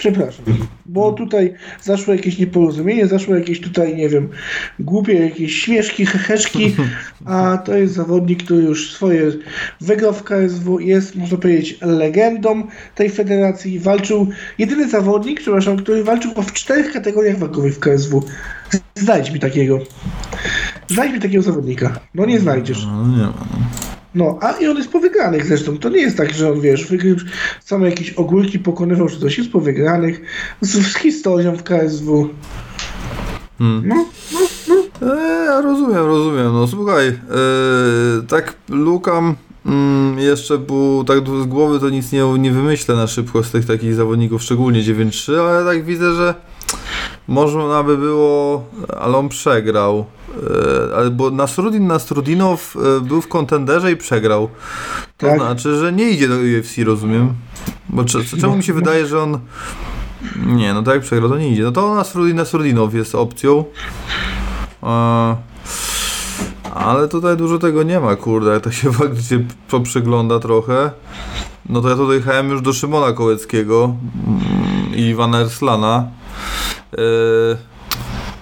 [0.00, 0.44] Przepraszam,
[0.86, 4.28] bo tutaj zaszło jakieś nieporozumienie, zaszło jakieś tutaj, nie wiem,
[4.78, 6.76] głupie jakieś śmieszki, heheszki,
[7.24, 9.32] a to jest zawodnik, który już swoje
[9.80, 12.62] wygrał w KSW, jest, można powiedzieć, legendą
[12.94, 14.28] tej federacji, walczył,
[14.58, 18.24] jedyny zawodnik, przepraszam, który walczył w czterech kategoriach wagowych w KSW.
[18.94, 19.78] Znajdź mi takiego.
[20.88, 22.00] Znajdź mi takiego zawodnika.
[22.14, 22.86] No nie znajdziesz.
[22.86, 23.89] No nie ma.
[24.14, 24.38] No.
[24.40, 25.78] A i on jest po wygranych zresztą.
[25.78, 27.16] To nie jest tak, że on, wiesz, wygrył
[27.64, 30.20] same jakieś ogórki, pokonywał, czy coś jest po wygranych
[30.60, 32.28] z, z historią w KSW.
[33.58, 33.82] Hmm.
[33.88, 35.10] No, no, no.
[35.14, 36.52] E, ja rozumiem, rozumiem.
[36.52, 37.16] No słuchaj, e,
[38.28, 39.36] tak lukam
[39.66, 43.66] mm, jeszcze, bo tak z głowy to nic nie, nie wymyślę na szybko z tych
[43.66, 46.34] takich zawodników, szczególnie 9-3, ale tak widzę, że
[47.30, 48.64] można by było,
[49.00, 50.04] ale on przegrał.
[50.90, 54.48] E, ale bo Nasrudin Nasrudinow e, był w kontenderze i przegrał.
[55.16, 55.40] To Tak.
[55.40, 57.34] znaczy, że nie idzie do UFC, rozumiem.
[57.88, 59.38] Bo cze- czemu mi się wydaje, że on.
[60.46, 61.62] Nie, no tak jak przegrał, to nie idzie.
[61.62, 63.64] No to Nasrudin Nasrudinow jest opcją.
[66.74, 68.50] Ale tutaj dużo tego nie ma, kurde.
[68.54, 70.90] Jak tak się faktycznie poprzygląda trochę.
[71.68, 73.94] No to ja tutaj jechałem już do Szymona Kołeckiego
[74.26, 76.08] mm, i Iwana Erslana.
[76.92, 77.56] Äh,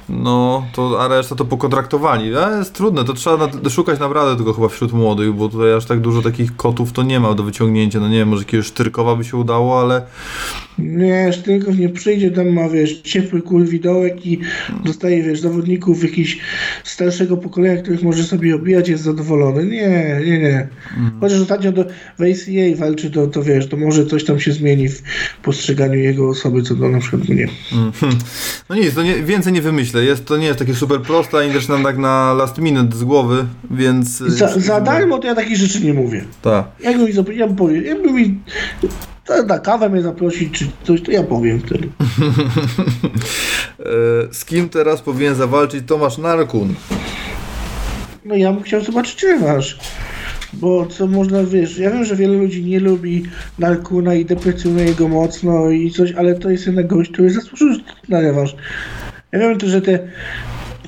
[0.08, 2.36] no, to, a reszta to pokontraktowali.
[2.36, 5.86] A jest trudne, to trzeba na, szukać naprawdę tylko chyba wśród młodych, bo tutaj aż
[5.86, 8.00] tak dużo takich kotów to nie ma do wyciągnięcia.
[8.00, 10.02] No nie wiem, może jakiegoś Sztyrkowa by się udało, ale
[10.78, 14.38] Nie, Sztylkow nie przyjdzie, tam ma, wiesz, ciepły kul widołek i
[14.84, 16.38] dostaje, wiesz, zawodników jakiś
[16.84, 19.64] starszego pokolenia, których może sobie obijać, jest zadowolony.
[19.66, 20.68] Nie, nie, nie.
[21.20, 21.84] Chociaż ostatnio do,
[22.18, 25.02] w ACA walczy, to, to wiesz, to może coś tam się zmieni w
[25.42, 27.48] postrzeganiu jego osoby, co do na przykład mnie.
[27.72, 28.12] Mhm.
[28.68, 29.97] No nic, to nie, więcej nie wymyślę.
[30.04, 33.04] Jest, to nie jest takie super proste, ani też nam tak na last minute z
[33.04, 34.08] głowy, więc...
[34.18, 36.24] Za, za darmo to ja takich rzeczy nie mówię.
[36.42, 36.66] Tak.
[36.80, 38.40] Jakby mi, zapro- ja bym mi
[39.46, 41.88] na kawę mnie zaprosić, czy coś, to ja powiem wtedy.
[43.78, 46.74] E, Z kim teraz powinien zawalczyć Tomasz Narkun?
[48.24, 49.78] No ja bym chciał zobaczyć rewanż.
[50.52, 53.22] Bo co można, wiesz, ja wiem, że wiele ludzi nie lubi
[53.58, 57.68] Narkuna i deprecjonuje go mocno i coś, ale to jest jednak gość, który zasłużył
[58.08, 58.56] na rewanż.
[59.32, 59.98] Ja wiem że te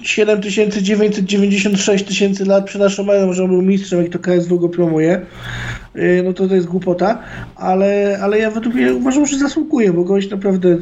[0.03, 5.21] 7996 tysięcy lat przed naszą erą, że on był mistrzem, jak to KSW go promuje,
[5.95, 7.23] yy, no to to jest głupota,
[7.57, 10.79] ale, ale ja według mnie uważam, że zasługuje, bo gość naprawdę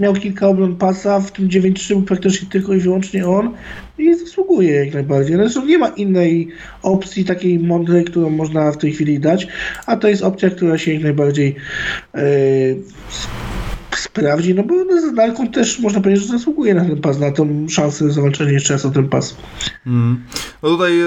[0.00, 3.54] miał kilka obron pasa, w tym 9-3 był praktycznie tylko i wyłącznie on
[3.98, 5.36] i zasługuje jak najbardziej.
[5.36, 6.48] Zresztą nie ma innej
[6.82, 9.46] opcji takiej mądrej, którą można w tej chwili dać,
[9.86, 11.56] a to jest opcja, która się jak najbardziej
[12.14, 12.76] yy,
[13.98, 14.74] sprawdzi, no bo
[15.14, 18.84] Narką też można powiedzieć, że zasługuje na ten pas, na tą szansę zawalczenia jeszcze raz
[18.84, 19.36] o ten pas.
[19.86, 20.24] Mm.
[20.62, 21.06] No tutaj, e,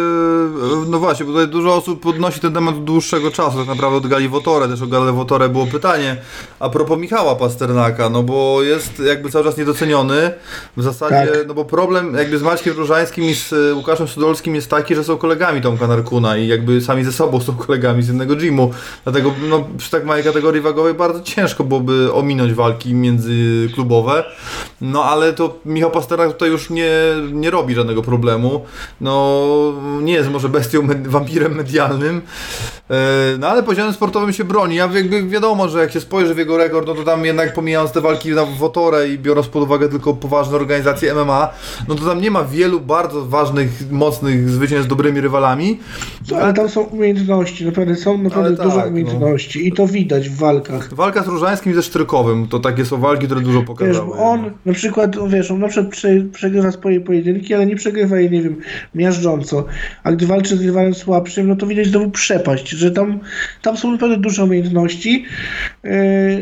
[0.90, 4.08] no właśnie, bo tutaj dużo osób podnosi ten temat od dłuższego czasu, tak naprawdę od
[4.08, 6.16] Gali Wotore, też o Galę Wotore było pytanie,
[6.60, 10.32] a propos Michała Pasternaka, no bo jest jakby cały czas niedoceniony,
[10.78, 11.48] w zasadzie, Tak.
[11.48, 15.04] no bo problem jakby z Maćkiem Różańskim i z e, Łukaszem Sudolskim jest taki, że
[15.04, 18.72] są kolegami Tomka Narkuna i jakby sami ze sobą są kolegami z jednego gymu,
[19.04, 24.24] dlatego no przy tak małej kategorii wagowej bardzo ciężko byłoby ominąć walki międzyklubowe,
[24.82, 26.92] no ale to Michał Pasternak tutaj już nie,
[27.32, 28.62] nie robi żadnego problemu,
[29.02, 29.38] no
[30.02, 32.22] nie jest może bestią, med- wampirem medialnym,
[32.90, 32.94] e,
[33.40, 34.76] no ale poziomem sportowym się broni.
[34.76, 37.92] Ja jakby wiadomo, że jak się spojrzy w jego rekord, no to tam jednak pomijając
[37.92, 41.50] te walki na Wotorę i biorąc pod uwagę tylko poważne organizacje MMA,
[41.88, 45.80] no to tam nie ma wielu bardzo ważnych, mocnych zwycięstw z dobrymi rywalami.
[46.42, 48.88] Ale tam są umiejętności, naprawdę są naprawdę Ale tak, dużo no.
[48.88, 50.94] umiejętności i to widać w walkach.
[50.94, 54.08] Walka z Różańskim i ze Sztrykowym, to takie są walki, które dużo Wiesz, pokazały.
[54.08, 57.76] bo on na przykład, no wiesz, on na przykład prze, przegrywa swoje pojedynki, ale nie
[57.76, 58.56] przegrywa je, nie wiem,
[58.96, 59.66] miażdżąco.
[60.04, 63.20] A gdy walczy z rywalem słabszym, no to widać znowu przepaść, że tam,
[63.62, 65.26] tam są naprawdę duże umiejętności,
[65.84, 65.92] yy,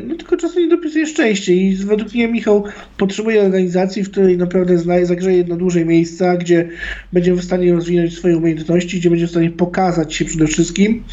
[0.07, 2.63] no tylko czasem nie dopisuje szczęście i według mnie Michał
[2.97, 6.69] potrzebuje organizacji, w której naprawdę zna, zagrzeje na dłużej miejsca, gdzie
[7.13, 11.03] będzie w stanie rozwinąć swoje umiejętności, gdzie będzie w stanie pokazać się przede wszystkim,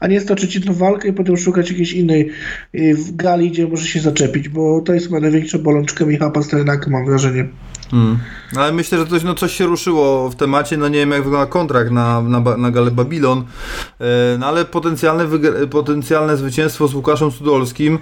[0.00, 2.30] a nie stoczyć jedną walkę i potem szukać jakiejś innej
[2.72, 6.90] yy, w gali, gdzie może się zaczepić, bo to jest chyba największa bolączka Michała Pasternaka,
[6.90, 7.48] mam wrażenie.
[7.90, 8.18] Hmm.
[8.56, 10.76] Ale myślę, że coś, no, coś się ruszyło w temacie.
[10.76, 13.44] No nie wiem, jak wygląda kontrakt na, na, na galę Babilon,
[14.00, 14.04] e,
[14.38, 15.26] no ale potencjalne,
[15.70, 17.98] potencjalne zwycięstwo z Łukaszem Studolskim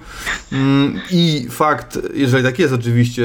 [0.52, 3.24] mm, i fakt, jeżeli tak jest oczywiście,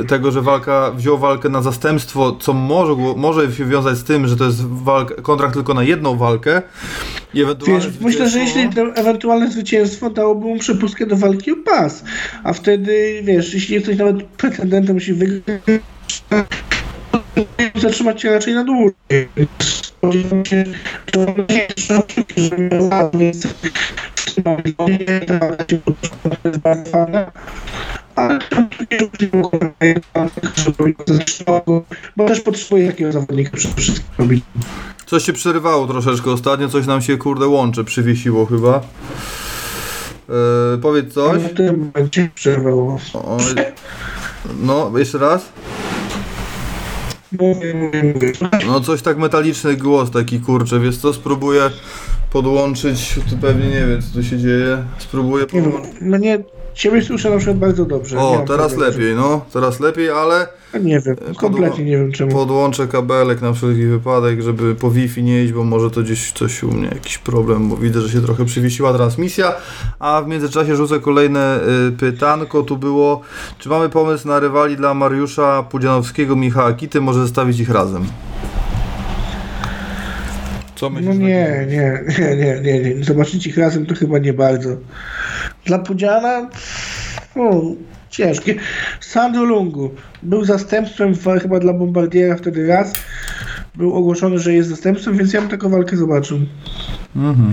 [0.00, 4.26] e, tego, że walka wziął walkę na zastępstwo, co może, może się wiązać z tym,
[4.28, 6.62] że to jest walka, kontrakt tylko na jedną walkę.
[7.34, 12.04] I Wiesz, myślę, że jeśli to ewentualne zwycięstwo dałoby mu przepustkę do walki o pas,
[12.44, 15.60] a wtedy, wiesz, jeśli jesteś nawet pretendentem, musi wygrać,
[17.74, 19.28] zatrzymać się raczej na dłużej.
[19.60, 20.64] Spodziewam się,
[21.12, 22.02] to mam nadzieję, że
[23.14, 23.46] więc
[24.34, 24.42] się
[26.62, 27.06] bardzo.
[28.14, 28.38] Ale
[28.90, 28.98] nie
[32.16, 34.44] bo też potrzebuję takiego zawodnika przede wszystkim robić.
[35.06, 38.80] Coś się przerywało troszeczkę ostatnio, coś nam się kurde łącze, przywiesiło chyba.
[40.28, 41.42] E, powiedz coś.
[41.42, 42.98] W tym momencie przerwało.
[44.60, 45.48] No, jeszcze raz.
[47.32, 48.32] Mówię, mówię, mówię.
[48.66, 51.70] No coś tak metaliczny głos taki kurczę, wiesz co, spróbuję
[52.32, 56.00] podłączyć, tu pewnie nie wiem co tu się dzieje, spróbuję podłączyć.
[56.00, 56.38] mnie
[56.74, 58.18] ciebie słyszę na przykład bardzo dobrze.
[58.18, 60.48] O, teraz lepiej, no, teraz lepiej, ale
[60.80, 62.32] Nie wiem, kompletnie nie wiem czemu.
[62.32, 66.62] podłączę kabelek na wszelki wypadek, żeby po Wi-Fi nie iść, bo może to gdzieś coś
[66.62, 69.54] u mnie, jakiś problem, bo widzę, że się trochę przywiesiła transmisja,
[69.98, 73.20] a w międzyczasie rzucę kolejne y, pytanko, tu było,
[73.58, 78.04] czy mamy pomysł na rywali dla Mariusza Pudzianowskiego, Michała Kity, może zestawić ich razem?
[80.76, 81.18] Co No myślisz?
[81.18, 83.04] na nie, nie, nie, nie, nie, nie.
[83.04, 84.68] Zobaczyć ich razem to chyba nie bardzo.
[85.64, 86.48] Dla Pudziana
[87.36, 87.62] o,
[88.10, 88.54] ciężkie.
[89.00, 92.94] Sandro Lungu był zastępstwem w, chyba dla Bombardiera wtedy raz.
[93.78, 96.38] Był ogłoszony, że jest zastępstwem, więc ja bym taką walkę zobaczył.
[97.16, 97.52] Mhm.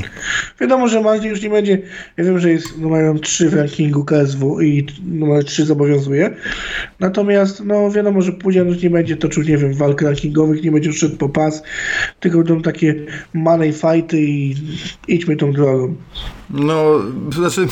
[0.62, 1.82] Wiadomo, że Manzi już nie będzie.
[2.18, 6.36] Ja wiem, że jest numerem 3 w rankingu KSW i numer 3 zobowiązuje.
[7.00, 10.94] Natomiast no wiadomo, że Pudzian już nie będzie toczył, nie wiem, walk rankingowych, nie będzie
[10.94, 11.64] szedł po pas,
[12.20, 12.96] tylko będą takie
[13.34, 14.56] money fighty i
[15.08, 15.96] idźmy tą drogą.
[16.50, 17.68] No, znaczy,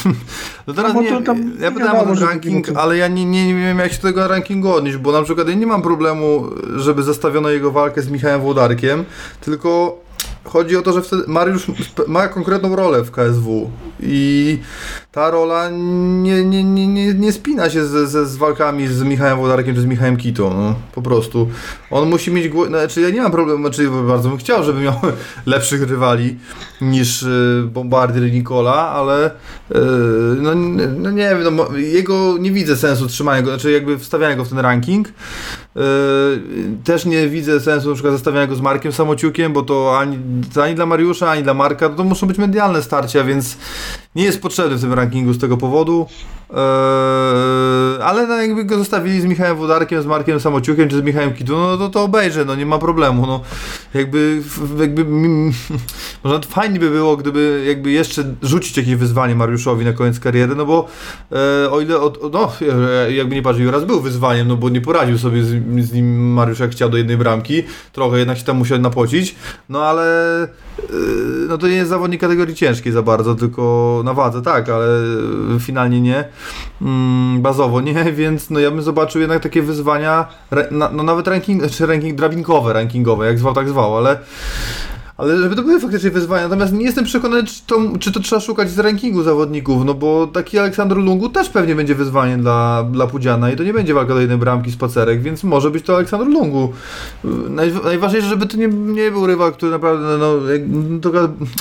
[0.67, 3.07] no teraz No nie, to tam ja nie pytałem o wiadomo, ranking, to- ale ja
[3.07, 5.67] nie, nie, nie wiem jak się do tego rankingu odnieść, bo na przykład ja nie
[5.67, 9.05] mam problemu, żeby zestawiono jego walkę z Michałem Włodarkiem,
[9.41, 9.99] tylko
[10.43, 11.67] chodzi o to, że wtedy Mariusz
[12.07, 14.59] ma konkretną rolę w KSW i
[15.14, 19.38] ta rola nie, nie, nie, nie, nie spina się ze, ze, z walkami z Michałem
[19.38, 21.49] Włodarkiem czy z Michałem Kitą, no, po prostu.
[21.91, 24.95] On musi mieć, gło- znaczy ja nie mam problemu, znaczy bardzo bym chciał, żeby miał
[25.45, 26.38] lepszych rywali
[26.81, 29.31] niż y, Bombardier Nicola, ale y,
[30.41, 30.56] no,
[30.98, 34.49] no nie wiem, no, jego nie widzę sensu trzymania go, znaczy jakby wstawiania go w
[34.49, 35.07] ten ranking.
[35.07, 35.11] Y,
[36.84, 40.18] też nie widzę sensu na przykład zestawiania go z Markiem Samociukiem, bo to ani,
[40.53, 43.57] to ani dla Mariusza, ani dla Marka to muszą być medialne starcia, więc
[44.15, 45.02] nie jest potrzebny w tym rankingu
[45.34, 46.05] z tego powodu.
[46.53, 51.34] Eee, ale no, jakby go zostawili z Michałem Wodarkiem, z Markiem Samociukiem czy z Michałem
[51.34, 53.27] Kitu, no to, to obejrzę, no nie ma problemu.
[53.27, 53.41] No,
[53.93, 54.41] jakby,
[54.80, 55.05] jakby
[56.23, 60.65] może fajnie by było, gdyby jakby jeszcze rzucić jakieś wyzwanie Mariuszowi na koniec kariery, no
[60.65, 60.88] bo
[61.31, 62.51] e, o ile, od, no
[63.09, 65.49] jakby nie patrzył, raz był wyzwaniem, no bo nie poradził sobie z,
[65.80, 69.35] z nim Mariusz jak chciał do jednej bramki, trochę jednak się tam musiał napocić,
[69.69, 70.47] no ale e,
[71.47, 74.88] no to nie jest zawodnik kategorii ciężkiej za bardzo, tylko na wadze tak, ale
[75.59, 76.25] finalnie nie,
[76.81, 80.25] mm, bazowo nie, więc no ja bym zobaczył jednak takie wyzwania,
[80.71, 84.19] no nawet ranking, czy ranking drabinkowe, rankingowe, jak zwał, tak zwał, ale
[85.18, 88.40] ale żeby to były faktycznie wyzwania, natomiast nie jestem przekonany, czy to, czy to trzeba
[88.40, 93.07] szukać z rankingu zawodników, no bo taki Aleksander Lungu też pewnie będzie wyzwaniem dla, dla
[93.07, 96.27] Pudziana i to nie będzie walka do jednej bramki spacerek, więc może być to Aleksander
[96.27, 96.73] Lungu.
[97.49, 101.11] Naj, najważniejsze, żeby to nie, nie był rywal, który naprawdę, no, jak, no to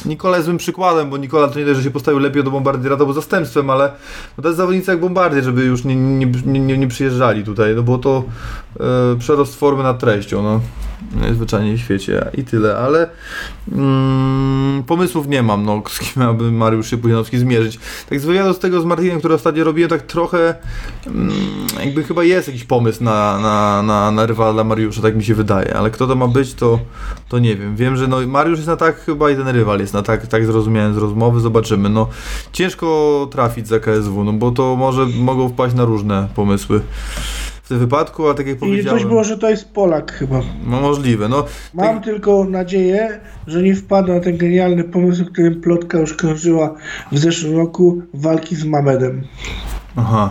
[0.06, 2.96] Nikola jest złym przykładem, bo Nikola to nie dość, że się postawił lepiej do Bombardiera,
[2.96, 3.92] to był zastępstwem, ale
[4.38, 7.76] no to jest zawodnica jak Bombardier, żeby już nie, nie, nie, nie, nie przyjeżdżali tutaj,
[7.76, 8.24] no bo to
[8.80, 10.60] e, przerost formy nad treścią, no
[11.20, 13.08] najzwyczajniej w świecie i tyle, ale
[13.72, 17.78] mm, pomysłów nie mam, no, z kim miałby Mariusz się Pudzianowski zmierzyć.
[18.08, 20.54] Tak z wywiadu z tego z Martinem, który ostatnio robiłem, tak trochę
[21.06, 21.30] mm,
[21.84, 25.34] jakby chyba jest jakiś pomysł na, na, na, na rywala dla Mariusza, tak mi się
[25.34, 26.78] wydaje, ale kto to ma być, to,
[27.28, 27.76] to nie wiem.
[27.76, 30.46] Wiem, że no, Mariusz jest na tak chyba i ten rywal jest na tak, tak
[30.46, 31.88] zrozumiałem z rozmowy, zobaczymy.
[31.88, 32.08] No,
[32.52, 36.80] ciężko trafić za KSW, no bo to może mogą wpaść na różne pomysły
[37.72, 38.98] tym wypadku, a tak jak I powiedziałem...
[38.98, 40.40] coś było, że to jest Polak chyba.
[40.66, 41.44] No możliwe, no.
[41.74, 46.14] Mam Tak, tylko nadzieję, że nie wpadł na ten genialny pomysł, o którym plotka już
[46.14, 46.74] krążyła
[47.12, 49.22] w zeszłym roku walki z Mamedem.
[49.96, 50.30] aha.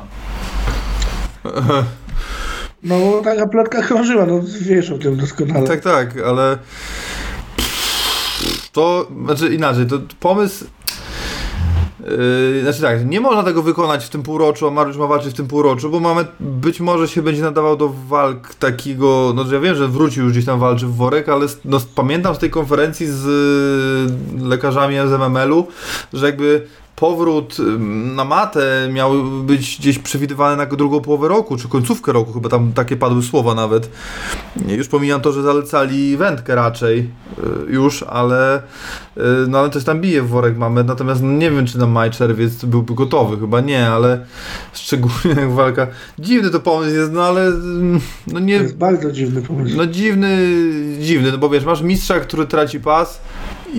[2.83, 5.67] No bo taka plotka krążyła, no wiesz o tym doskonale.
[5.67, 6.57] Tak, tak, ale
[8.71, 10.65] to, znaczy inaczej, to pomysł
[12.05, 15.37] Yy, znaczy tak, nie można tego wykonać w tym półroczu, a Mariusz ma walczyć w
[15.37, 19.75] tym półroczu, bo mamy, być może się będzie nadawał do walk takiego, no ja wiem,
[19.75, 23.25] że wrócił już gdzieś tam walczy w worek, ale no, pamiętam z tej konferencji z
[23.25, 25.67] y, lekarzami z MML-u,
[26.13, 27.57] że jakby powrót
[28.15, 32.73] na matę miał być gdzieś przewidywany na drugą połowę roku, czy końcówkę roku, chyba tam
[32.73, 33.89] takie padły słowa nawet.
[34.67, 40.01] Już pomijam to, że zalecali wędkę raczej y, już, ale y, no ale coś tam
[40.01, 43.61] bije w worek mamy, natomiast no, nie wiem, czy na maj, czerwiec byłby gotowy, chyba
[43.61, 44.25] nie, ale
[44.73, 45.87] szczególnie jak walka,
[46.19, 49.77] dziwny to pomysł jest, no ale mm, no To nie, jest bardzo dziwny pomysł.
[49.77, 50.37] no dziwny,
[50.99, 53.21] dziwny, no bo wiesz, masz mistrza, który traci pas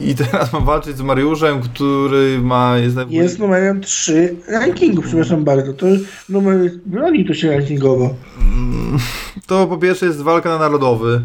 [0.00, 5.72] i teraz ma walczyć z Mariuszem, który ma, jest, Jest numerem 3 rankingu, przepraszam bardzo.
[5.72, 5.86] To
[6.28, 8.14] numer broni to się rankingowo.
[9.46, 11.20] To po pierwsze jest walka na narodowy,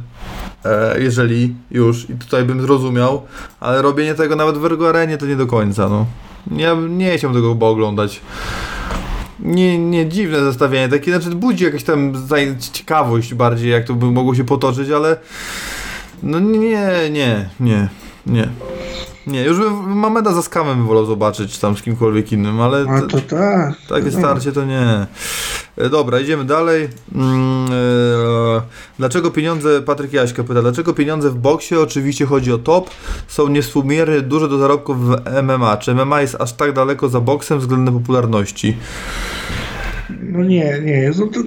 [0.65, 3.21] e, jeżeli już, i tutaj bym zrozumiał,
[3.59, 6.05] ale robienie tego nawet w Ergo Arenie to nie do końca, no.
[6.51, 8.21] Ja nie chciałbym tego chyba oglądać.
[9.39, 12.13] Nie, nie, dziwne zestawienie, takie, znaczy budzi jakąś tam
[12.73, 15.17] ciekawość bardziej, jak to by mogło się potoczyć, ale
[16.23, 17.89] no nie, nie, nie,
[18.27, 18.49] nie.
[19.27, 22.85] Nie, już bym Mameda za skamem wolał zobaczyć, czy tam z kimkolwiek innym, ale...
[22.89, 23.73] A to tak.
[23.89, 25.07] Takie starcie to nie.
[25.77, 26.89] E, Dobra, idziemy dalej.
[27.15, 28.61] Mm, e,
[28.99, 32.89] Dlaczego pieniądze, Patryk Jaśka pyta, dlaczego pieniądze w boksie, oczywiście chodzi o top,
[33.27, 35.77] są niewspółmiernie duże do zarobków w MMA?
[35.77, 38.77] Czy MMA jest aż tak daleko za boksem względem popularności?
[40.09, 41.11] No nie, nie.
[41.19, 41.39] No to,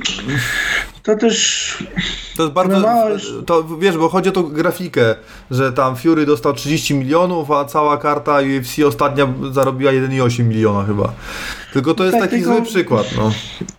[1.03, 1.85] to też
[2.37, 3.09] To jest bardzo.
[3.13, 5.15] Już- To wiesz, bo chodzi o tą grafikę,
[5.51, 11.13] że tam Fury dostał 30 milionów, a cała karta UFC ostatnia zarobiła 1,8 miliona chyba.
[11.73, 13.33] Tylko to jest Tak, taki tylko- zły przykład, no.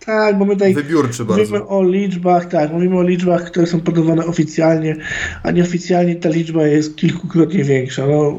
[0.06, 1.42] tak, bo my tutaj Wybiórczy bardzo.
[1.42, 4.96] mówimy o liczbach, tak, mówimy o liczbach, które są podawane oficjalnie,
[5.42, 8.06] a nieoficjalnie ta liczba jest kilkukrotnie większa.
[8.06, 8.38] No,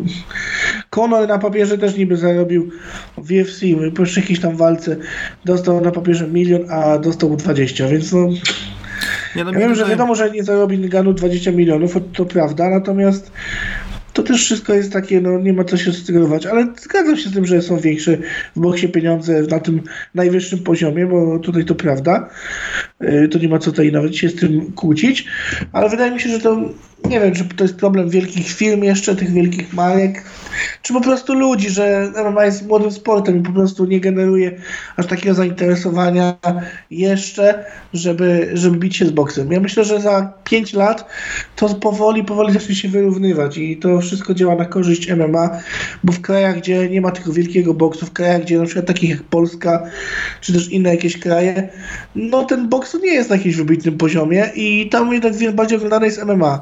[0.96, 2.70] Conor na papierze też niby zarobił
[3.18, 3.62] w UFC,
[3.96, 4.96] po jakiejś tam walce
[5.46, 8.28] dostał na papierze milion, a dostał 20, więc no
[9.36, 12.70] Nie, no Ja wiem, że tutaj- wiadomo, że nie zarobi Nganu 20 milionów, to prawda,
[12.70, 13.32] natomiast
[14.14, 17.34] to też wszystko jest takie, no nie ma co się sugerować, ale zgadzam się z
[17.34, 18.18] tym, że są większe
[18.56, 19.82] w boksie pieniądze na tym
[20.16, 22.30] najwyższym poziomie, bo tutaj to prawda.
[23.02, 25.26] Yy, To nie ma co tutaj nawet się z tym kłócić,
[25.72, 26.62] ale wydaje mi się, że to
[27.10, 30.24] nie wiem, czy to jest problem wielkich firm jeszcze, tych wielkich marek,
[30.82, 34.52] czy po prostu ludzi, że MMA jest młodym sportem i po prostu nie generuje
[34.98, 36.38] aż takiego zainteresowania
[36.92, 39.52] jeszcze, żeby, żeby bić się z boksem.
[39.52, 41.10] Ja myślę, że za 5 lat
[41.56, 45.50] to powoli, powoli zacznie się wyrównywać i to wszystko działa na korzyść MMA,
[46.04, 49.10] bo w krajach, gdzie nie ma tego wielkiego boksu, w krajach, gdzie na przykład takich
[49.10, 49.84] jak Polska,
[50.42, 51.70] czy też inne jakieś kraje,
[52.16, 56.26] no ten boks nie jest na jakimś wybitnym poziomie i tam jednak bardziej oglądane jest
[56.26, 56.62] MMA.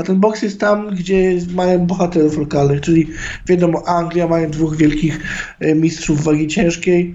[0.00, 3.06] A ten boks jest tam, gdzie mają bohaterów lokalnych, czyli
[3.46, 5.20] wiadomo, Anglia mają dwóch wielkich
[5.60, 7.14] e, mistrzów wagi ciężkiej,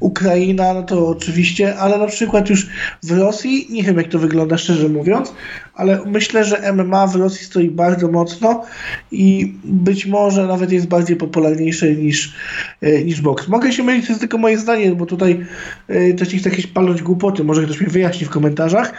[0.00, 2.66] Ukraina, no to oczywiście, ale na przykład już
[3.02, 5.34] w Rosji, nie wiem jak to wygląda szczerze mówiąc,
[5.74, 8.64] ale myślę, że MMA w Rosji stoi bardzo mocno
[9.12, 12.34] i być może nawet jest bardziej popularniejsze niż,
[12.80, 13.48] e, niż boks.
[13.48, 15.46] Mogę się mylić, to jest tylko moje zdanie, bo tutaj
[15.88, 18.92] e, też nie chcę jakieś palnąć głupoty, może ktoś mi wyjaśni w komentarzach,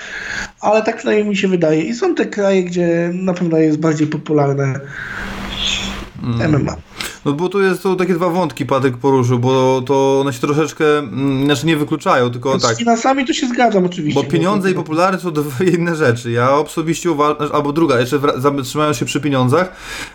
[0.62, 1.82] ale tak przynajmniej mi się wydaje.
[1.82, 4.80] I są te kraje, gdzie na pewno jest bardziej popularne
[6.22, 6.76] MMA.
[7.26, 10.98] No bo tu jest to takie dwa wątki Patryk poruszył, bo to one się troszeczkę,
[10.98, 12.78] mm, znaczy nie wykluczają, tylko Z tak.
[12.78, 14.24] finansami to się zgadzam oczywiście.
[14.24, 16.32] Bo pieniądze i No to- popularność to dwie inne rzeczy.
[16.32, 19.72] Ja osobiście uważam, albo druga, jeszcze zatrzymając się przy pieniądzach,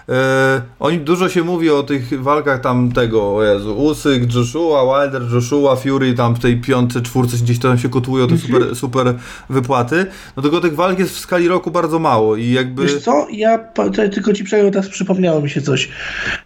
[0.09, 5.23] e, oni dużo się mówi o tych walkach tam tego, o Jezu, Usyk, Joshua, Wilder,
[5.33, 8.53] Joshua, Fury, tam w tej piątce, czwórce gdzieś tam się kotłują te Mhm.
[8.53, 9.15] super, super
[9.51, 10.07] wypłaty.
[10.37, 12.83] No tylko tych walk jest w skali roku bardzo mało i jakby...
[12.83, 13.59] Wiesz co, ja
[14.13, 15.89] tylko ci przejdę, teraz przypomniało mi się coś.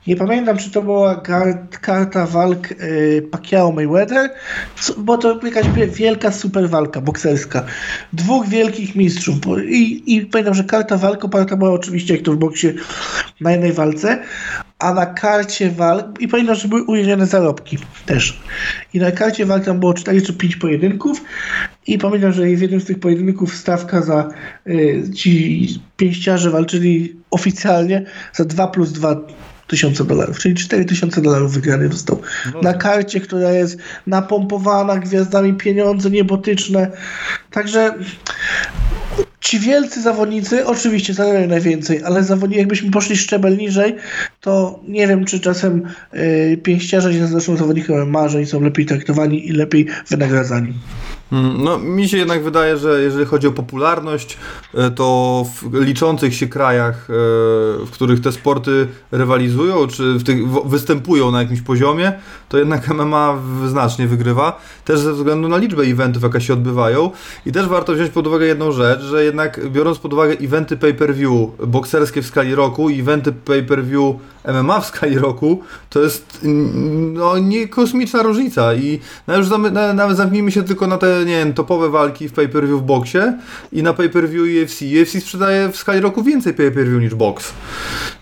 [0.06, 1.22] Nie pamiętam, czy to była
[1.80, 4.28] karta walk y, Pacquiao-Mayweather,
[4.80, 7.64] co- bo to jakaś wie- wielka super walka bokserska.
[8.12, 9.36] Dwóch wielkich mistrzów.
[9.68, 12.68] I, I pamiętam, że karta walk oparta była oczywiście, jak to w boksie,
[13.40, 14.22] na jednej walce,
[14.78, 18.40] a na karcie walk, i pamiętam, że były ujęte zarobki też.
[18.94, 21.24] I na karcie walk tam było 4 czy 5 pojedynków
[21.86, 24.28] i pamiętam, że w jednym z tych pojedynków stawka za
[24.66, 29.16] y, ci pięściarze walczyli oficjalnie za 2 plus 2
[29.66, 32.20] tysiące dolarów, czyli 4 tysiące dolarów wygrany dostał.
[32.62, 36.90] Na karcie, która jest napompowana gwiazdami pieniądze niebotyczne.
[37.50, 37.94] Także
[39.40, 43.96] ci wielcy zawodnicy oczywiście zarabiają najwięcej, ale zawodnicy, jakbyśmy poszli szczebel niżej,
[44.40, 45.82] to nie wiem, czy czasem
[46.12, 50.72] yy, pięściarze nie zresztą zawodnikom marzeń są lepiej traktowani i lepiej wynagradzani.
[51.34, 54.38] Mm, No, mi się jednak wydaje, że jeżeli chodzi o popularność,
[54.74, 57.12] e, to w liczących się krajach, e,
[57.86, 62.12] w których te sporty rywalizują, czy w tych występują na jakimś poziomie,
[62.48, 64.60] to jednak MMA znacznie wygrywa.
[64.84, 67.10] Też ze względu na liczbę eventów, jaka się odbywają.
[67.46, 71.32] I też warto wziąć pod uwagę jedną rzecz, że jednak biorąc pod uwagę eventy pay-per-view
[71.66, 74.16] bokserskie w skali roku eventy pay-per-view
[74.48, 76.38] MMA w skali roku, to jest
[77.12, 79.46] no, nie kosmiczna różnica i no, już
[79.94, 83.18] nawet zamknijmy się tylko na te, nie wiem, topowe walki w pay-per-view w boksie
[83.72, 84.82] i na pay-per-view UFC.
[85.02, 87.52] UFC sprzedaje w skali roku więcej pay-per-view niż boks.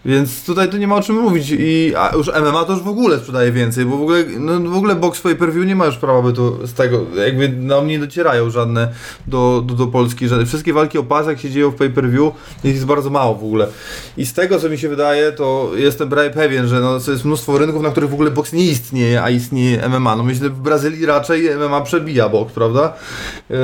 [0.04, 2.88] Więc tutaj to nie ma o czym mówić i a już MMA to już w
[2.88, 6.22] ogóle sprzedaje więcej, bo w ogóle, no, w ogóle box pay-per-view nie ma już prawa
[6.22, 6.32] by
[6.66, 8.88] z tego, jakby na mnie nie docierają żadne
[9.26, 12.32] do, do, do Polski, że wszystkie walki o pas jak się dzieją w pay-per-view
[12.64, 13.66] jest bardzo mało w ogóle.
[14.16, 17.58] I z tego co mi się wydaje, to jestem prawie pewien, że no, jest mnóstwo
[17.58, 20.16] rynków, na których w ogóle boks nie istnieje, a istnieje MMA.
[20.16, 22.92] No myślę, w Brazylii raczej MMA przebija boks, prawda?
[23.50, 23.56] Yy,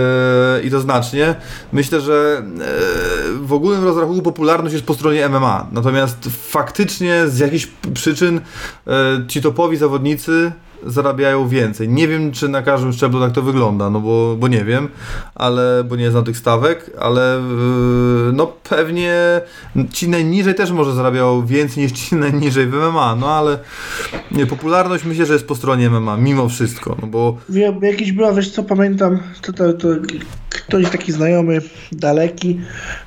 [0.65, 1.35] I to znacznie.
[1.73, 5.67] Myślę, że yy, w ogólnym rozrachunku popularność jest po stronie MMA.
[5.73, 8.41] Natomiast faktycznie z jakichś przyczyn
[8.87, 8.93] yy,
[9.27, 10.53] ci topowi zawodnicy
[10.87, 11.89] zarabiają więcej.
[11.89, 14.89] Nie wiem, czy na każdym szczeblu tak to wygląda, no bo, bo nie wiem,
[15.35, 17.41] ale bo nie znam tych stawek, ale
[18.27, 19.41] yy, no pewnie
[19.93, 23.59] ci najniżej też może zarabiają więcej niż ci najniżej w MMA, no ale
[24.31, 28.33] nie, popularność myślę, że jest po stronie MMA, mimo wszystko, no bo Wiem, jakiś była,
[28.33, 29.89] wiesz co, pamiętam, to, to, to
[30.51, 31.61] ktoś taki znajomy,
[31.93, 32.61] daleki,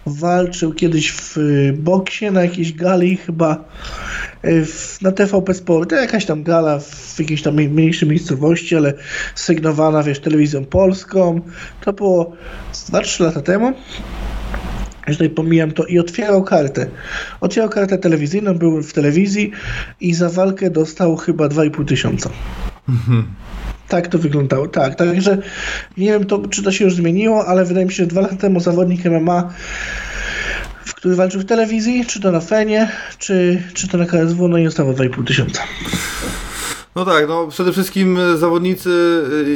[0.06, 3.64] walczył kiedyś w y, boksie na jakiejś gali chyba
[4.46, 8.76] y, w, na TVP Sport, to jakaś tam gala w jakiejś tam mniej- mniejszej miejscowości,
[8.76, 8.94] ale
[9.36, 11.42] sygnowana, wiesz, telewizją polską.
[11.82, 12.36] To było
[12.74, 13.74] 2-3 lata temu.
[15.08, 16.88] Już tutaj pomijam to i otwierał kartę.
[17.42, 19.52] Otwierał kartę telewizyjną, był w telewizji
[20.02, 22.30] i za walkę dostał chyba 2,5 tysiąca.
[23.92, 24.96] Tak to wyglądało, tak.
[24.96, 25.38] Także
[25.98, 28.36] nie wiem, to, czy to się już zmieniło, ale wydaje mi się, że dwa lata
[28.36, 29.54] temu zawodnik MMA,
[30.86, 34.58] w który walczył w telewizji, czy to na Fenie, czy, czy to na KSW, no
[34.58, 35.64] i dostawał 2,5 tysiąca.
[36.96, 38.90] No tak, no przede wszystkim e, zawodnicy,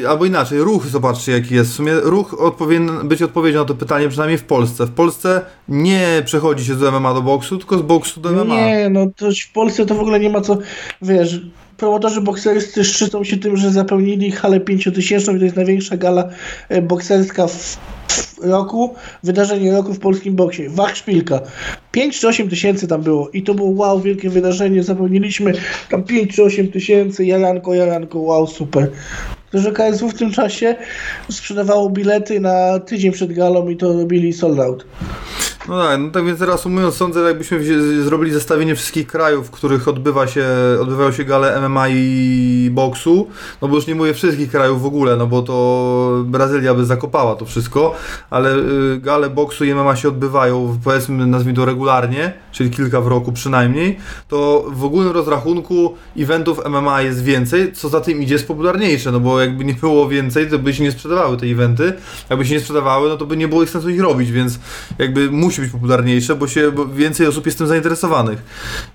[0.04, 1.72] y, albo inaczej, ruch, zobaczcie jaki jest.
[1.72, 4.86] W sumie ruch powinien być odpowiedzią na to pytanie, przynajmniej w Polsce.
[4.86, 8.56] W Polsce nie przechodzi się z MMA do boksu, tylko z boksu do MMA.
[8.56, 10.58] Nie, no to w Polsce to w ogóle nie ma co,
[11.02, 11.42] wiesz,
[11.78, 16.30] promotorzy bokserscy szczycą się tym, że zapełnili halę pięciotysięczną i to jest największa gala
[16.70, 17.78] e, bokserska w,
[18.08, 20.70] w roku, wydarzenie roku w polskim boksie.
[20.70, 21.42] Wach szpilka.
[21.92, 25.54] 5 czy 8 tysięcy tam było i to było wow, wielkie wydarzenie, zapełniliśmy
[25.90, 28.92] tam 5 czy 8 tysięcy, jaranko, jaranko, wow, super.
[29.52, 30.76] To, że KSW w tym czasie
[31.32, 34.86] sprzedawało bilety na tydzień przed galą i to robili sold out.
[35.68, 37.60] No tak, no tak więc reasumując, sądzę, jakbyśmy
[38.04, 40.46] zrobili zestawienie wszystkich krajów, w których odbywa się,
[40.82, 43.28] odbywają się gale MMA i boksu,
[43.62, 47.36] no bo już nie mówię wszystkich krajów w ogóle, no bo to Brazylia by zakopała
[47.36, 47.96] to wszystko,
[48.30, 53.08] ale y, gale boksu i MMA się odbywają, powiedzmy, nazwijmy to regularnie, czyli kilka w
[53.08, 53.98] roku przynajmniej,
[54.28, 59.20] to w ogólnym rozrachunku eventów MMA jest więcej, co za tym idzie jest popularniejsze, no
[59.20, 61.94] bo jakby nie było więcej, to by się nie sprzedawały te eventy,
[62.30, 64.60] jakby się nie sprzedawały, no to by nie było ich sensu ich robić, więc
[65.00, 68.44] jakby musi być popularniejsze, bo się bo więcej osób jest tym zainteresowanych.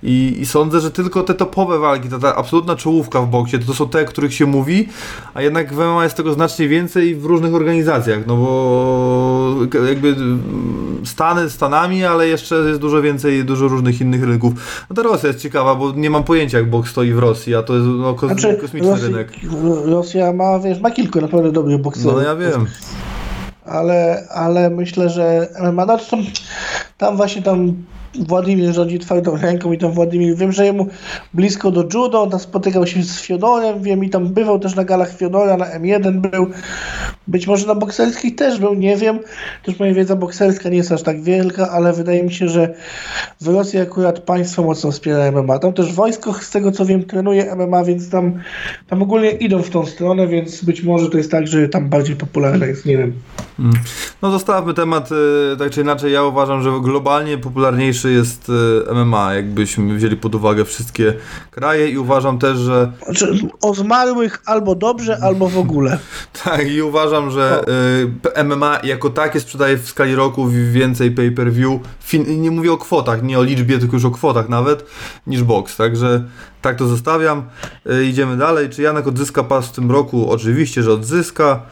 [0.02, 3.66] I, I sądzę, że tylko te topowe walki, ta, ta absolutna czołówka w boksie, to,
[3.66, 4.88] to są te, o których się mówi,
[5.34, 9.56] a jednak w MMA jest tego znacznie więcej w różnych organizacjach, no bo
[9.88, 14.52] jakby mm, Stany Stanami, ale jeszcze jest dużo więcej, dużo różnych innych rynków.
[14.90, 17.62] No ta Rosja jest ciekawa, bo nie mam pojęcia jak boks stoi w Rosji, a
[17.62, 19.32] to jest no, kos Znaczy, kosmiczny Rosja, rynek.
[19.84, 22.14] Rosja ma, wiesz, ma kilku naprawdę dobrych bokserów.
[22.14, 22.66] No ja wiem.
[23.70, 26.20] Ale, ale myślę, że MMA, no, tam,
[26.98, 27.74] tam właśnie tam
[28.18, 30.86] Władimir rządzi twardą ręką i tam Władimir, wiem, że jemu
[31.34, 34.84] blisko do judo, on tam spotykał się z Fiodorem, wiem, i tam bywał też na
[34.84, 36.46] galach Fiodora, na M1 był,
[37.28, 39.18] być może na bokserskich też był, nie wiem,
[39.62, 42.74] też moja wiedza bokserska nie jest aż tak wielka, ale wydaje mi się, że
[43.40, 47.56] w Rosji akurat państwo mocno wspiera MMA, tam też wojsko, z tego co wiem, trenuje
[47.56, 48.32] MMA, więc tam,
[48.88, 52.16] tam ogólnie idą w tą stronę, więc być może to jest tak, że tam bardziej
[52.16, 53.12] popularne jest, nie wiem.
[54.22, 55.10] No zostawmy temat,
[55.52, 58.52] e, tak czy inaczej, ja uważam, że globalnie popularniejszy jest
[58.88, 61.14] e, MMA, jakbyśmy wzięli pod uwagę wszystkie
[61.50, 65.98] kraje i uważam też, że Znaczy, o zmarłych albo dobrze, albo w ogóle.
[66.44, 67.64] tak i uważam, że
[68.34, 73.22] e, MMA jako takie sprzedaje w skali roku więcej pay-per-view, fin- nie mówię o kwotach,
[73.22, 74.84] nie o liczbie, tylko już o kwotach nawet,
[75.26, 76.24] niż box, także
[76.62, 77.42] tak to zostawiam.
[77.86, 80.30] E, idziemy dalej, czy Janek odzyska pas w tym roku?
[80.30, 81.62] Oczywiście, że odzyska.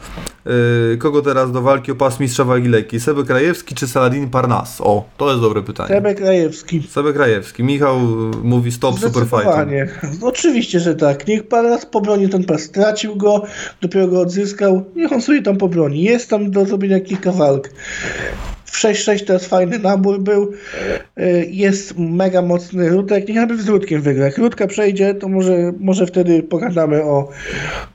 [0.45, 2.99] Yy, kogo teraz do walki o pas mistrza wagi lekkiej?
[2.99, 4.81] Sebek Krajewski czy Saladin Parnas?
[4.81, 5.89] O, to jest dobre pytanie.
[5.89, 6.87] Sebek Krajewski.
[6.89, 7.63] Sebek Krajewski.
[7.63, 8.97] Michał y, mówi stop.
[8.97, 9.87] Zdecydowanie.
[10.21, 11.27] No, oczywiście, że tak.
[11.27, 12.61] Niech pan raz pobroni ten pas.
[12.61, 13.43] Stracił go,
[13.81, 14.85] dopiero go odzyskał.
[14.95, 16.03] Niech on sobie tam pobroni.
[16.03, 17.69] Jest tam do zrobienia kilka walk.
[18.71, 20.51] W 6-6 teraz fajny nabór był.
[21.19, 23.27] Y, Jest mega mocny Rutek.
[23.27, 24.25] Niech nawet z Rutkiem wygra.
[24.25, 27.29] Jak Rutka przejdzie, to może, może wtedy pogadamy o,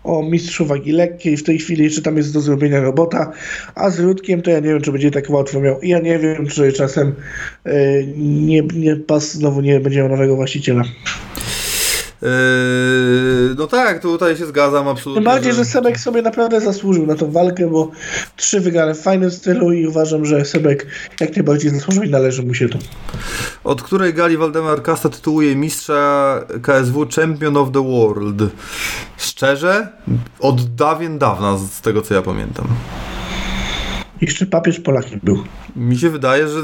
[0.05, 1.37] o mistrzu wagi lekkiej.
[1.37, 3.33] W tej chwili jeszcze tam jest do zrobienia robota.
[3.75, 5.81] A z Rutkiem to ja nie wiem, czy będzie tak łatwo miał.
[5.81, 7.15] I ja nie wiem, czy czasem
[7.67, 10.83] y, nie, nie pas znowu nie będzie miał nowego właściciela.
[12.25, 15.15] Yy, no tak, tutaj się zgadzam absolutnie.
[15.15, 17.91] Tym bardziej, że Sebek sobie naprawdę zasłużył na tą walkę, bo
[18.37, 20.87] trzy wygrane w fajnym stylu i uważam, że Sebek
[21.21, 22.79] jak najbardziej zasłużył i należy mu się to.
[23.65, 28.43] Od której gali Waldemar Kasta tytułuje mistrza KSW Champion of the World?
[29.17, 29.89] Szczerze?
[30.41, 32.67] Od dawien dawna, z tego co ja pamiętam.
[34.21, 35.45] Jeszcze papież Polakiem był.
[35.77, 36.57] Mi się wydaje, że...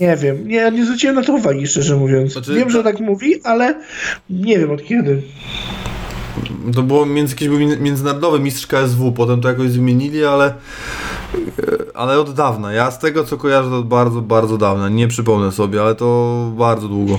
[0.00, 2.32] Nie wiem, nie, nie zwróciłem na to uwagi, szczerze mówiąc.
[2.32, 3.80] Znaczy- wiem, że tak mówi, ale
[4.30, 5.22] nie wiem od kiedy.
[6.74, 10.52] To było między, jakiś był międzynarodowy mistrz KSW, potem to jakoś zmienili, ale e,
[11.98, 12.72] ale od dawna.
[12.72, 14.88] Ja z tego co kojarzę to od bardzo, bardzo dawna.
[14.88, 17.18] Nie przypomnę sobie, ale to bardzo długo.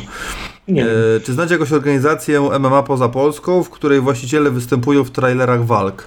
[0.68, 0.86] Nie.
[0.86, 6.06] E, czy znacie jakąś organizację MMA poza Polską, w której właściciele występują w trailerach walk?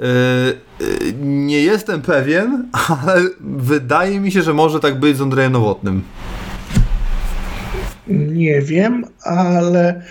[0.00, 0.84] E, e,
[1.22, 2.68] nie jestem pewien,
[3.06, 6.02] ale wydaje mi się, że może tak być z Andrzejem Nowotnym.
[8.08, 10.02] Nie wiem, ale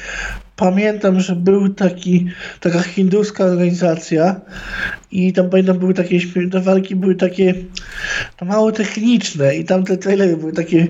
[0.56, 2.28] pamiętam, że był taki,
[2.60, 4.42] taka hinduska organizacja
[5.12, 6.20] i tam pamiętam były takie,
[6.52, 7.54] te walki były takie
[8.38, 10.88] to mało techniczne i tam te trailery były takie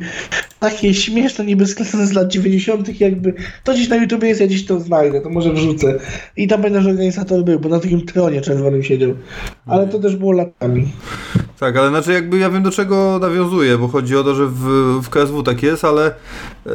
[0.64, 3.02] takie śmieszne, niby skresane z lat 90.
[3.02, 3.34] jakby,
[3.64, 6.00] to gdzieś na YouTube jest, ja gdzieś to znajdę, to może wrzucę.
[6.38, 9.14] I tam pamiętam, że organizator był, bo na takim tronie czerwonym siedział.
[9.66, 10.92] Ale to też było latami.
[11.60, 14.60] Tak, ale znaczy jakby ja wiem do czego nawiązuje, bo chodzi o to, że w,
[15.04, 16.12] w KSW tak jest, ale
[16.66, 16.72] yy,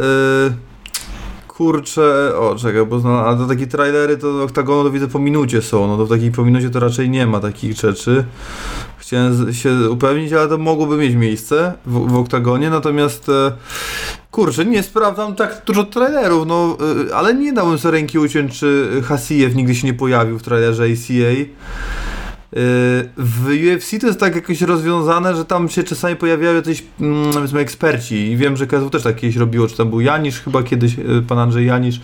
[1.59, 5.63] kurczę, o czekaj, bo zna, ale to takie trailery to oktagonu to widzę po minucie
[5.63, 8.25] są, no to w takiej po minucie to raczej nie ma takich rzeczy.
[8.99, 13.53] Chciałem się upewnić, ale to mogłoby mieć miejsce w, w oktagonie, natomiast e,
[14.31, 16.77] kurczę, nie sprawdzam tak dużo trailerów, no
[17.11, 20.85] e, ale nie dałem sobie ręki uciąć, czy Hasijew nigdy się nie pojawił w trailerze
[20.85, 21.51] ACA.
[22.53, 22.61] Yy,
[23.17, 27.61] W UFC to jest tak jakoś rozwiązane, że tam się czasami pojawiają jacyś mm, powiedzmy
[27.61, 30.97] eksperci i wiem, że KSW też tak kiedyś robiło, czy tam był Janisz chyba kiedyś,
[30.97, 32.01] yy, pan Andrzej Janisz,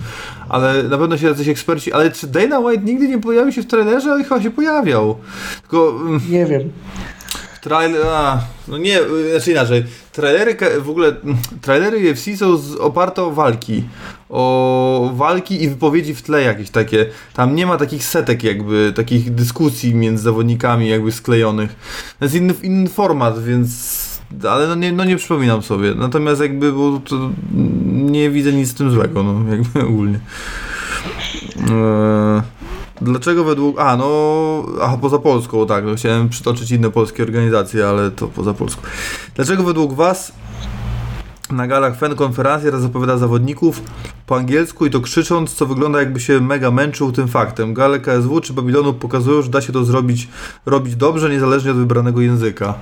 [0.49, 3.67] ale na pewno się jacyś eksperci, ale czy Dana White nigdy nie pojawił się w
[3.67, 4.13] trailerze?
[4.13, 5.17] Ale chyba się pojawiał.
[5.61, 6.63] Tylko mm, Nie wiem.
[7.65, 12.77] Trailer, a, no nie, yy, znaczy inaczej, trailery w ogóle, mm, trailery UFC są z,
[12.77, 13.85] oparte o walki,
[14.29, 17.07] o walki i wypowiedzi w tle jakieś takie.
[17.35, 21.77] Tam nie ma takich setek jakby, takich dyskusji między zawodnikami jakby sklejonych.
[22.19, 24.05] To jest inny, inny format, więc...
[24.51, 25.95] Ale no nie, no nie przypominam sobie.
[25.95, 27.31] Natomiast jakby, bo to
[27.95, 30.21] nie widzę nic z tym złego, no jakby ogólnie.
[31.57, 32.43] Eee,
[33.01, 33.81] Dlaczego według.
[33.81, 34.67] A, no.
[34.83, 35.85] Aha, poza Polską, tak.
[35.85, 38.83] No, chciałem przytoczyć inne polskie organizacje, ale to poza Polską.
[39.35, 40.33] Dlaczego według Was
[41.55, 43.83] na galach FEN konferencji raz zapowiada zawodników
[44.27, 47.75] po angielsku i to krzycząc, co wygląda jakby się mega męczył tym faktem.
[47.75, 50.29] Gale KSW czy Babilonu pokazują, że da się to zrobić
[50.67, 52.75] robić dobrze, niezależnie od wybranego języka.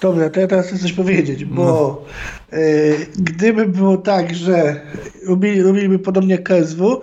[0.00, 2.04] Dobra, to ja teraz chcę coś powiedzieć, bo
[2.52, 4.80] y, gdyby było tak, że
[5.26, 7.00] robili, robiliby podobnie jak KSW,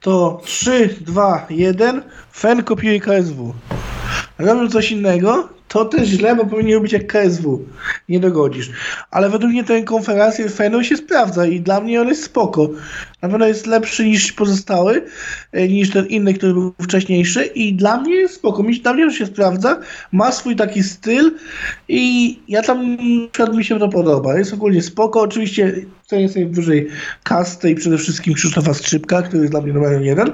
[0.00, 2.02] to 3, 2, 1,
[2.32, 3.54] FEN kopiuje KSW.
[4.38, 7.64] Robią coś innego, to też źle, bo powinni robić jak KSW.
[8.08, 8.70] Nie dogodzisz.
[9.10, 12.68] Ale według mnie ten konferencję FENu się sprawdza i dla mnie on jest spoko.
[13.22, 15.02] Na pewno jest lepszy niż pozostały,
[15.52, 18.62] e, niż ten inny, który był wcześniejszy i dla mnie jest spoko.
[18.62, 19.80] Mi, dla mnie się sprawdza,
[20.12, 21.32] ma swój taki styl
[21.88, 22.96] i ja tam,
[23.56, 24.38] mi się to podoba.
[24.38, 25.20] Jest ogólnie spoko.
[25.20, 25.74] Oczywiście
[26.06, 26.88] cenię sobie wyżej
[27.22, 30.32] kastę i przede wszystkim Krzysztofa Skrzypka, który jest dla mnie numerem jeden,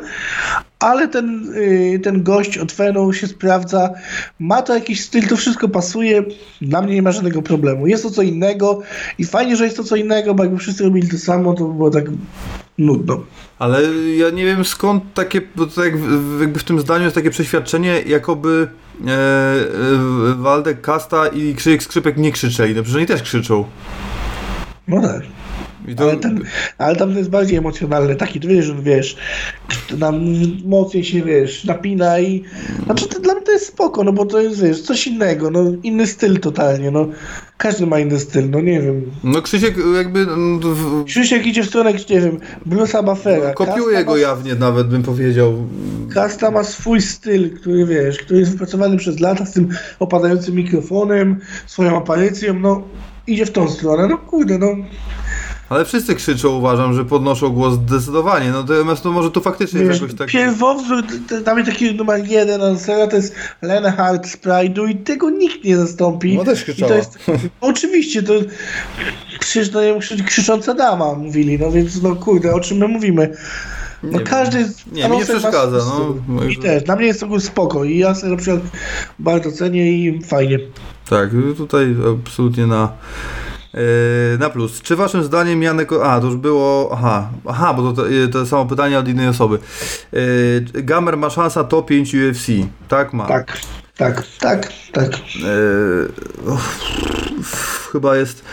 [0.79, 3.91] ale ten, y, ten gość od Fenu się sprawdza,
[4.39, 6.23] ma to jakiś styl, to wszystko pasuje,
[6.63, 7.87] dla mnie nie ma żadnego problemu.
[7.87, 8.83] Jest to co innego
[9.19, 11.75] i fajnie, że jest to co innego, bo jakby wszyscy robili to samo, to by
[11.75, 12.05] było tak
[12.87, 13.21] nudno.
[13.59, 13.83] Ale
[14.17, 17.31] ja nie wiem skąd takie, bo to jak w- jakby w tym zdaniu jest takie
[17.31, 18.69] przeświadczenie, jakoby
[19.07, 22.75] e, e, Waldek, Kasta i Krzyk Skrzypek nie krzyczeli.
[22.75, 23.65] No przecież oni też krzyczą.
[24.89, 25.23] No tak.
[25.97, 26.45] Ale, ten,
[26.79, 29.17] ale tam to jest bardziej emocjonalny, taki, wiesz, że wiesz,
[29.99, 30.21] nam
[30.65, 32.45] mocniej się, wiesz, napina i...
[32.85, 35.65] Znaczy, to, dla mnie to jest spoko, no bo to jest, wiesz, coś innego, no,
[35.83, 37.09] inny styl totalnie, no.
[37.57, 39.11] Każdy ma inny styl, no nie wiem.
[39.25, 40.61] no Krzysiek jakby mm,
[41.07, 43.53] Krzysiek idzie w stronę, nie wiem, Bluesa Buffera.
[43.55, 45.55] kopiuje Kasta go ma- jawnie nawet, bym powiedział.
[46.15, 49.69] Kasta ma swój styl, który wiesz, który jest wypracowany przez lata z tym
[49.99, 52.83] opadającym mikrofonem, swoją aparycją, no
[53.27, 54.77] idzie w tą stronę, no kurde, no.
[55.73, 58.51] Ale wszyscy krzyczą, uważam, że podnoszą głos zdecydowanie.
[58.51, 60.29] No natomiast to może to faktycznie jest Wiesz, jakoś tak...
[60.29, 61.03] Pierwowzór,
[61.45, 62.61] tam jest taki numer jeden
[63.11, 66.37] to jest Lenhard z Pride'u i tego nikt nie zastąpi.
[66.37, 66.95] No też krzyczała.
[66.95, 67.19] jest,
[67.61, 68.33] oczywiście, to
[69.39, 73.37] krzyż, no, wiem, krzycząca dama mówili, no więc no kurde, o czym my mówimy.
[74.03, 74.27] No Nie wiem.
[74.27, 74.59] każdy
[74.93, 76.15] Nie, mi nie przeszkadza, no.
[76.29, 78.61] Może- I też, dla mnie jest to spoko i ja sobie na przykład
[79.19, 80.59] bardzo cenię i fajnie.
[81.09, 82.93] Tak, tutaj absolutnie na,
[84.39, 84.83] na plus.
[84.83, 85.93] Czy waszym zdaniem Janek...
[85.93, 86.91] A, to już było...
[86.93, 89.59] Aha, aha bo to, to, to samo pytanie od innej osoby.
[90.13, 92.47] Yy, Gamer ma szansa top 5 UFC.
[92.89, 93.27] Tak ma.
[93.27, 93.59] Tak,
[93.97, 95.11] tak, tak, tak.
[95.35, 96.13] Yy,
[97.39, 98.45] uff, chyba jest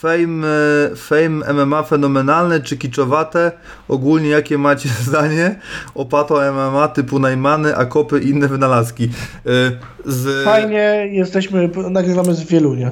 [0.00, 3.52] fame, e, fame MMA fenomenalne czy kiczowate?
[3.88, 5.60] Ogólnie jakie macie zdanie
[5.94, 9.02] o pato MMA typu Najmany, Akopy i inne wynalazki?
[9.44, 10.44] Yy, z...
[10.44, 12.90] Fajnie, jesteśmy, nagrywamy z Wielunia.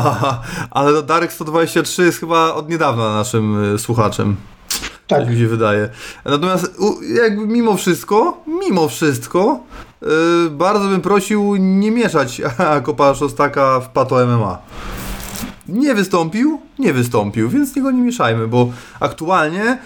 [0.70, 4.36] Ale to Darek 123 jest chyba od niedawna naszym y, słuchaczem.
[5.06, 5.20] Tak.
[5.20, 5.88] Tak mi się wydaje.
[6.24, 6.76] Natomiast
[7.22, 9.60] jakby mimo wszystko, mimo wszystko,
[10.46, 12.42] y, bardzo bym prosił nie mieszać
[12.84, 14.58] Kopa Szostaka w Pato MMA.
[15.68, 19.78] Nie wystąpił, nie wystąpił, więc niego nie mieszajmy, bo aktualnie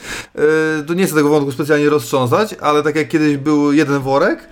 [0.80, 4.48] y, to nie chcę tego wątku specjalnie roztrząsać, ale tak jak kiedyś był jeden worek,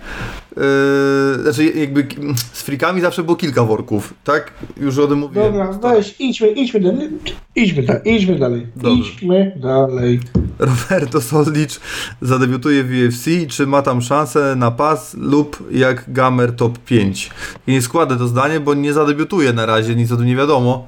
[0.51, 2.07] y, znaczy jakby
[2.53, 4.53] z frikami zawsze było kilka worków, tak?
[4.77, 5.53] Już o tym mówiłem.
[5.53, 7.09] Dobra, weź, idźmy, idźmy dalej.
[7.55, 8.67] Idźmy, da, idźmy dalej.
[8.75, 9.11] Dobrze.
[9.13, 10.19] Idźmy dalej.
[10.59, 11.79] Roberto Soldic
[12.21, 17.29] zadebiutuje w UFC, czy ma tam szansę na pas lub jak Gamer top 5?
[17.67, 20.87] I nie składę to zdanie, bo nie zadebiutuje na razie, nic o tym nie wiadomo,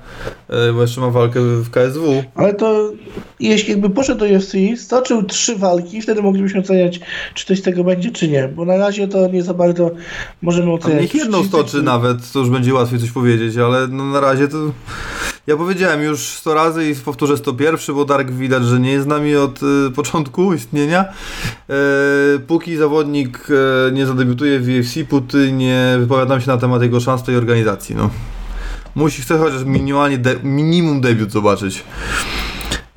[0.49, 2.23] e, bo jeszcze ma walkę w KSW.
[2.35, 2.91] Ale to
[3.39, 6.99] jeśli jakby poszedł do UFC, stoczył trzy walki, wtedy moglibyśmy oceniać,
[7.33, 8.47] czy coś z tego będzie, czy nie.
[8.47, 9.91] Bo na razie to nie za bardzo
[10.41, 11.01] możemy oceniać.
[11.01, 14.57] niech jedną stoczy nawet, to już będzie łatwiej coś powiedzieć, ale no na razie to...
[15.47, 19.07] Ja powiedziałem już 100 razy i powtórzę 101, bo Dark widać, że nie jest z
[19.07, 21.05] nami od y, początku istnienia.
[21.69, 21.75] E,
[22.47, 27.23] póki zawodnik e, nie zadebiutuje w UFC, póty nie wypowiadam się na temat jego szans
[27.23, 27.95] tej organizacji.
[27.95, 28.09] No.
[28.95, 31.83] Musi chce chociaż minimalnie de, minimum debiut zobaczyć.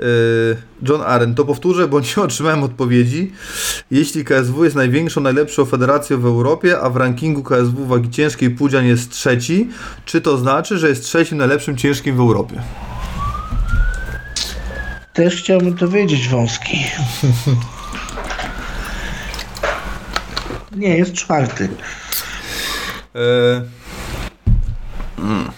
[0.01, 0.05] E,
[0.89, 3.33] John Aren, to powtórzę, bo nie otrzymałem odpowiedzi.
[3.91, 8.87] Jeśli KSW jest największą, najlepszą federacją w Europie, a w rankingu KSW wagi ciężkiej Pudzian
[8.87, 9.69] jest trzeci,
[10.05, 12.63] czy to znaczy, że jest trzecim najlepszym ciężkim w Europie?
[15.13, 16.79] Też chciałbym to wiedzieć, wąski.
[20.77, 21.69] nie, jest czwarty.
[23.15, 23.63] E,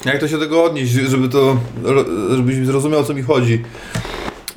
[0.05, 1.57] Jak to się do tego odnieść, żeby to,
[2.37, 3.63] żebyś zrozumiał o co mi chodzi.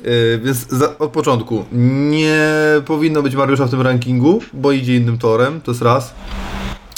[0.04, 1.64] E, Więc za, od początku
[2.10, 2.42] nie
[2.86, 6.14] powinno być Mariusza w tym rankingu, bo idzie innym torem, to jest raz.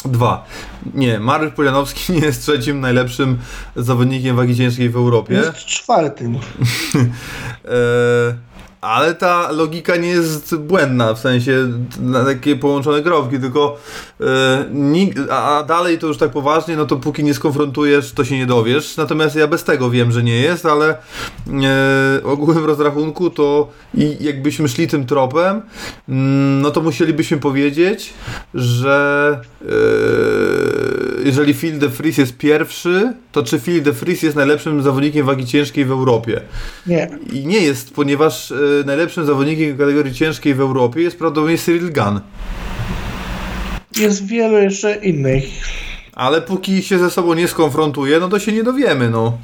[0.04, 0.44] Dwa.
[0.94, 3.38] Nie, Mariusz Polianowski nie jest trzecim najlepszym
[3.76, 5.34] zawodnikiem wagi ciężkiej w Europie.
[5.34, 6.38] Jest czwartym.
[7.64, 8.34] E,
[8.82, 11.68] ale ta logika nie jest błędna, w sensie
[12.00, 13.78] na takie połączone kropki, tylko
[14.20, 14.24] e,
[14.72, 18.46] nig- a, dalej to już tak poważnie, no to póki nie skonfrontujesz, to się nie
[18.46, 18.96] dowiesz.
[18.96, 20.96] Natomiast ja bez tego wiem, że nie jest, ale e,
[22.24, 25.62] ogółem rozrachunku to i jakbyśmy szli tym tropem,
[26.08, 28.14] mm, no to musielibyśmy powiedzieć,
[28.54, 29.64] że e,
[31.24, 35.46] jeżeli Phil de Vries jest pierwszy, to czy Phil de Vries jest najlepszym zawodnikiem wagi
[35.46, 36.40] ciężkiej w Europie?
[36.86, 37.10] Nie.
[37.32, 42.20] I nie jest, ponieważ e, najlepszym zawodnikiem kategorii ciężkiej w Europie jest prawdopodobnie Cyril Gunn.
[43.98, 45.44] Jest wielu jeszcze innych.
[46.12, 49.38] Ale póki się ze sobą nie skonfrontuje, no to się nie dowiemy, no.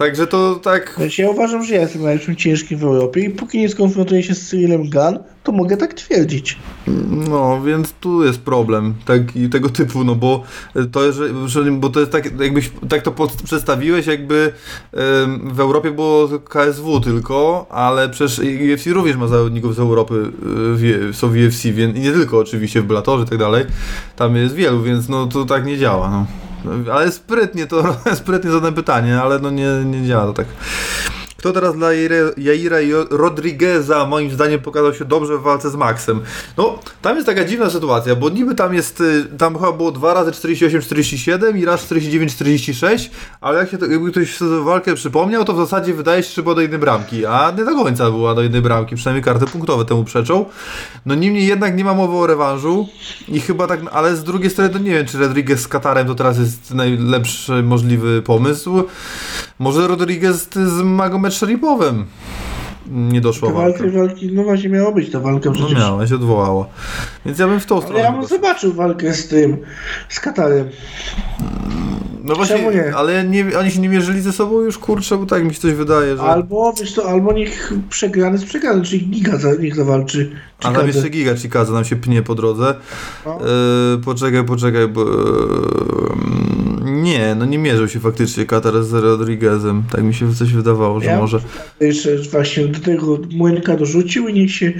[0.00, 1.00] Także to tak.
[1.18, 4.48] Ja uważam, że ja jestem najlepszym ciężkim w Europie i póki nie skonfrontuję się z
[4.48, 6.58] Cyrilem Gunn, to mogę tak twierdzić.
[7.30, 10.42] No, więc tu jest problem taki, tego typu, no bo
[10.92, 14.52] to, że, że, bo to jest tak, jakbyś tak to pod, przedstawiłeś, jakby
[14.92, 18.38] em, w Europie było KSW tylko, ale przecież
[18.74, 22.38] UFC również ma zawodników z Europy, y, w- są w UFC, więc i nie tylko
[22.38, 23.64] oczywiście w Bellatorze i tak dalej,
[24.16, 26.26] tam jest wielu, więc no to tak nie działa, no.
[26.92, 30.46] Ale sprytnie to, sprytnie zadane pytanie, ale no nie, nie działa to tak.
[31.40, 31.88] Kto teraz dla
[32.36, 36.20] Jaira- Jo- Rodrigueza moim zdaniem pokazał się dobrze w walce z Maxem?
[36.56, 40.14] No, tam jest taka dziwna sytuacja, bo niby tam jest, y, tam chyba było dwa
[40.14, 43.10] razy 48-47 i raz 49-46,
[43.40, 46.54] ale jak się to, jakby ktoś walkę przypomniał, to w zasadzie wydaje się, że była
[46.54, 50.04] do jednej bramki, a nie do końca była do jednej bramki, przynajmniej karty punktowe temu
[50.04, 50.44] przeczą.
[51.06, 52.88] No niemniej jednak nie ma mowy o rewanżu
[53.28, 56.14] i chyba tak, ale z drugiej strony to nie wiem, czy Rodriguez z Katarem to
[56.14, 58.82] teraz jest najlepszy możliwy pomysł.
[59.58, 62.04] Może Rodriguez z Magomed Sharipowem
[62.86, 63.78] nie doszła Te walka.
[63.78, 65.78] walki, walki, no właśnie miała być ta walka No przecież.
[65.78, 66.66] miała, się odwołała.
[67.26, 68.02] Więc ja bym w tą Ale stronę.
[68.02, 69.56] ja bym zobaczył walkę z tym,
[70.08, 70.68] z Katarem.
[72.24, 72.94] no właśnie, nie?
[72.96, 75.72] ale nie, oni się nie mierzyli ze sobą już, kurczę, bo tak mi się coś
[75.72, 76.22] wydaje, że...
[76.22, 80.30] Albo, wiesz co, albo niech przegrany z przegrany, czyli Giga za, niech zawalczy.
[80.62, 82.74] A nam jeszcze Giga Chikaza nam się pnie po drodze.
[83.26, 83.38] No.
[83.40, 85.02] E, poczekaj, poczekaj, bo...
[85.02, 85.06] e,
[87.10, 89.82] nie, no nie mierzył się faktycznie Katar z Rodriguezem.
[89.92, 91.40] Tak mi się coś wydawało, że Ja- może...
[91.80, 94.72] Jeszcze właśnie do tego Młynka dorzucił i niech się,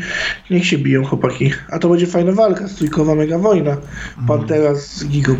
[0.51, 1.53] niech się biją chłopaki.
[1.71, 3.77] A to będzie fajna walka, stójkowa mega wojna.
[4.29, 5.37] Pantera z Gigą.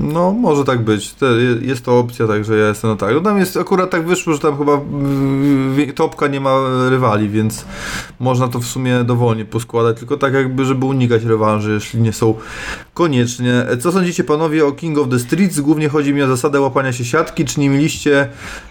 [0.00, 1.14] No, może tak być.
[1.60, 3.14] Jest to opcja, także ja jestem no tak.
[3.14, 6.58] No tam jest akurat tak wyszło, że tam chyba mm, topka nie ma
[6.88, 7.64] rywali, więc
[8.20, 12.34] można to w sumie dowolnie poskładać, tylko tak jakby, żeby unikać rewanży, jeśli nie są
[12.94, 13.66] koniecznie.
[13.80, 15.60] Co sądzicie panowie o King of the Streets?
[15.60, 17.44] Głównie chodzi mi o zasadę łapania się siatki.
[17.44, 18.28] Czy nie mieliście,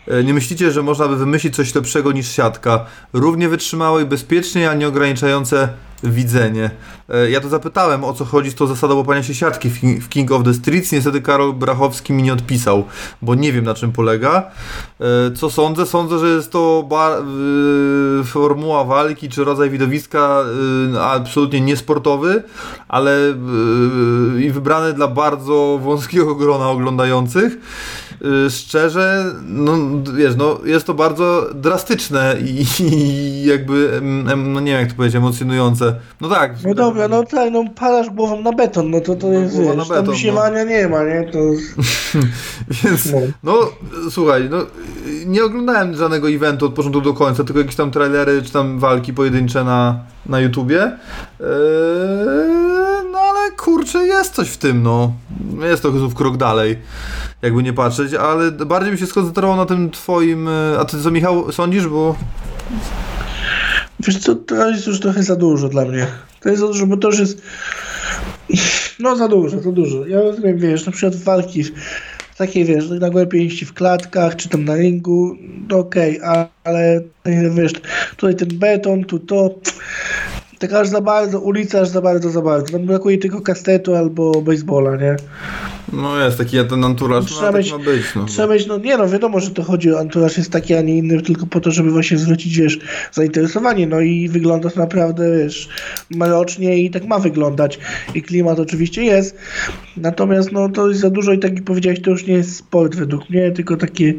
[0.07, 2.85] e, nie myślicie, że można by wymyślić coś lepszego niż siatka?
[3.13, 5.69] Równie wytrzymałe i bezpiecznie, a nie ograniczające
[6.03, 6.71] widzenie.
[7.09, 10.31] E, Ja to zapytałem, o co chodzi z tą zasadą łapania się siatki w King-
[10.31, 10.91] of the Streets.
[10.91, 12.83] Niestety Karol Brachowski mi nie odpisał,
[13.21, 14.51] bo nie wiem na czym polega.
[14.99, 15.85] E, Co sądzę?
[15.85, 16.87] Sądzę, że jest to
[18.21, 20.43] y, formuła walki czy rodzaj widowiska
[21.01, 22.43] absolutnie niesportowy,
[22.87, 23.17] ale
[24.39, 27.57] i wybrany dla bardzo wąskiego grona oglądających.
[28.25, 29.77] Y, Szczerze, no
[30.17, 33.91] wiesz, no jest to bardzo drastyczne i, i jakby,
[34.31, 35.95] em, no nie wiem jak to powiedzieć, emocjonujące.
[36.21, 36.53] No tak.
[36.65, 39.79] No dobra, no tak, no palasz głową na beton, no to to jest, głowa na
[39.79, 40.13] wiesz, beton, tam
[40.53, 40.63] no.
[40.63, 41.31] nie ma, nie?
[41.31, 41.39] To
[42.83, 43.19] Więc, No.
[43.43, 43.69] no
[44.09, 44.57] słuchaj, no
[45.25, 49.13] nie oglądałem żadnego eventu od początku do końca, tylko jakieś tam trailery czy tam walki
[49.13, 50.83] pojedyncze na, na YouTubie.
[50.83, 50.97] Eee,
[53.11, 55.13] no ale kurczę, jest coś w tym, no.
[55.61, 56.77] Jest to znów krok dalej,
[57.41, 60.47] jakby nie patrzeć, ale bardziej bym się skoncentrował na tym twoim...
[60.47, 62.15] e, A ty co, Michał, sądzisz, bo...
[63.99, 66.07] Wiesz co, to jest już trochę za dużo dla mnie.
[66.41, 67.41] To jest za dużo, bo to już jest...
[68.99, 70.05] No za dużo, za dużo.
[70.07, 71.63] Ja rozumiem, wiesz, na przykład walki
[72.37, 75.35] takie, wiesz, nagłe pięści w klatkach, czy tam na ringu,
[75.69, 77.01] no okej, a- ale
[77.55, 77.71] wiesz,
[78.17, 79.55] tutaj ten beton, tu to...
[80.61, 82.71] Tak aż za bardzo, ulica aż za bardzo, za bardzo.
[82.71, 85.15] Tam brakuje tylko kastetu albo baseballa, nie?
[85.93, 88.25] No jest taki ten anturaż, no, Trzeba tak mieć- ma być, no.
[88.25, 90.97] Trzeba mieć, no nie no, wiadomo, że to chodzi o anturaż jest taki, a nie
[90.97, 92.79] inny, tylko po to, żeby właśnie zwrócić, wiesz,
[93.11, 95.69] zainteresowanie, no i wygląda to naprawdę, wiesz,
[96.09, 97.79] mrocznie i tak ma wyglądać
[98.15, 99.37] i klimat oczywiście jest,
[99.97, 102.95] natomiast no to jest za dużo i tak jak powiedziałeś, to już nie jest sport
[102.95, 104.13] według mnie, tylko takie,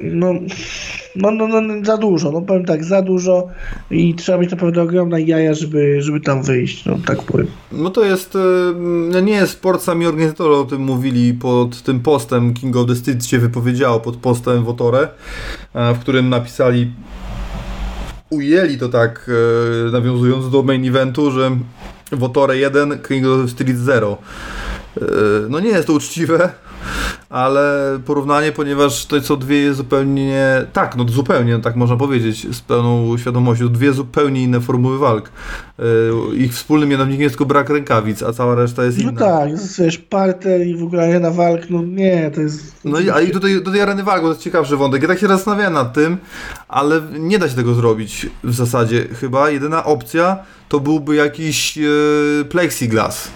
[0.00, 0.32] no,
[1.16, 3.48] no, no, no za dużo, no powiem tak, za dużo
[3.90, 7.46] i trzeba mieć naprawdę ogromne jaja, żeby, żeby tam wyjść, no tak powiem.
[7.72, 8.38] No to jest, e,
[9.10, 12.94] no nie jest sport, sami organizatorzy o tym mówili pod tym postem, King of the
[12.94, 15.08] Street się wypowiedziało pod postem Wotore,
[15.74, 16.90] w którym napisali,
[18.30, 19.30] ujęli to tak,
[19.88, 21.50] e, nawiązując do main eventu, że
[22.12, 24.16] Wotore 1, King of the Street 0.
[24.96, 25.04] E,
[25.48, 26.50] No nie jest to uczciwe,
[27.30, 32.60] ale porównanie, ponieważ to co dwie jest zupełnie, tak, no zupełnie, tak można powiedzieć, z
[32.60, 35.30] pełną świadomością, dwie zupełnie inne formuły walk.
[35.78, 35.82] E,
[36.36, 39.20] Ich wspólnym mianownikiem jest tylko brak rękawic, a cała reszta jest No inna.
[39.20, 39.48] tak,
[39.78, 42.74] wiesz, parter i w ogóle arena walk, no nie, to jest...
[42.84, 45.02] No i, a i tutaj do tej areny walk, bo to jest ciekawszy wątek.
[45.02, 46.16] Ja tak się zastanawiałem nad tym,
[46.68, 49.04] ale nie da się tego zrobić w zasadzie.
[49.20, 50.36] Chyba jedyna opcja
[50.68, 51.82] to byłby jakiś e,
[52.44, 53.30] plexiglas.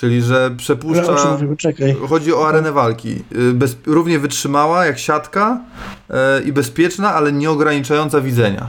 [0.00, 1.32] Czyli, że przepuszcza.
[1.32, 1.56] mówimy?
[1.56, 1.96] Czekaj.
[2.08, 3.22] Chodzi o arenę walki.
[3.36, 5.60] Y, Bez, równie wytrzymała jak siatka
[6.10, 8.66] e, i bezpieczna, ale nie ograniczająca widzenia.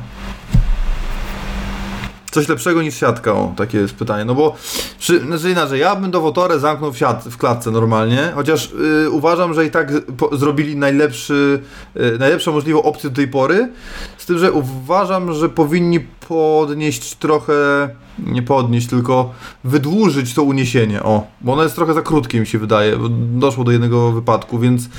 [2.31, 4.25] Coś lepszego niż siatka, o, takie jest pytanie.
[4.25, 4.55] No bo,
[4.99, 8.71] przy, znaczy inaczej, ja bym do Wotorę zamknął w, siat, w klatce normalnie, chociaż
[9.05, 11.61] y, uważam, że i tak po, zrobili najlepszy,
[11.95, 13.69] y, najlepszą możliwą opcję do tej pory,
[14.17, 17.89] z tym, że uważam, że powinni podnieść trochę,
[18.19, 19.31] nie podnieść, tylko
[19.63, 22.97] wydłużyć to uniesienie, o, bo ono jest trochę za krótkie mi się wydaje,
[23.33, 24.89] doszło do jednego wypadku, więc y,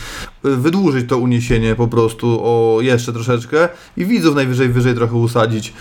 [0.42, 5.72] wydłużyć to uniesienie po prostu o jeszcze troszeczkę i widzów najwyżej wyżej trochę usadzić.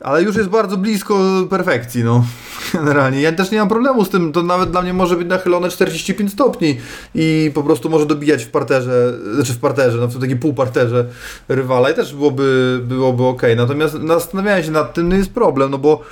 [0.00, 1.18] Ale już jest bardzo blisko
[1.50, 2.24] perfekcji, no.
[2.74, 3.20] Generalnie.
[3.20, 6.32] Ja też nie mam problemu z tym, to nawet dla mnie może być nachylone 45
[6.32, 6.76] stopni
[7.14, 11.06] i po prostu może dobijać w parterze, znaczy w parterze, no w tym takim półparterze
[11.48, 13.42] rywala i też byłoby, byłoby ok.
[13.56, 16.02] Natomiast zastanawiałem się nad tym, no jest problem, no bo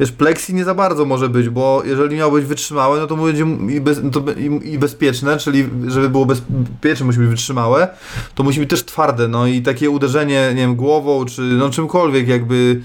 [0.00, 3.46] wiesz, plexi nie za bardzo może być, bo jeżeli miał być wytrzymałe, no to będzie
[3.76, 7.88] i, bez, to i, i bezpieczne, czyli żeby było bezpieczne, musi być wytrzymałe,
[8.34, 12.28] to musi być też twarde, no i takie uderzenie, nie wiem, głową, czy no czymkolwiek
[12.28, 12.80] jakby yy,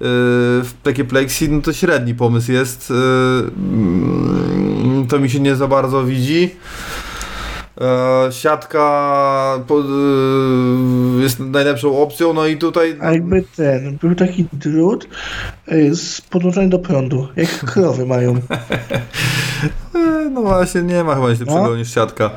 [0.00, 2.90] w takie plexi, no to średni pomysł jest.
[2.90, 2.96] Yy,
[3.56, 6.50] mm, to mi się nie za bardzo widzi.
[7.80, 15.08] E, siatka yy, jest najlepszą opcją, no i tutaj A jakby ten, był taki drut
[15.72, 18.34] y, z podłączony do prądu, jak krowy mają.
[19.94, 21.76] E, No właśnie, nie ma chyba nic lepszego No.
[21.76, 22.30] niż siatka.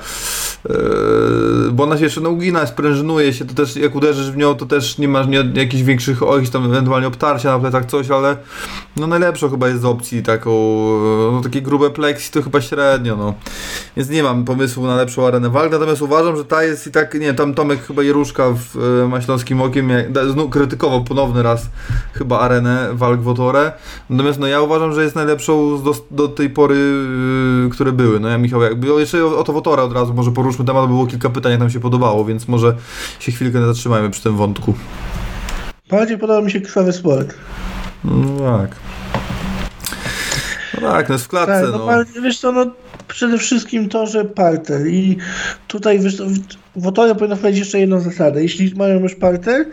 [0.69, 0.73] E,
[1.71, 4.65] bo ona się jeszcze no, ugina, sprężynuje się, to też jak uderzysz w nią, to
[4.65, 8.37] też nie masz nie, jakichś większych, o, jakichś tam ewentualnie obtarcia na plecach, coś, ale
[8.95, 13.15] no najlepszą chyba jest z opcji taką, e, no takie grube plexi to chyba średnio,
[13.15, 13.33] no.
[13.97, 17.13] Więc nie mam pomysłu na lepszą arenę walk, natomiast uważam, że ta jest i tak,
[17.13, 20.07] nie tam Tomek chyba Jeruszka w e, Maśląskim Okiem jak,
[20.49, 21.69] krytykował ponowny raz
[22.13, 23.71] chyba arenę walk w Otorę,
[24.09, 26.75] natomiast no ja uważam, że jest najlepszą do, do tej pory,
[27.63, 28.19] yy, które były.
[28.19, 31.07] No ja Michał, jakby jeszcze o, o to Wotora od razu może poruszmy temat, było
[31.07, 32.75] kilka pytań, jak nam się podobało, więc może
[33.19, 34.73] się chwilkę zatrzymajmy przy tym wątku.
[35.89, 37.33] Bardziej podoba mi się krwawy sport.
[38.03, 38.75] No tak.
[40.73, 41.91] No tak, no jest w klatce, Tak, no, no.
[41.91, 42.65] ale wiesz co, no
[43.07, 45.17] przede wszystkim to, że parter i
[45.67, 46.39] tutaj wiesz, co, w-
[46.75, 48.41] w Otorze powinno wprowadzić jeszcze jedną zasadę.
[48.43, 49.65] Jeśli mają już parter,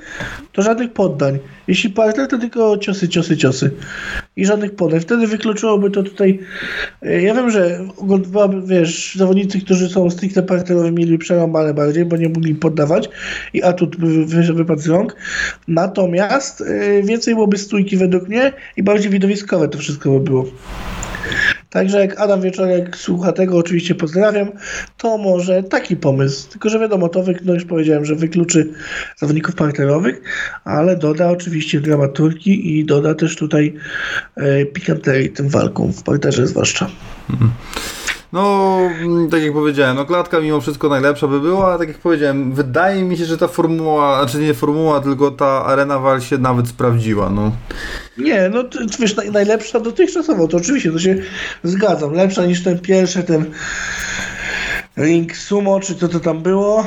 [0.53, 1.39] to żadnych poddań.
[1.69, 3.71] Jeśli parter, to tylko ciosy, ciosy, ciosy.
[4.37, 5.01] I żadnych poddań.
[5.01, 6.39] Wtedy wykluczyłoby to tutaj...
[7.03, 7.81] e, Ja wiem, że
[8.65, 13.09] wiesz, zawodnicy, którzy są stricte parterowi mieli przerąbane bardziej, bo nie mogli poddawać
[13.55, 15.17] i atut wy- wypadł z rąk.
[15.69, 20.47] Natomiast e, więcej byłoby stójki według mnie i bardziej widowiskowe to wszystko by było.
[21.71, 24.49] Także jak Adam Wieczorek słucha tego, oczywiście pozdrawiam,
[24.97, 26.51] to może taki pomysł.
[26.51, 28.73] Tylko, że wiadomo, to wy, no już powiedziałem, że wykluczy
[29.17, 30.23] zawodników parterowych,
[30.65, 33.75] ale doda oczywiście dramaturgii i doda też tutaj
[34.37, 36.91] e, pikanterii tym walkom, w parterze zwłaszcza.
[38.33, 41.99] No, mm, tak jak powiedziałem, no klatka mimo wszystko najlepsza by była, ale tak jak
[41.99, 46.39] powiedziałem, wydaje mi się, że ta formuła, znaczy nie formuła, tylko ta arena wal się
[46.39, 47.53] nawet sprawdziła, no.
[48.19, 48.65] Nie, no
[49.01, 51.17] wiesz, naj, najlepsza dotychczasowo, to oczywiście, to się
[51.65, 52.13] zgadzam.
[52.13, 53.45] Lepsza niż ten pierwszy, ten
[54.97, 56.87] ring sumo, czy co to tam było.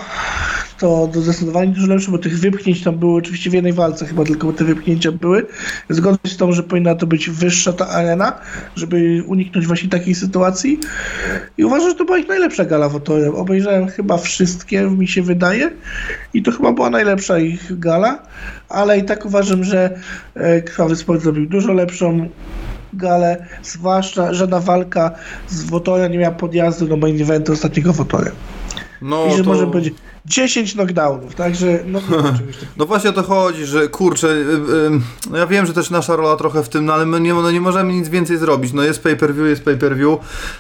[0.84, 4.54] To, zdecydowanie dużo lepsze, bo tych wypchnięć tam było oczywiście w jednej walce chyba tylko
[4.54, 5.46] te wypchnięcia były.
[5.90, 8.40] Zgodzę się z tą, że powinna to być wyższa ta arena,
[8.76, 10.80] żeby uniknąć właśnie takiej sytuacji.
[11.58, 13.36] I uważam, że to była ich najlepsza gala w Otorem.
[13.36, 15.72] Obejrzałem chyba wszystkie, mi się wydaje.
[16.34, 18.24] I to chyba była najlepsza ich gala.
[18.70, 20.00] Ale i tak uważam, że
[20.36, 22.30] e, Krwawy Sport zrobił dużo lepszą
[22.94, 25.12] galę, zwłaszcza, że na walka
[25.48, 28.32] z Wotora nie miała podjazdu do main eventu ostatniego Wotora.
[29.04, 29.50] No, I że to...
[29.50, 29.94] może być
[30.26, 32.32] 10 knockdownów, także no takiego.
[32.78, 36.16] No właśnie o to chodzi, że kurczę, y, y, no ja wiem, że też nasza
[36.16, 38.74] rola trochę w tym, no ale my nie, no nie możemy nic więcej zrobić.
[38.74, 40.20] No jest pay-per-view, jest pay-per-view,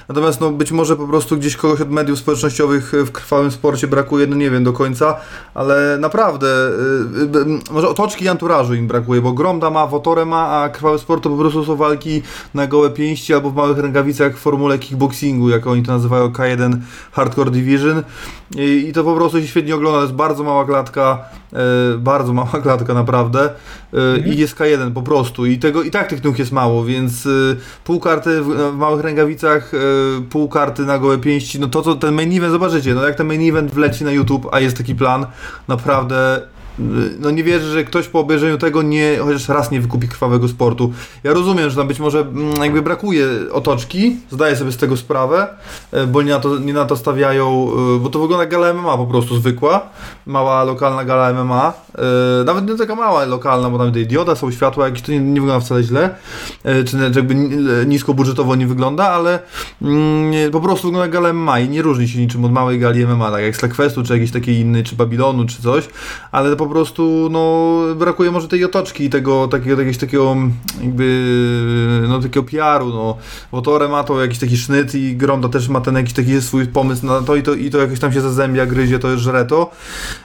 [0.09, 4.27] natomiast no być może po prostu gdzieś kogoś od mediów społecznościowych w krwawym sporcie brakuje,
[4.27, 5.15] no nie wiem do końca,
[5.53, 10.47] ale naprawdę, y, y, może otoczki i anturażu im brakuje, bo Gromda ma, Wotorę ma,
[10.47, 12.21] a krwawy sport to po prostu są walki
[12.53, 16.77] na gołe pięści albo w małych rękawicach w formule kickboxingu, jak oni to nazywają K1
[17.11, 18.03] Hardcore Division
[18.55, 21.57] i, i to po prostu się świetnie ogląda, jest bardzo mała klatka, e,
[21.97, 23.49] bardzo mała klatka naprawdę.
[23.93, 25.45] E, i jest K1 po prostu.
[25.45, 27.29] I tego i tak tych nóg jest mało, więc e,
[27.83, 29.77] pół karty w, w małych rękawicach, e,
[30.21, 33.27] pół karty na gołe pięści, no to co ten main event, zobaczycie, no jak ten
[33.27, 35.25] main event wleci na YouTube, a jest taki plan,
[35.67, 36.41] naprawdę
[37.19, 40.93] no nie wierzę, że ktoś po obejrzeniu tego nie, chociaż raz nie wykupi krwawego sportu.
[41.23, 45.47] Ja rozumiem, że tam być może mm, jakby brakuje otoczki, zdaję sobie z tego sprawę,
[45.91, 48.73] e, bo nie na to, nie na to stawiają, e, bo to wygląda jak gala
[48.73, 49.89] MMA po prostu zwykła,
[50.25, 51.73] mała lokalna gala MMA,
[52.41, 55.19] e, nawet nie taka mała lokalna, bo tam tutaj dioda, są światła jakieś, to nie,
[55.19, 56.15] nie wygląda wcale źle,
[56.85, 59.39] czy jakby ni- niskobudżetowo nie wygląda, ale
[59.81, 62.79] mm, nie, po prostu wygląda jak gala MMA i nie różni się niczym od małej
[62.79, 65.89] gali MMA, tak jak Slackfestu, czy jakiejś takiej innej, czy Babilonu, czy coś,
[66.31, 70.35] ale po prostu no, brakuje może tej otoczki i tego takiego, jakiegoś takiego
[70.81, 73.17] jakby no takiego PR-u, no.
[73.51, 77.05] Wotore ma to jakiś taki sznyt i Gronda też ma ten jakiś taki swój pomysł
[77.05, 79.71] na to i to, i to jakoś tam się zazębia, gryzie, to jest żre to.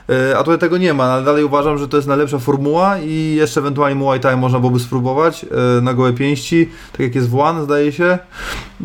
[0.09, 3.35] E, A tutaj tego nie ma, ale dalej uważam, że to jest najlepsza formuła i
[3.35, 5.45] jeszcze ewentualnie Muay Thai można byłoby spróbować
[5.77, 8.19] e, na gołe pięści, tak jak jest w zdaje się,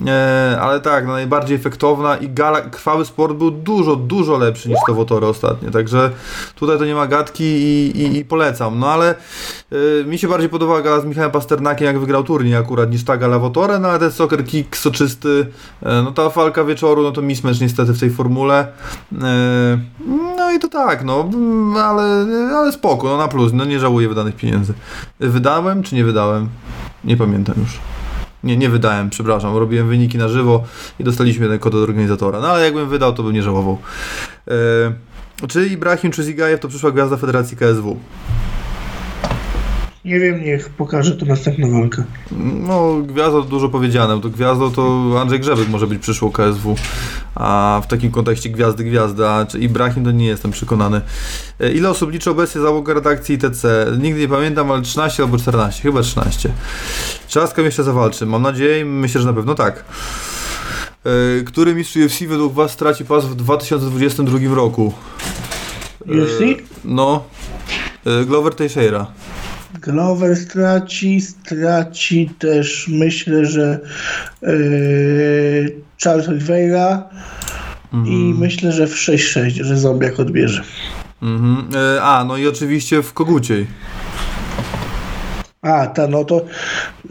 [0.06, 4.78] E, ale tak, no, najbardziej efektowna i gala, krwawy sport był dużo, dużo lepszy niż
[4.86, 6.10] to Wotory ostatnie, także
[6.54, 8.78] tutaj to nie ma gadki i, i, i polecam.
[8.78, 9.14] No ale
[9.72, 13.16] y, mi się bardziej podobała gala z Michałem Pasternakiem, jak wygrał turniej akurat, niż ta
[13.16, 13.40] gala
[13.80, 15.46] no ale ten soccer kick soczysty, y,
[15.82, 18.66] no ta walka wieczoru, no to mismatch niestety w tej formule.
[19.12, 19.16] Y,
[20.36, 22.26] no i to tak, no, mm, ale,
[22.56, 24.74] ale spoko, no na plus, no nie żałuję wydanych pieniędzy.
[25.20, 26.48] Wydałem czy nie wydałem?
[27.04, 27.78] Nie pamiętam już.
[28.44, 29.56] Nie, nie wydałem, przepraszam.
[29.56, 30.64] Robiłem wyniki na żywo
[30.98, 32.40] i dostaliśmy jeden kod od organizatora.
[32.40, 33.78] No ale jakbym wydał, to bym nie żałował.
[34.48, 34.52] E,
[35.48, 37.96] czy Ibrahim, czy Zigajew to przyszła gwiazda Federacji KSW?
[40.04, 42.04] Nie wiem, niech pokaże to następna walka.
[42.66, 44.20] No, gwiazdo to dużo powiedziane.
[44.20, 46.76] To gwiazdo to Andrzej Grzebek może być przyszło KSW.
[47.34, 49.46] A w takim kontekście gwiazdy, gwiazda.
[49.46, 51.00] Czy Ibrahim to nie jestem przekonany.
[51.60, 53.86] E, ile osób liczy obecnie załoga redakcji ITC?
[53.98, 55.82] Nigdy nie pamiętam, ale 13 albo 14.
[55.82, 56.50] Chyba 13.
[57.28, 58.26] Czy Askem jeszcze zawalczy?
[58.26, 59.84] Mam nadzieję myślę, że na pewno tak.
[61.04, 64.92] E, Który mistrz UFC według Was straci pas w 2022 roku?
[66.06, 66.40] UFC?
[66.84, 67.24] No,
[68.06, 69.06] e, Glover Teixeira.
[69.80, 73.80] Glover straci, straci też myślę, że
[74.42, 77.08] yy, Charles Oliveira
[78.06, 80.62] i myślę, że w 6-6, że Zombiak odbierze.
[81.22, 81.68] Mhm.
[81.96, 83.66] E, A, no i oczywiście w Koguciej.
[85.64, 86.40] A, ta, no to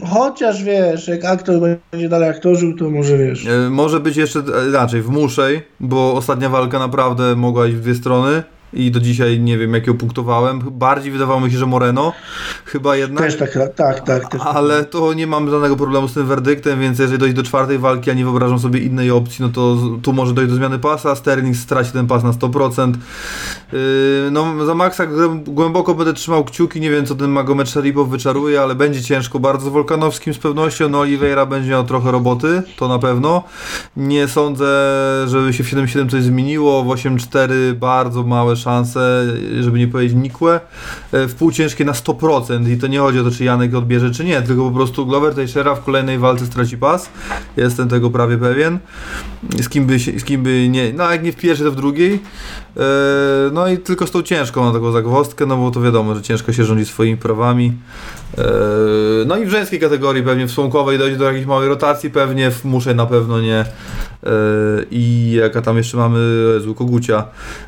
[0.06, 1.60] chociaż wiesz, jak aktor
[1.92, 3.46] będzie dalej aktorzył, to może wiesz.
[3.46, 7.80] E, Może być jeszcze e, inaczej, w Muszej, bo ostatnia walka naprawdę mogła iść w
[7.80, 8.42] dwie strony
[8.74, 10.60] i do dzisiaj nie wiem jak ją punktowałem.
[10.70, 12.12] Bardziej wydawało mi się, że Moreno,
[12.64, 13.24] chyba jednak.
[13.24, 14.28] Też tak, tak, tak.
[14.28, 14.40] Też.
[14.44, 18.10] Ale to nie mam żadnego problemu z tym werdyktem, więc jeżeli dojdzie do czwartej walki,
[18.10, 21.14] a nie wyobrażam sobie innej opcji, no to tu może dojść do zmiany pasa.
[21.16, 22.94] Sterling straci ten pas na 100%.
[23.72, 23.78] Yy,
[24.30, 28.60] no za Maxa głę- głęboko będę trzymał kciuki, nie wiem co ten Magomed Sharipow wyczaruje,
[28.60, 30.88] ale będzie ciężko bardzo z Wolkanowskim z pewnością.
[30.88, 33.42] No Oliveira będzie miał trochę roboty, to na pewno.
[33.96, 34.66] Nie sądzę,
[35.26, 36.84] żeby się w 7-7 coś zmieniło.
[36.84, 39.24] W 8-4 bardzo małe szanse,
[39.60, 40.60] żeby nie powiedzieć nikłe.
[41.12, 44.10] E, W pół ciężkie na 100% i to nie chodzi o to, czy Janek odbierze,
[44.10, 47.08] czy nie, tylko po prostu Glover Teixeira w kolejnej walce straci pas.
[47.56, 48.78] Jestem tego prawie pewien.
[49.62, 52.14] Z kim by, z kim by nie, no jak nie w pierwszej, to w drugiej.
[52.76, 52.80] E,
[53.52, 56.52] No i tylko z tą ciężką na taką zagwozdkę, no bo to wiadomo, że ciężko
[56.52, 57.72] się rządzi swoimi prawami.
[58.38, 58.44] E,
[59.26, 62.64] No i w żeńskiej kategorii pewnie w słonkowej dojdzie do jakiejś małej rotacji, pewnie w
[62.64, 63.58] muszej na pewno nie.
[63.58, 63.66] E,
[64.90, 66.18] I jaka tam jeszcze mamy
[66.54, 67.24] Jezu, Kogucia.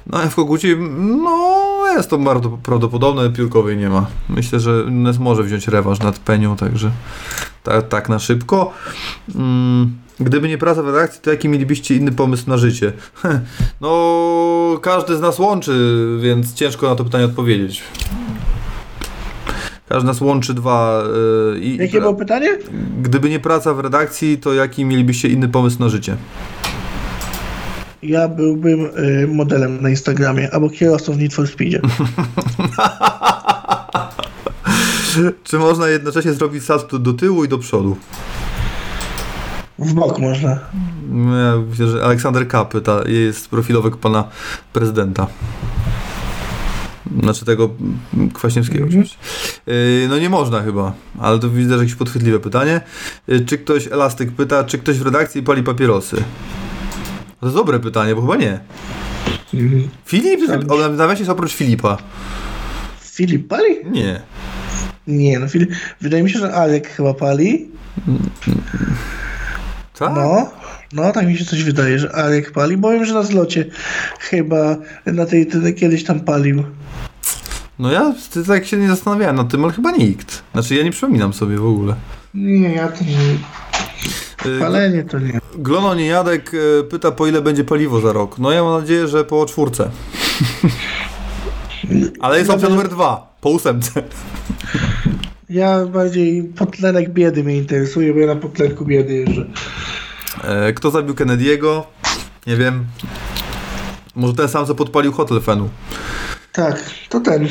[0.06, 1.56] No w Kogucie, no
[1.96, 4.06] jest to bardzo prawdopodobne, piórkowej nie ma.
[4.28, 6.90] Myślę, że Nunes może wziąć rewanż nad Penią, także
[7.62, 8.72] tak, tak na szybko.
[9.34, 12.92] Mm, Gdyby nie praca w redakcji, to jaki mielibyście inny pomysł na życie?
[13.80, 17.82] No, każdy z nas łączy, więc ciężko na to pytanie odpowiedzieć.
[19.88, 21.02] Każdy nas łączy dwa.
[21.52, 22.48] Yy, i, Jakie było pytanie?
[23.02, 26.16] Gdyby nie praca w redakcji, to jaki mielibyście inny pomysł na życie?
[28.02, 31.80] Ja byłbym y, modelem na Instagramie albo kierowcą w Need for Speedzie.
[35.44, 37.96] Czy można jednocześnie zrobić salto do tyłu i do przodu?
[39.78, 40.50] W bok można.
[40.50, 42.64] Ja myślę, że Aleksander K.
[42.64, 44.24] pyta, jest profilowy pana
[44.72, 45.26] prezydenta.
[47.22, 47.70] Znaczy tego
[48.14, 49.16] mm, Kwaśniewskiego oczywiście.
[49.66, 52.80] Yy, No nie można chyba, ale to widzę, że jakieś podchwytliwe pytanie.
[53.28, 56.16] Yy, Czy ktoś, Elastyk pyta, czy ktoś w redakcji pali papierosy?
[57.40, 58.60] To jest dobre pytanie, bo chyba nie.
[60.06, 60.40] Filip?
[60.68, 61.96] On na nawiasie jest oprócz Filipa.
[63.00, 63.76] Filip pali?
[63.90, 64.20] Nie.
[65.06, 65.70] Nie, no Filip.
[66.00, 67.68] Wydaje mi się, że Alek chyba pali.
[69.98, 70.12] Tak?
[70.14, 70.50] No.
[70.96, 73.64] No, tak mi się coś wydaje, że Alek pali, bo wiem, że na zlocie
[74.18, 76.64] chyba na tej, tej kiedyś tam palił.
[77.78, 78.14] No ja
[78.46, 80.42] tak się nie zastanawiałem nad tym, ale chyba nikt.
[80.52, 81.94] Znaczy ja nie przypominam sobie w ogóle.
[82.34, 83.12] Nie, ja to nie.
[84.52, 85.40] Yy, Palenie to nie.
[85.58, 88.38] Glono Niejadek e, pyta, po ile będzie paliwo za rok.
[88.38, 89.90] No ja mam nadzieję, że po czwórce.
[92.20, 94.02] Ale jest opcja numer dwa, po ósemce.
[95.50, 99.42] Ja bardziej potlenek biedy mnie interesuje, bo ja na potlenku biedy jeżdżę.
[99.42, 99.46] E,
[100.74, 101.82] Kto zabił Kennedy'ego?
[102.46, 102.84] Nie wiem.
[104.14, 105.68] Może ten sam, co podpalił hotel Fenu.
[106.52, 107.44] Tak, to ten.
[107.44, 107.48] E,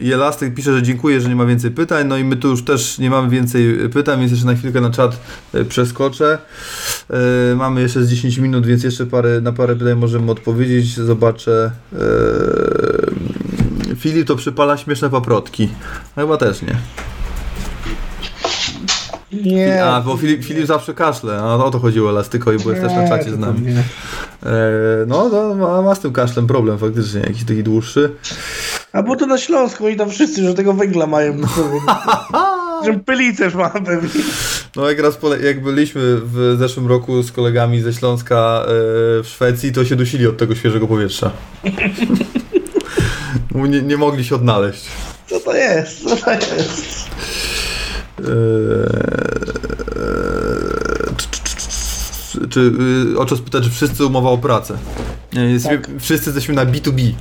[0.00, 2.06] I Elastyk pisze, że dziękuję, że nie ma więcej pytań.
[2.08, 4.90] No i my tu już też nie mamy więcej pytań, więc jeszcze na chwilkę na
[4.90, 5.20] czat
[5.54, 6.38] e, przeskoczę.
[7.52, 10.94] E, Mamy jeszcze z 10 minut, więc jeszcze parę, na parę pytań możemy odpowiedzieć.
[10.94, 11.70] Zobaczę.
[11.92, 11.96] E,
[13.96, 15.68] Filip to przypala śmieszne paprotki.
[16.14, 16.76] Chyba też nie.
[19.32, 19.84] Nie.
[19.84, 21.38] A, bo Filip, Filip zawsze kaszle.
[21.38, 23.74] A o to chodziło elastyko i jest też na czacie z nami.
[24.42, 24.52] E,
[25.06, 28.14] no, to ma, ma z tym kaszlem problem faktycznie, jakiś taki dłuższy.
[28.92, 31.80] A bo to na Śląsku i tam wszyscy, że tego węgla mają sobie.
[32.84, 34.22] że pylicę ma pewnie.
[34.76, 38.68] No jak raz pole- jak byliśmy w zeszłym roku z kolegami ze Śląska e,
[39.22, 41.30] w Szwecji, to się dusili od tego świeżego powietrza.
[43.54, 44.84] Nie, nie mogli się odnaleźć.
[45.26, 46.08] Co to jest?
[46.08, 47.10] Co to jest?
[48.18, 48.26] Eee,
[51.16, 52.60] czy, czy, czy, czy
[53.14, 54.78] y, o co spytać, czy wszyscy umowa o pracę?
[55.32, 56.98] Nie, jesteśmy, Wszyscy jesteśmy na B2B.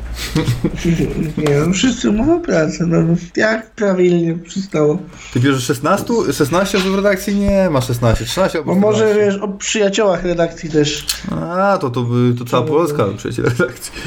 [1.37, 2.97] Nie no, wszyscy umową o pracę, no
[3.35, 4.97] jak prawilnie przystało.
[5.33, 6.05] Ty bierzesz 16?
[6.33, 7.35] 16 osób w redakcji?
[7.35, 9.25] Nie, ma 16, 13 albo Bo może 14.
[9.25, 11.05] wiesz, o przyjaciołach redakcji też.
[11.31, 12.05] A, to, to,
[12.39, 13.91] to cała Polska przecież redakcji.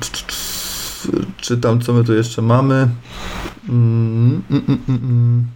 [0.00, 2.88] C- Czytam, co my tu jeszcze mamy.
[3.68, 5.46] Mm, mm, mm, mm.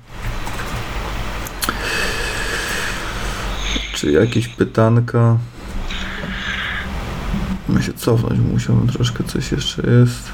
[3.94, 5.38] Czy jakieś pytanka?
[7.68, 10.32] Ja się cofnąć musiałbym troszkę, coś jeszcze jest.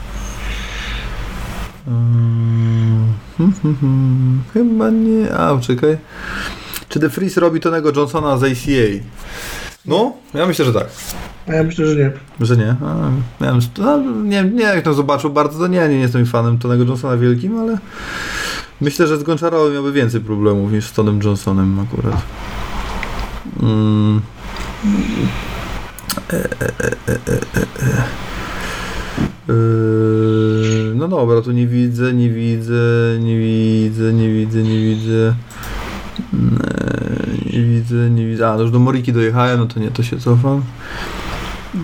[1.86, 4.42] Mm, hmm, hmm, hmm.
[4.54, 5.34] Chyba nie.
[5.34, 5.98] A, czekaj.
[6.88, 9.04] Czy The Freeze robi Tonego Johnsona z ACA?
[9.88, 10.86] No, ja myślę, że tak.
[11.48, 12.12] A ja myślę, że nie.
[12.40, 12.70] Że nie.
[12.70, 13.10] A,
[13.78, 17.58] no, nie, nie, jak to zobaczył bardzo, to nie, nie jestem fanem Tonego Johnsona wielkim,
[17.58, 17.78] ale
[18.80, 22.22] myślę, że z Goncharowem miałby więcej problemów niż z Tonem Johnsonem akurat.
[23.62, 24.20] Mm.
[26.32, 28.04] E, e, e, e, e, e.
[29.48, 35.34] Yy, No dobra, tu nie widzę, nie widzę, nie widzę, nie widzę, nie widzę.
[37.52, 38.48] Nie widzę, nie widzę.
[38.48, 40.62] A, no już do Moriki dojechałem, no to nie, to się cofam.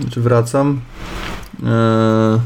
[0.09, 0.79] Czy wracam?
[1.63, 2.39] Eee...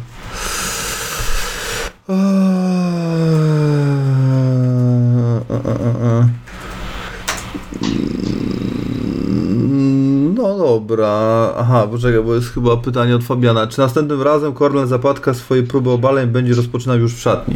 [10.34, 11.10] No dobra,
[11.58, 13.68] aha, poczekaj, bo jest chyba pytanie od Fabiana.
[13.68, 17.56] Czy następnym razem Kornel Zapadka swoje próby obaleń będzie rozpoczynał już w szatni?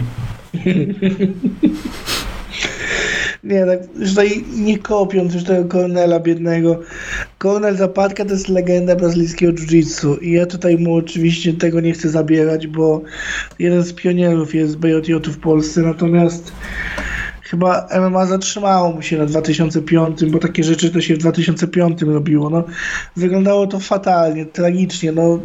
[3.43, 3.79] Nie, tak,
[4.09, 6.79] tutaj nie kopiąc już tego Kornela biednego.
[7.37, 12.09] Kornel Zapadka to jest legenda brazylijskiego jiu-jitsu i ja tutaj mu oczywiście tego nie chcę
[12.09, 13.01] zabierać, bo
[13.59, 16.51] jeden z pionierów jest BJJ w Polsce, natomiast
[17.53, 22.49] chyba MMA zatrzymało mu się na 2005, bo takie rzeczy to się w 2005 robiło.
[22.49, 22.63] No,
[23.15, 25.11] wyglądało to fatalnie, tragicznie.
[25.11, 25.39] No,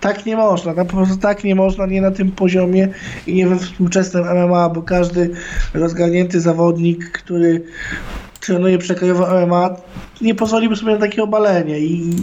[0.00, 2.88] tak nie można, no, po prostu tak nie można, nie na tym poziomie
[3.26, 5.30] i nie we współczesnym MMA, bo każdy
[5.74, 7.62] rozgarnięty zawodnik, który
[8.40, 9.76] trenuje przekrojowo MMA,
[10.20, 12.14] nie pozwoliłby sobie na takie obalenie i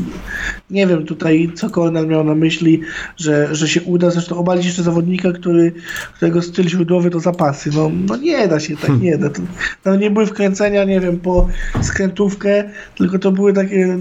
[0.74, 2.82] nie wiem tutaj, co Kornel miał na myśli,
[3.18, 5.72] że, że się uda zresztą obalić jeszcze zawodnika, który,
[6.16, 7.70] którego styl źródłowy to zapasy.
[7.76, 9.30] No, no nie da się tak, nie da.
[9.30, 9.42] To,
[9.84, 11.48] to nie były wkręcenia, nie wiem, po
[11.82, 14.00] skrętówkę, tylko to były takie,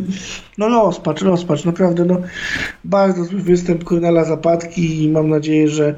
[0.59, 2.16] no rozpacz, rozpacz, naprawdę, no
[2.85, 5.94] bardzo zły występ Kornela Zapadki i mam nadzieję, że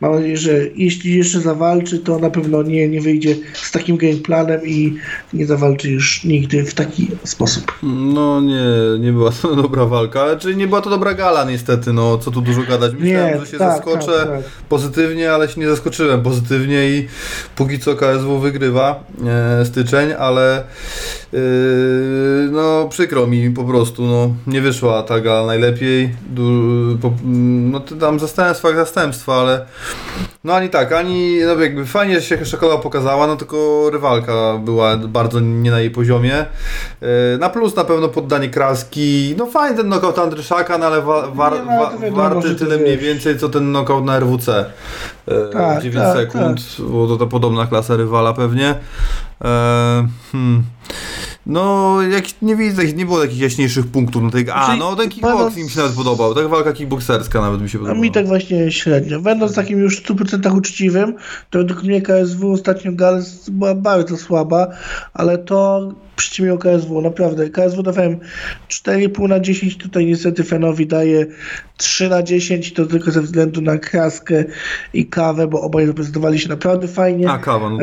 [0.00, 4.60] mam nadzieję, że jeśli jeszcze zawalczy, to na pewno nie, nie wyjdzie z takim gameplanem
[4.66, 4.94] i
[5.32, 7.78] nie zawalczy już nigdy w taki sposób.
[7.82, 8.64] No nie,
[9.00, 10.07] nie była to dobra walka,
[10.38, 12.92] czyli nie była to dobra gala niestety, no co tu dużo gadać.
[12.98, 14.44] Myślałem, Nie, że się tak, zaskoczę tak, tak.
[14.68, 17.08] pozytywnie, ale się nie zaskoczyłem pozytywnie i
[17.56, 19.00] póki co KSW wygrywa
[19.60, 21.38] e, styczeń, ale e,
[22.50, 26.42] no przykro mi po prostu, no nie wyszła ta gala najlepiej, du,
[27.02, 29.66] po, no tam zastępstwa zastępstwa, ale
[30.44, 34.96] no ani tak, ani no jakby fajnie że się Szekola pokazała, no tylko rywalka była
[34.96, 36.34] bardzo nie na jej poziomie.
[36.36, 36.46] E,
[37.38, 41.52] Na plus na pewno poddanie Kraski, no fajny ten knockout Andryszaka, no ale wa, war,
[41.52, 44.64] Nie, no, ale wiadomo, warty tyle mniej więcej co ten knockout na RWC.
[45.28, 46.60] E, Tak, 9 tak, sekund,
[46.90, 48.74] bo to, to podobna klasa rywala pewnie.
[49.44, 50.62] E, hmm.
[51.46, 54.46] No, jak nie widzę, nie było takich jaśniejszych punktów na tej.
[54.52, 56.34] A, Czyli no ten kickboxing mi będąc- się nawet podobał.
[56.34, 58.02] Tak walka kickboxerska nawet mi się A podobała.
[58.02, 59.20] mi tak właśnie średnio.
[59.20, 61.14] Będąc takim już w 100% uczciwym,
[61.50, 64.66] to według mnie KSW ostatnio gal była bardzo słaba,
[65.14, 65.88] ale to
[66.18, 67.50] przyćmiło KSW, naprawdę.
[67.50, 68.18] KSW dawałem
[68.68, 71.26] 4,5 na 10, tutaj niestety Fenowi daje
[71.76, 74.44] 3 na 10, to tylko ze względu na kraskę
[74.94, 77.30] i kawę, bo obaj reprezentowali się naprawdę fajnie.
[77.30, 77.78] A, kawa, no.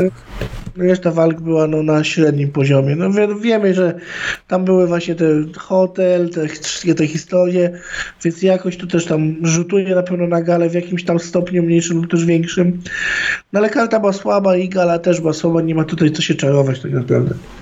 [0.78, 2.96] Reszta walk była no, na średnim poziomie.
[2.96, 4.00] No, wi- wiemy, że
[4.48, 7.80] tam były właśnie ten hotel, te wszystkie te historie,
[8.24, 11.98] więc jakoś to też tam rzutuje na pewno na galę w jakimś tam stopniu mniejszym
[11.98, 12.82] lub też większym.
[13.54, 16.36] No ale karta była słaba i gala też była słaba, nie ma tutaj co się
[16.36, 17.36] czarować tak naprawdę.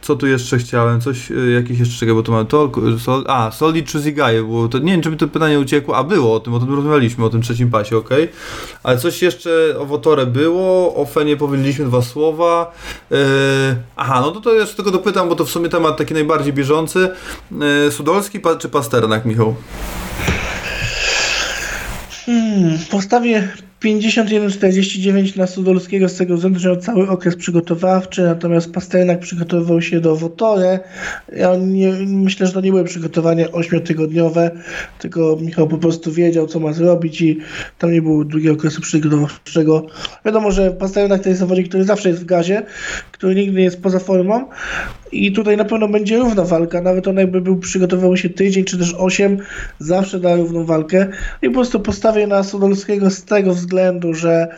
[0.00, 1.00] co tu jeszcze chciałem?
[1.00, 4.68] Coś, y, jakieś jeszcze, czekaj, bo tu mamy to, sol, a, Solid czy Zigaje było,
[4.68, 7.24] to nie wiem, czy mi to pytanie uciekło, a było o tym, o tym rozmawialiśmy,
[7.24, 8.08] o tym trzecim pasie, ok?
[8.82, 12.72] Ale coś jeszcze o Wotore było, o Fenie powiedzieliśmy dwa słowa,
[13.10, 13.18] yy,
[13.96, 17.10] aha, no to to jeszcze tylko dopytam, bo to w sumie temat taki najbardziej bieżący,
[17.84, 19.54] yy, Sudolski pa, czy Pasternak, Michał?
[22.28, 23.48] Hmm, postawię
[23.84, 30.00] 51-49 na Sudolskiego z tego względu, że miał cały okres przygotowawczy, natomiast Pasternak przygotowywał się
[30.00, 30.80] do Wotore.
[31.36, 34.50] Ja nie, myślę, że to nie były przygotowania ośmiotygodniowe,
[34.98, 37.38] tylko Michał po prostu wiedział, co ma zrobić i
[37.78, 39.86] tam nie było długiego okresu przygotowawczego.
[40.24, 42.62] Wiadomo, że Pasternak to jest zawodnik, który zawsze jest w gazie,
[43.12, 44.48] który nigdy nie jest poza formą
[45.12, 48.78] i tutaj na pewno będzie równa walka, nawet on jakby był przygotowywał się tydzień czy
[48.78, 49.38] też osiem,
[49.78, 51.06] zawsze da równą walkę
[51.42, 54.48] i po prostu postawię na Sudolskiego z tego względu, że,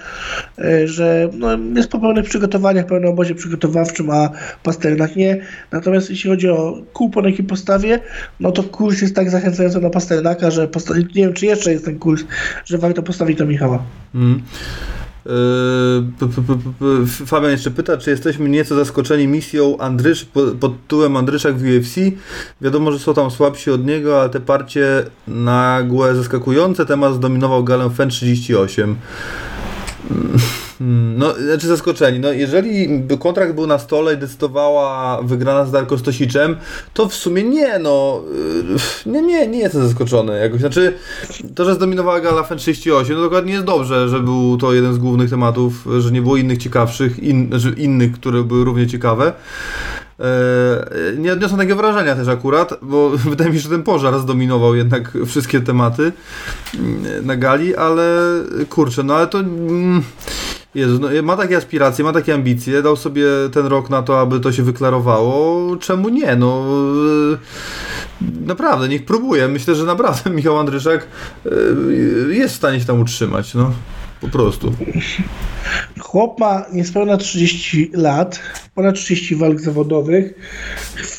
[0.58, 4.30] e, że no, jest po pełnych przygotowaniach, pełnym obozie przygotowawczym, a
[4.62, 5.40] Pasternak nie.
[5.72, 7.98] Natomiast jeśli chodzi o kupon, jaki postawię,
[8.40, 11.84] no to kurs jest tak zachęcający na Pasternaka, że posta- nie wiem, czy jeszcze jest
[11.84, 12.24] ten kurs,
[12.64, 13.82] że warto postawić na Michała.
[14.14, 14.42] Mm.
[15.26, 20.24] Yy, Fabian jeszcze pyta, czy jesteśmy nieco zaskoczeni misją Andrysz
[20.60, 21.94] pod tytułem Andryszak w UFC.
[22.60, 26.86] Wiadomo, że są tam słabsi od niego, ale te parcie nagłe zaskakujące.
[26.86, 28.96] Temat zdominował galę FEN 38.
[30.80, 32.20] Mm, No, znaczy zaskoczeni.
[32.20, 36.56] No, jeżeli by kontrakt był na stole i decydowała wygrana z Darko Stosiczem,
[36.94, 38.22] to w sumie nie, no.
[39.06, 40.60] yy, Nie, nie, nie jestem zaskoczony jakoś.
[40.60, 40.92] Znaczy,
[41.54, 44.98] to, że zdominowała Gala FEN 38, no dokładnie jest dobrze, że był to jeden z
[44.98, 49.32] głównych tematów, że nie było innych ciekawszych, in, znaczy innych, które były równie ciekawe.
[50.20, 54.74] Eee, Nie odniosłem takiego wrażenia też akurat, bo wydaje mi się, że ten pożar zdominował
[54.74, 56.12] jednak wszystkie tematy
[56.74, 58.18] mm, na gali, ale
[58.68, 59.38] kurczę, no ale to...
[59.38, 60.02] mm,
[60.74, 64.40] Jezu, no, ma takie aspiracje, ma takie ambicje, dał sobie ten rok na to, aby
[64.40, 65.76] to się wyklarowało.
[65.76, 66.36] Czemu nie?
[66.36, 66.64] No,
[68.22, 69.48] e, naprawdę, niech próbuje.
[69.48, 71.06] Myślę, że naprawdę Michał Andryszak
[71.46, 71.50] e,
[72.34, 73.72] jest w stanie się tam utrzymać, no.
[74.20, 74.72] Po prostu.
[75.98, 78.40] Chłop ma niespełna 30 lat,
[78.74, 80.34] ponad 30 walk zawodowych.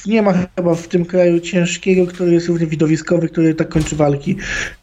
[0.06, 4.36] Nie ma chyba w tym kraju ciężkiego, który jest równie widowiskowy, który tak kończy walki.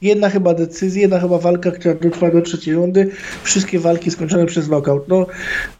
[0.03, 3.11] Jedna chyba decyzja, jedna chyba walka, która dotrwa do trzeciej rundy.
[3.43, 5.09] Wszystkie walki skończone przez knockout.
[5.09, 5.27] No,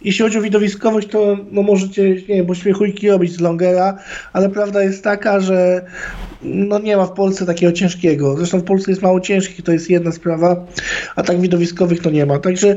[0.01, 3.99] jeśli chodzi o widowiskowość, to no możecie, nie wiem, pośmiechujki robić z Longera,
[4.33, 5.85] ale prawda jest taka, że
[6.43, 8.37] no nie ma w Polsce takiego ciężkiego.
[8.37, 10.67] Zresztą w Polsce jest mało ciężkich, to jest jedna sprawa,
[11.17, 12.28] a tak widowiskowych to nie ma.
[12.39, 12.77] Także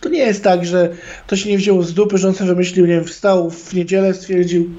[0.00, 0.88] to nie jest tak, że
[1.26, 4.14] to się nie wzięło z dupy, że on sobie wymyślił, nie wiem, wstał w niedzielę,
[4.14, 4.70] stwierdził,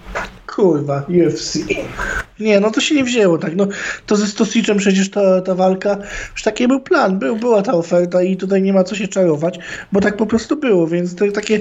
[0.47, 1.59] kurwa, UFC.
[2.39, 3.55] Nie, no to się nie wzięło tak.
[3.55, 3.67] No,
[4.05, 5.97] to ze Stosiczem przecież ta, ta walka,
[6.31, 9.59] już taki był plan, był, była ta oferta i tutaj nie ma co się czarować,
[9.91, 11.59] bo tak po prostu było, więc to takie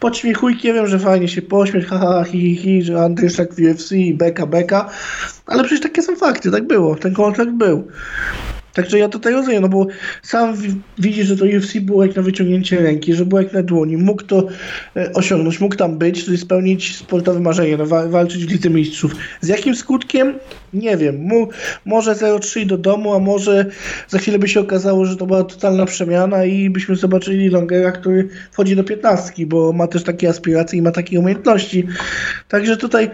[0.00, 3.90] podśmiechujki, ja wiem, że fajnie się pośmiech, haha, hi, hi, hi, że Andryszak w UFC
[4.14, 4.90] beka, beka,
[5.46, 7.88] ale przecież takie są fakty, tak było, ten kontrakt był.
[8.74, 9.86] Także ja tutaj rozumiem, no bo
[10.22, 13.62] sam wi- widzisz, że to UFC było jak na wyciągnięcie ręki, że było jak na
[13.62, 13.96] dłoni.
[13.96, 14.46] Mógł to
[14.96, 19.12] e, osiągnąć, mógł tam być, czyli spełnić sportowe marzenie, no, wa- walczyć w Lidze Mistrzów.
[19.40, 20.34] Z jakim skutkiem?
[20.72, 21.16] Nie wiem.
[21.22, 21.48] Mu,
[21.84, 23.66] może 0-3 do domu, a może
[24.08, 28.28] za chwilę by się okazało, że to była totalna przemiana i byśmy zobaczyli Longera, który
[28.52, 31.86] wchodzi do piętnastki, bo ma też takie aspiracje i ma takie umiejętności.
[32.48, 33.10] Także tutaj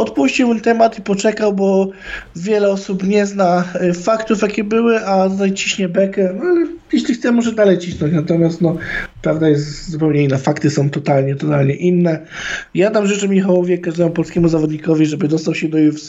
[0.00, 1.88] odpuścił temat i poczekał, bo
[2.36, 7.32] wiele osób nie zna e, faktów, jakie były, a tutaj ciśnie bekę, no, jeśli chce,
[7.32, 8.76] może dalej cisnąć, natomiast no,
[9.22, 12.26] prawda jest zupełnie inna, fakty są totalnie, totalnie inne.
[12.74, 16.08] Ja tam życzę Michałowi, każdemu polskiemu zawodnikowi, żeby dostał się do UFC.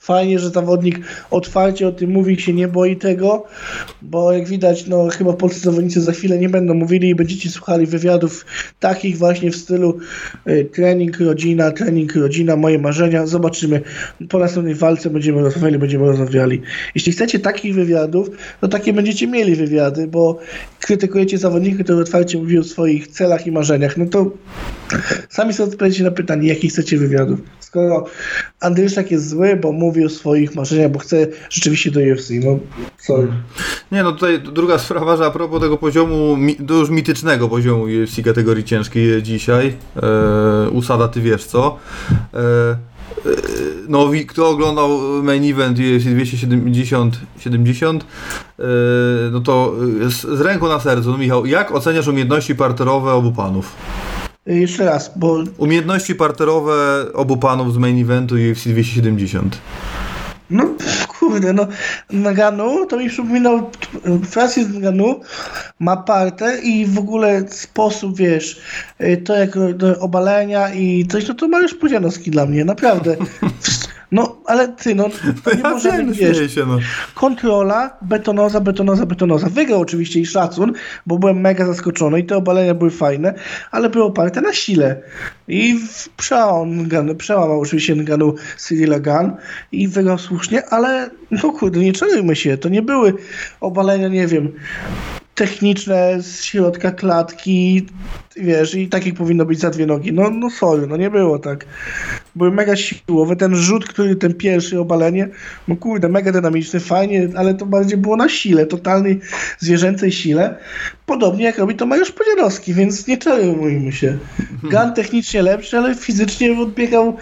[0.00, 1.00] Fajnie, że zawodnik
[1.30, 3.46] otwarcie o tym mówi, się nie boi tego,
[4.02, 7.86] bo jak widać, no chyba polscy zawodnicy za chwilę nie będą mówili i będziecie słuchali
[7.86, 8.46] wywiadów
[8.80, 9.98] takich właśnie w stylu
[10.48, 13.26] y, trening, rodzina, trening, rodzina, moje marzenia.
[13.26, 13.80] Zobaczymy.
[14.28, 16.62] Po następnej walce będziemy rozmawiali, będziemy rozmawiali.
[16.94, 20.38] Jeśli chcecie takich wywiadów, to takie będziecie mieli wywiady, bo
[20.80, 23.96] krytykujecie zawodnika, który otwarcie mówi o swoich celach i marzeniach.
[23.96, 24.30] No to
[25.28, 27.40] sami sobie odpowiedzcie na pytanie, jakich chcecie wywiadów.
[27.60, 28.04] Skoro
[28.60, 32.30] Andryszak jest zły, bo mówi o swoich marzeniach, bo chce rzeczywiście do UFC.
[32.44, 32.58] No,
[32.98, 33.28] sorry.
[33.92, 38.22] Nie, no tutaj druga sprawa, że a propos tego poziomu, to już mitycznego poziomu UFC
[38.24, 41.78] kategorii ciężkiej dzisiaj, e, usada ty wiesz co,
[42.34, 42.93] e,
[43.88, 44.88] no wi- kto oglądał
[45.22, 48.04] main event UFC 270, 70,
[48.58, 48.64] e,
[49.32, 49.74] no to
[50.06, 53.72] e, z, z ręką na sercu, no Michał, jak oceniasz umiejętności parterowe obu panów?
[54.48, 56.72] Y, Jeszcze raz, bo Umiejętności parterowe
[57.14, 59.58] obu panów z main eventu UFC 270.
[60.50, 60.64] no.
[61.28, 61.66] Kurde, no
[62.10, 63.70] Naganu to mi przypominał
[64.30, 65.20] Francis Naganu
[65.78, 68.60] ma partę i w ogóle sposób, wiesz,
[69.00, 73.16] y, to jak do obalenia i coś, no to Mariusz Pudzianowski dla mnie, naprawdę.
[74.14, 75.08] No, ale ty, no,
[75.44, 76.78] to nie Ja może wiem, być, wiesz, się, no.
[77.14, 79.48] kontrola, betonoza, betonoza, betonoza.
[79.48, 80.72] Wygrał oczywiście i szacun,
[81.06, 83.34] bo byłem mega zaskoczony i te obalenia były fajne,
[83.70, 85.02] ale były oparte na sile.
[85.48, 85.80] I
[86.16, 86.66] przełamał,
[87.18, 89.32] przełamał oczywiście Nganu Cyrilla Gun
[89.72, 93.14] i wygrał słusznie, ale no kurde, nie czarujmy się, to nie były
[93.60, 94.52] obalenia, nie wiem,
[95.34, 97.86] techniczne z środka klatki,
[98.36, 100.12] wiesz, i tak jak powinno być za dwie nogi.
[100.12, 101.66] No, no sorry, no nie było tak.
[102.36, 103.36] Były mega siłowe.
[103.36, 105.28] Ten rzut, który, ten pierwszy obalenie,
[105.68, 109.20] no kurde, mega dynamiczny, fajnie, ale to bardziej było na sile, totalnej
[109.58, 110.56] zwierzęcej sile.
[111.06, 114.18] Podobnie jak robi to Mariusz Podzianowski, więc nie czarujmy się.
[114.70, 117.16] Gan technicznie lepszy, ale fizycznie odbiegał,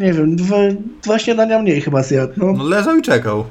[0.00, 0.56] nie wiem, dwa,
[1.02, 2.32] dwa śniadania mniej chyba zjadł.
[2.36, 3.44] No, no leżał i czekał.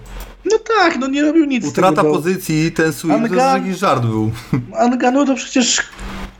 [0.46, 2.14] No tak, no nie robił nic Utrata tego.
[2.14, 4.32] pozycji, ten to jest Anga- jakiś żart był.
[4.86, 5.82] Anganu to przecież,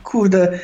[0.04, 0.58] kurde,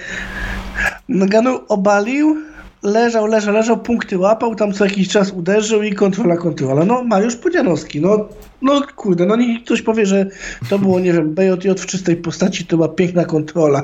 [1.23, 2.37] Anganu obalił,
[2.83, 6.85] leżał, leżał, leżał, punkty łapał, tam co jakiś czas uderzył i kontrola, kontrola.
[6.85, 8.29] No Mariusz Pudzianowski, no,
[8.63, 10.27] no kurde, no niech ktoś powie, że
[10.69, 13.83] to było, nie wiem, BJJ w czystej postaci, to była piękna kontrola.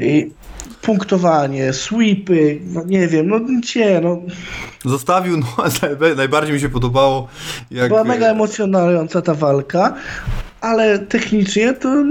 [0.00, 0.30] I
[0.84, 3.40] punktowanie, sweepy, no nie wiem, no
[3.76, 4.22] nie, no.
[4.84, 5.46] Zostawił, no
[6.16, 7.28] najbardziej mi się podobało,
[7.70, 7.88] jak...
[7.88, 9.94] była mega emocjonująca ta walka,
[10.64, 12.04] ale technicznie to,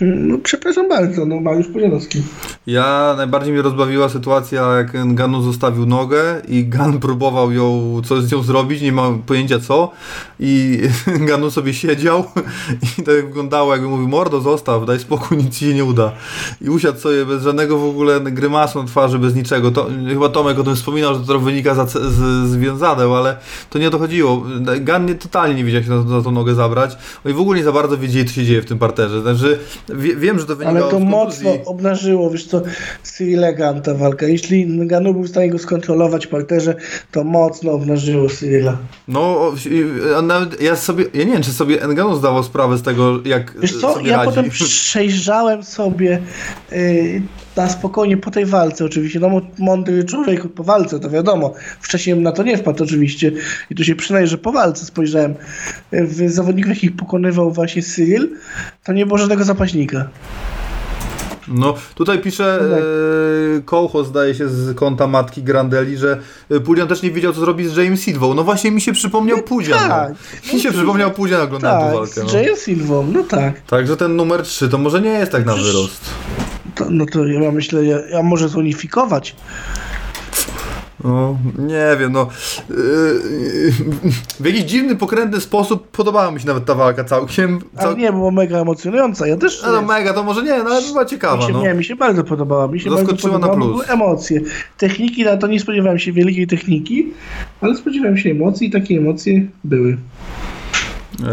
[0.00, 2.22] no przepraszam bardzo, no Mariusz Pudzianowski.
[2.66, 8.32] Ja najbardziej mnie rozbawiła sytuacja, jak Ganu zostawił nogę i Gan próbował ją coś z
[8.32, 9.90] nią zrobić, nie mam pojęcia co
[10.40, 10.80] i
[11.28, 12.24] Ganu sobie siedział
[12.98, 16.12] i tak wyglądało jakby mówił mordo zostaw, daj spokój, nic ci się nie uda
[16.60, 20.58] i usiadł sobie bez żadnego w ogóle grymasu na twarzy, bez niczego, to, chyba Tomek
[20.58, 21.98] o tym wspominał, że to wynika za, z,
[22.48, 23.36] z wiązadeł, ale
[23.70, 24.42] to nie o to chodziło,
[24.80, 27.58] Gan nie, totalnie nie wiedział jak się na, na tą nogę zabrać, oni w ogóle
[27.58, 29.58] nie za bardzo wiedzieli co się dzieje w tym parterze, znaczy
[29.88, 32.62] wie, wiem, że to wynika Ale to od mocno obnażyło, wiesz co,
[33.02, 34.26] Cyril Egan ta walka.
[34.26, 36.74] Jeśli Ngannou był w stanie go skontrolować w parterze,
[37.12, 38.78] to mocno obnażyło Cyrila.
[39.08, 39.52] No,
[40.22, 43.80] nawet ja sobie, ja nie wiem, czy sobie Engano zdawał sprawę z tego, jak Wiesz
[43.80, 44.28] co, ja radzi.
[44.28, 46.22] potem przejrzałem sobie
[46.72, 47.22] yy,
[47.56, 51.54] na spokojnie po tej walce oczywiście, no mądry człowiek po walce, to wiadomo.
[51.80, 53.32] Wcześniej na to nie wpadł oczywiście
[53.70, 55.34] i tu się przyznaję, że po walce spojrzałem
[55.92, 58.28] yy, w zawodników, jakich pokonywał właśnie Cyril,
[58.84, 60.08] to nie było żadnego zapaśnika.
[61.48, 62.78] No, tutaj pisze No tak.
[63.58, 66.18] e, Kołcho, zdaje się, z konta matki Grandeli, że
[66.50, 68.34] e, Pudzian też nie wiedział, co zrobić z James Sidwą.
[68.34, 69.78] No właśnie mi się przypomniał Pudzian.
[69.88, 70.12] tak.
[70.46, 70.54] No.
[70.54, 72.30] Mi się przypomniał Pudzian, oglądałem tę Tak, walkę.
[72.30, 72.38] z No.
[72.38, 73.60] Jayem Silvą, no tak.
[73.60, 76.00] Także ten numer 3 to może nie jest tak na Przecież- wyrost.
[76.74, 79.36] To, no to ja myślę, ja, ja może zunifikować.
[81.04, 82.28] No, nie wiem, no.
[82.70, 82.76] Yy,
[84.40, 87.60] w jakiś dziwny, pokrętny sposób podobała mi się nawet ta walka całkiem.
[87.76, 87.96] Ale Cał...
[87.96, 89.26] nie, była mega emocjonująca.
[89.26, 89.62] Ja też.
[89.62, 91.62] No, mega, to może nie, no ale była mi, ciekawa, się, no.
[91.62, 92.68] nie, mi się bardzo podobała.
[92.68, 93.86] Mi się Zaskoczyła bardzo na podobała, plus.
[93.86, 94.40] Były emocje.
[94.78, 97.12] Techniki, na to nie spodziewałem się wielkiej techniki,
[97.60, 99.96] ale spodziewałem się emocji i takie emocje były.
[101.20, 101.26] Eee,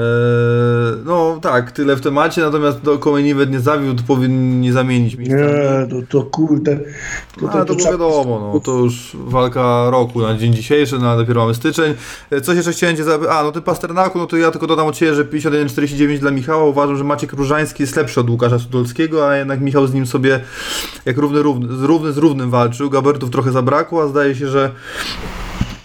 [1.05, 5.41] no tak, tyle w temacie, natomiast do Main Event nie zawiódł, powinien nie zamienić miejscami.
[5.43, 6.79] Nie, to, to kurde.
[7.49, 11.17] A, to było trzeba- wiadomo, no, to już walka roku na dzień dzisiejszy, no, a
[11.17, 11.93] dopiero mamy styczeń.
[12.31, 14.87] E, Coś jeszcze chciałem Cię zapytać, a no Ty Pasternaku, no to ja tylko dodam
[14.87, 19.29] od Ciebie, że 51-49 dla Michała, uważam, że Maciek Różański jest lepszy od Łukasza Sudolskiego,
[19.29, 20.39] a jednak Michał z nim sobie
[21.05, 24.71] jak równy, równy, z równy z równym walczył, gabarytów trochę zabrakło, a zdaje się, że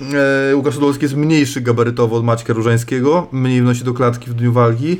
[0.00, 4.52] E, Łukasz Podolski jest mniejszy gabarytowo od Maćka Różańskiego, mniej wnosi do klatki w dniu
[4.52, 4.96] walki, e,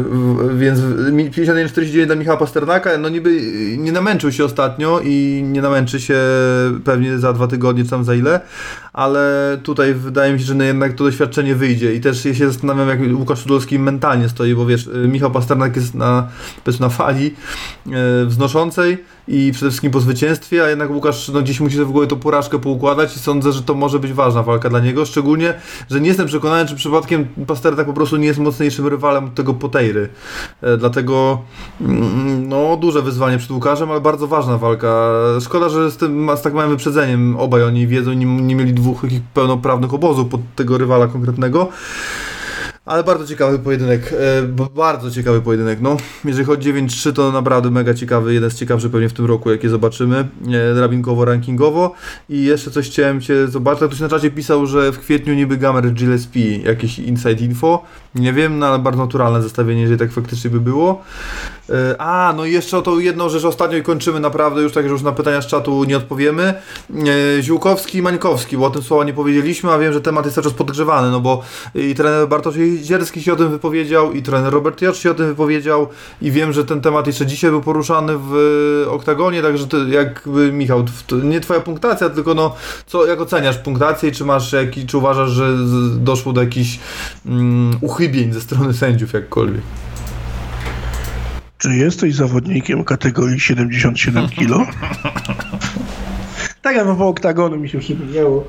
[0.00, 0.80] w- więc
[1.12, 3.40] mi- 51-49 dla Michała Pasternaka, no niby
[3.78, 6.18] nie namęczył się ostatnio i nie namęczy się
[6.84, 8.40] pewnie za dwa tygodnie, czy tam za ile,
[8.92, 12.46] ale tutaj wydaje mi się, że no jednak to doświadczenie wyjdzie i też ja się
[12.46, 16.28] zastanawiam, jak Łukasz Podolski mentalnie stoi, bo wiesz, e, Michał Pasternak jest na,
[16.80, 17.34] na fali
[17.86, 21.92] e, wznoszącej i przede wszystkim po zwycięstwie, a jednak Łukasz no, gdzieś musi sobie w
[21.92, 25.54] głowie tą porażkę poukładać i sądzę, że to może być ważna walka dla niego, szczególnie,
[25.90, 29.54] że nie jestem przekonany, czy przypadkiem Pasternak po prostu nie jest mocniejszym rywalem od tego
[29.54, 30.08] Poteiry.
[30.62, 31.38] E, dlatego
[31.80, 35.10] mm, no, duże wyzwanie przed Łukaszem, ale bardzo ważna walka.
[35.40, 39.02] Szkoda, że z tym z tak małym wyprzedzeniem obaj oni wiedzą, nie, nie mieli dwóch
[39.34, 41.68] pełnoprawnych obozów pod tego rywala konkretnego.
[42.86, 44.42] Ale bardzo ciekawy pojedynek, e,
[44.74, 45.96] bardzo ciekawy pojedynek, no.
[46.24, 49.50] Jeżeli chodzi o 9-3, to naprawdę mega ciekawy, jeden z ciekawszych pewnie w tym roku,
[49.50, 51.94] jakie zobaczymy, e, drabinkowo, rankingowo.
[52.28, 55.92] I jeszcze coś chciałem Cię zobaczyć, ktoś na czacie pisał, że w kwietniu niby Gamer
[55.92, 57.82] Gillespie, jakieś inside info,
[58.14, 61.02] nie wiem, no ale bardzo naturalne zestawienie, jeżeli tak faktycznie by było.
[61.70, 64.84] E, A, no i jeszcze o tą jedną rzecz ostatnio i kończymy naprawdę, już tak,
[64.84, 66.54] że już na pytania z czatu nie odpowiemy.
[67.38, 70.34] E, Ziółkowski i Mańkowski, bo o tym słowa nie powiedzieliśmy, a wiem, że temat jest
[70.34, 71.42] cały czas podgrzewany, no bo
[71.74, 75.26] i trener Bartosz Jezierski się o tym wypowiedział i trener Robert Jacz się o tym
[75.26, 75.88] wypowiedział
[76.22, 78.34] i wiem, że ten temat jeszcze dzisiaj był poruszany w
[78.86, 82.54] e, oktagonie, także to jakby Michał, to nie twoja punktacja, tylko no,
[82.86, 85.56] co, jak oceniasz punktację i czy masz jaki, czy uważasz, że
[85.96, 86.78] doszło do jakichś
[87.26, 89.62] mm, uchybień ze strony sędziów jakkolwiek?
[91.58, 94.72] Czy jesteś zawodnikiem kategorii 77 kg?
[96.62, 98.44] tak, a propos oktagonu mi się przypomniało.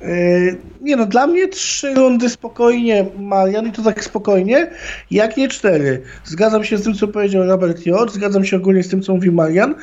[0.00, 4.70] Yy, nie no, dla mnie trzy rundy spokojnie Marian i to tak spokojnie,
[5.10, 6.02] jak nie cztery.
[6.24, 8.12] Zgadzam się z tym, co powiedział Robert J.
[8.12, 9.74] Zgadzam się ogólnie z tym, co mówił Marian,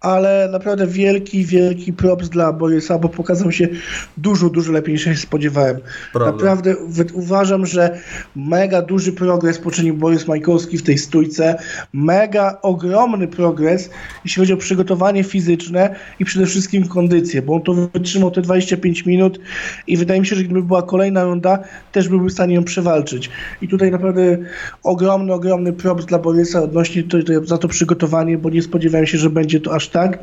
[0.00, 3.68] ale naprawdę wielki, wielki props dla Borysa, bo pokazał się
[4.16, 5.80] dużo, dużo lepiej niż się spodziewałem.
[6.12, 6.32] Prawda.
[6.32, 6.74] Naprawdę
[7.12, 7.98] uważam, że
[8.36, 11.58] mega duży progres poczynił Borys Majkowski w tej stójce.
[11.92, 13.90] Mega ogromny progres,
[14.24, 19.06] jeśli chodzi o przygotowanie fizyczne i przede wszystkim kondycję, bo on to wytrzymał te 25
[19.06, 19.43] minut
[19.86, 21.58] i wydaje mi się, że gdyby była kolejna runda,
[21.92, 23.30] też byłby w stanie ją przewalczyć.
[23.62, 24.38] I tutaj naprawdę
[24.82, 29.18] ogromny, ogromny props dla Borysa odnośnie to, to, za to przygotowanie, bo nie spodziewałem się,
[29.18, 30.18] że będzie to aż tak.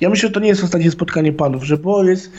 [0.00, 2.30] Ja myślę, że to nie jest ostatnie spotkanie panów, że Borys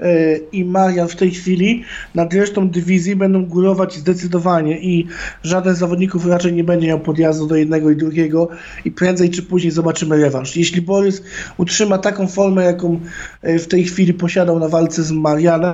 [0.00, 1.84] e, i Marian w tej chwili
[2.14, 5.06] nad resztą dywizji będą górować zdecydowanie i
[5.42, 8.48] żaden z zawodników raczej nie będzie miał podjazdu do jednego i drugiego
[8.84, 10.56] i prędzej czy później zobaczymy rewanż.
[10.56, 11.22] Jeśli Borys
[11.56, 13.00] utrzyma taką formę, jaką
[13.42, 15.67] e, w tej chwili posiadał na walce z Marianem,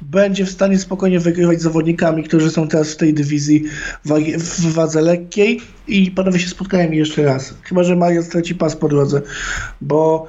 [0.00, 3.64] będzie w stanie spokojnie wygrywać z zawodnikami, którzy są teraz w tej dywizji
[4.06, 7.54] wagi- w wadze lekkiej i panowie się spotkają jeszcze raz.
[7.62, 9.22] Chyba, że Marian straci pas po drodze,
[9.80, 10.26] bo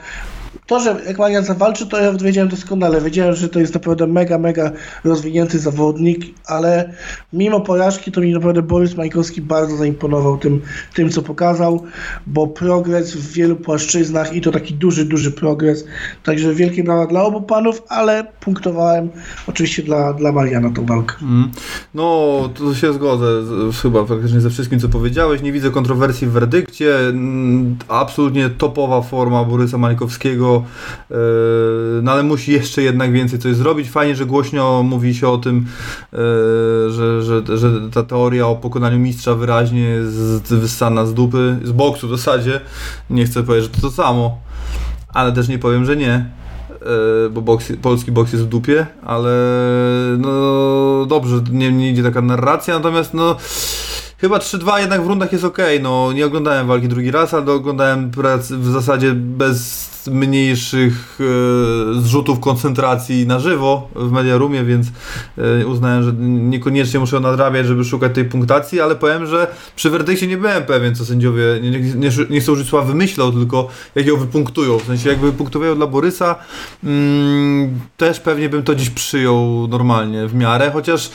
[0.68, 3.02] to, że jak Marian zawalczy, to ja wiedziałem doskonale.
[3.02, 4.72] Wiedziałem, że to jest naprawdę mega, mega
[5.03, 6.94] rozwinięty zawodnik, ale
[7.34, 10.61] mimo porażki to mi naprawdę Borys Majkowski bardzo zaimponował tym,
[10.94, 11.84] tym co pokazał,
[12.27, 15.85] bo progres w wielu płaszczyznach i to taki duży, duży progres.
[16.23, 19.10] Także wielkie brawa dla obu panów, ale punktowałem
[19.48, 21.15] oczywiście dla, dla Mariana tą walkę.
[21.22, 21.52] Mm.
[21.94, 25.41] No, to się zgodzę z, chyba praktycznie ze wszystkim, co powiedziałeś.
[25.41, 26.99] Nie widzę kontrowersji w werdykcie.
[26.99, 30.57] Mm, Absolutnie topowa forma Borysa Mańkowskiego,
[31.10, 31.18] yy,
[32.04, 33.90] no ale musi jeszcze jednak więcej coś zrobić.
[33.90, 35.66] Fajnie, że głośno mówi się o tym,
[36.12, 36.20] yy,
[36.92, 42.08] że, że, że ta teoria o pokonaniu mistrza wyraźnie jest wyssana z dupy, z boksu
[42.08, 42.62] w zasadzie.
[43.10, 44.38] Nie chcę powiedzieć, że to to samo,
[45.14, 46.38] ale też nie powiem, że nie.
[46.82, 49.32] E, bo boks, polski boks jest w dupie, ale
[50.18, 53.36] no dobrze, nie, nie idzie taka narracja, natomiast no
[54.18, 58.11] chyba 3-2 jednak w rundach jest ok, no nie oglądałem walki drugi raz, ale oglądałem
[58.11, 64.88] prac w zasadzie bez mniejszych e, zrzutów koncentracji na żywo w Mediarumie, więc
[65.38, 70.27] e, uznałem, że niekoniecznie muszę nadrabiać, żeby szukać tej punktacji, ale powiem, że przy werdykcie
[70.27, 74.18] nie byłem pewien, co sędziowie, nie, nie, nie, nie użyć słowa wymyślą, tylko jak ją
[74.18, 76.35] wypunktują, w sensie jakby wypunktowają dla Borysa,
[76.84, 81.11] mm, też pewnie bym to dziś przyjął normalnie, w miarę, chociaż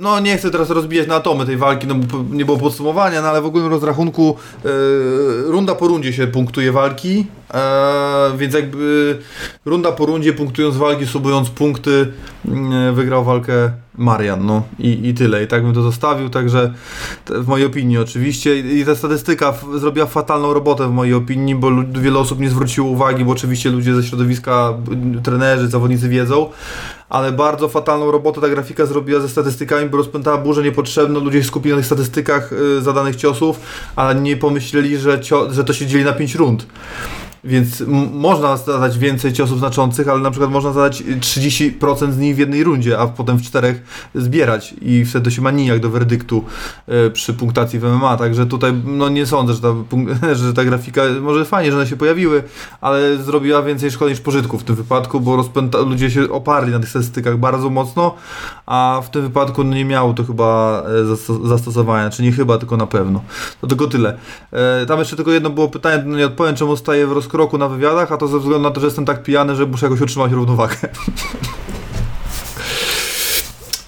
[0.00, 3.28] no nie chcę teraz rozbijać na atomy tej walki, no bo nie było podsumowania, no
[3.28, 4.68] ale w ogólnym rozrachunku e,
[5.46, 9.18] runda po rundzie się punktuje walki, e, więc jakby
[9.64, 12.12] runda po rundzie punktując walki, subując punkty,
[12.48, 15.44] mm, wygrał walkę Marian, no i, i tyle.
[15.44, 16.74] I tak bym to zostawił, także
[17.26, 18.58] w mojej opinii oczywiście.
[18.58, 21.70] I, ta statystyka zrobiła fatalną robotę w mojej opinii, bo
[22.00, 24.74] wiele osób nie zwróciło uwagi, bo oczywiście ludzie ze środowiska,
[25.22, 26.50] trenerzy, zawodnicy wiedzą,
[27.08, 31.48] ale bardzo fatalną robotę ta grafika zrobiła ze statystykami, bo rozpętała burzę niepotrzebną, ludzie się
[31.48, 33.60] skupili na tych statystykach y, zadanych ciosów,
[33.96, 36.66] ale nie pomyśleli, że, cio- że to się dzieli na 5 rund.
[37.44, 42.38] Więc można zadać więcej ciosów znaczących, ale na przykład można zadać 30% z nich w
[42.38, 43.82] jednej rundzie, a potem w czterech
[44.14, 46.44] zbierać i wtedy się ma nijak do werdyktu
[46.86, 49.74] e, przy punktacji w MMA, także tutaj no nie sądzę, że ta,
[50.34, 52.42] że ta grafika, może fajnie, że one się pojawiły,
[52.80, 56.80] ale zrobiła więcej szkody niż pożytku w tym wypadku, bo rozpęta, ludzie się oparli na
[56.80, 58.14] tych statystykach bardzo mocno,
[58.66, 62.58] a w tym wypadku no, nie miało to chyba e, zasto- zastosowania, czy nie chyba,
[62.58, 63.22] tylko na pewno.
[63.60, 64.18] To tylko tyle.
[64.52, 67.68] E, tam jeszcze tylko jedno było pytanie, no nie odpowiem, czemu staję w rozkroku na
[67.68, 70.32] wywiadach, a to ze względu na to, że jestem tak pijany, że muszę jakoś utrzymać
[70.32, 70.76] równowagę.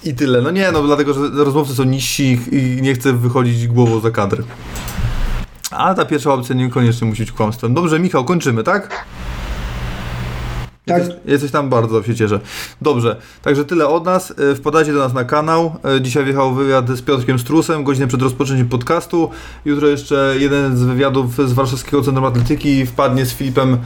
[0.03, 0.41] I tyle.
[0.41, 4.43] No nie, no dlatego, że rozmówcy są niżsi i nie chcę wychodzić głową za kadr.
[5.71, 7.73] Ale ta pierwsza opcja niekoniecznie musi być kłamstwem.
[7.73, 9.05] Dobrze, Michał, kończymy, tak?
[10.87, 10.97] Tak.
[10.97, 12.39] Jesteś, jesteś tam bardzo, się cieszę.
[12.81, 14.33] Dobrze, także tyle od nas.
[14.51, 15.75] E, Wpadajcie do nas na kanał.
[15.97, 19.29] E, Dzisiaj wjechał wywiad z Piotrkiem Strusem, godzinę przed rozpoczęciem podcastu.
[19.65, 23.77] Jutro jeszcze jeden z wywiadów z Warszawskiego Centrum Atletyki wpadnie z Filipem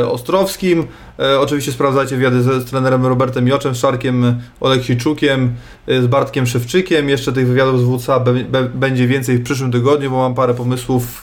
[0.00, 0.84] e, Ostrowskim.
[1.18, 5.54] E, oczywiście sprawdzajcie wywiady z, z trenerem Robertem Joczem, z Szarkiem Oleksiczukiem,
[5.86, 7.08] e, z Bartkiem Szewczykiem.
[7.08, 10.54] Jeszcze tych wywiadów z WCA be, be, będzie więcej w przyszłym tygodniu, bo mam parę
[10.54, 11.22] pomysłów,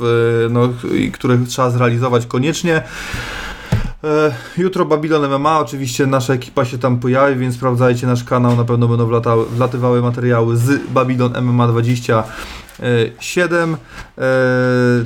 [0.49, 0.69] no,
[1.13, 2.83] które trzeba zrealizować koniecznie.
[4.03, 8.63] E, jutro Babylon MMA, oczywiście nasza ekipa się tam pojawi, więc sprawdzajcie nasz kanał, na
[8.63, 13.77] pewno będą wlatały, wlatywały materiały z Babylon MMA 27.
[14.17, 14.25] E,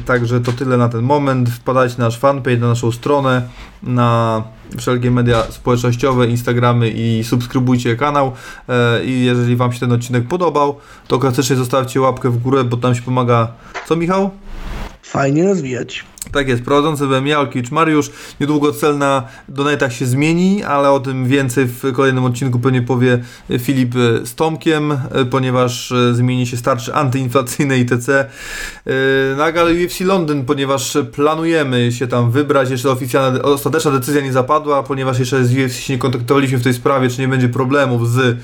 [0.06, 1.50] także to tyle na ten moment.
[1.50, 3.48] Wpadajcie na nasz fanpage, na naszą stronę,
[3.84, 4.44] na
[4.78, 8.32] wszelkie media społecznościowe, Instagramy i subskrybujcie kanał.
[8.70, 12.78] E, I jeżeli Wam się ten odcinek podobał, to klasycznie zostawcie łapkę w górę, bo
[12.78, 13.48] tam się pomaga.
[13.88, 14.30] Co, Michał?
[15.02, 16.06] Fajnie rozwijać.
[16.32, 18.12] Tak jest, prowadzący byłem ja, Olkiewicz Mariusz.
[18.40, 23.24] Niedługo cel na donatach się zmieni, ale o tym więcej w kolejnym odcinku pewnie powie
[23.60, 24.98] Filip z Tomkiem, e,
[25.30, 28.26] ponieważ e, zmieni się starczy antyinflacyjne ITC e,
[29.38, 29.46] na
[29.86, 32.70] UFC Londyn, ponieważ planujemy się tam wybrać.
[32.70, 36.74] Jeszcze oficjalna, ostateczna decyzja nie zapadła, ponieważ jeszcze z UFC się nie kontaktowaliśmy w tej
[36.74, 38.38] sprawie, czy nie będzie problemów z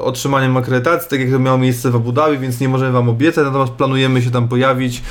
[0.00, 3.44] otrzymaniem akredytacji, tak jak to miało miejsce w Abu Dhabi, więc nie możemy Wam obiecać,
[3.44, 5.02] natomiast planujemy się tam pojawić.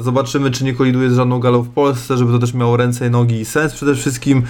[0.00, 3.10] Zobaczymy Zobaczymy, czy nie koliduje z żadną galą w Polsce, żeby to też miało ręce
[3.10, 4.42] nogi i sens przede wszystkim.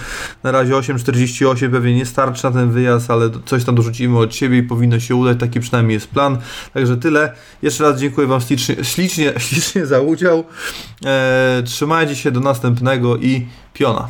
[0.43, 4.57] Na razie 8,48 pewnie nie starczy na ten wyjazd, ale coś tam dorzucimy od siebie
[4.57, 5.39] i powinno się udać.
[5.39, 6.37] Taki przynajmniej jest plan.
[6.73, 7.33] Także tyle.
[7.61, 10.43] Jeszcze raz dziękuję Wam ślicznie, ślicznie, ślicznie za udział.
[11.05, 14.07] Eee, trzymajcie się do następnego i piona.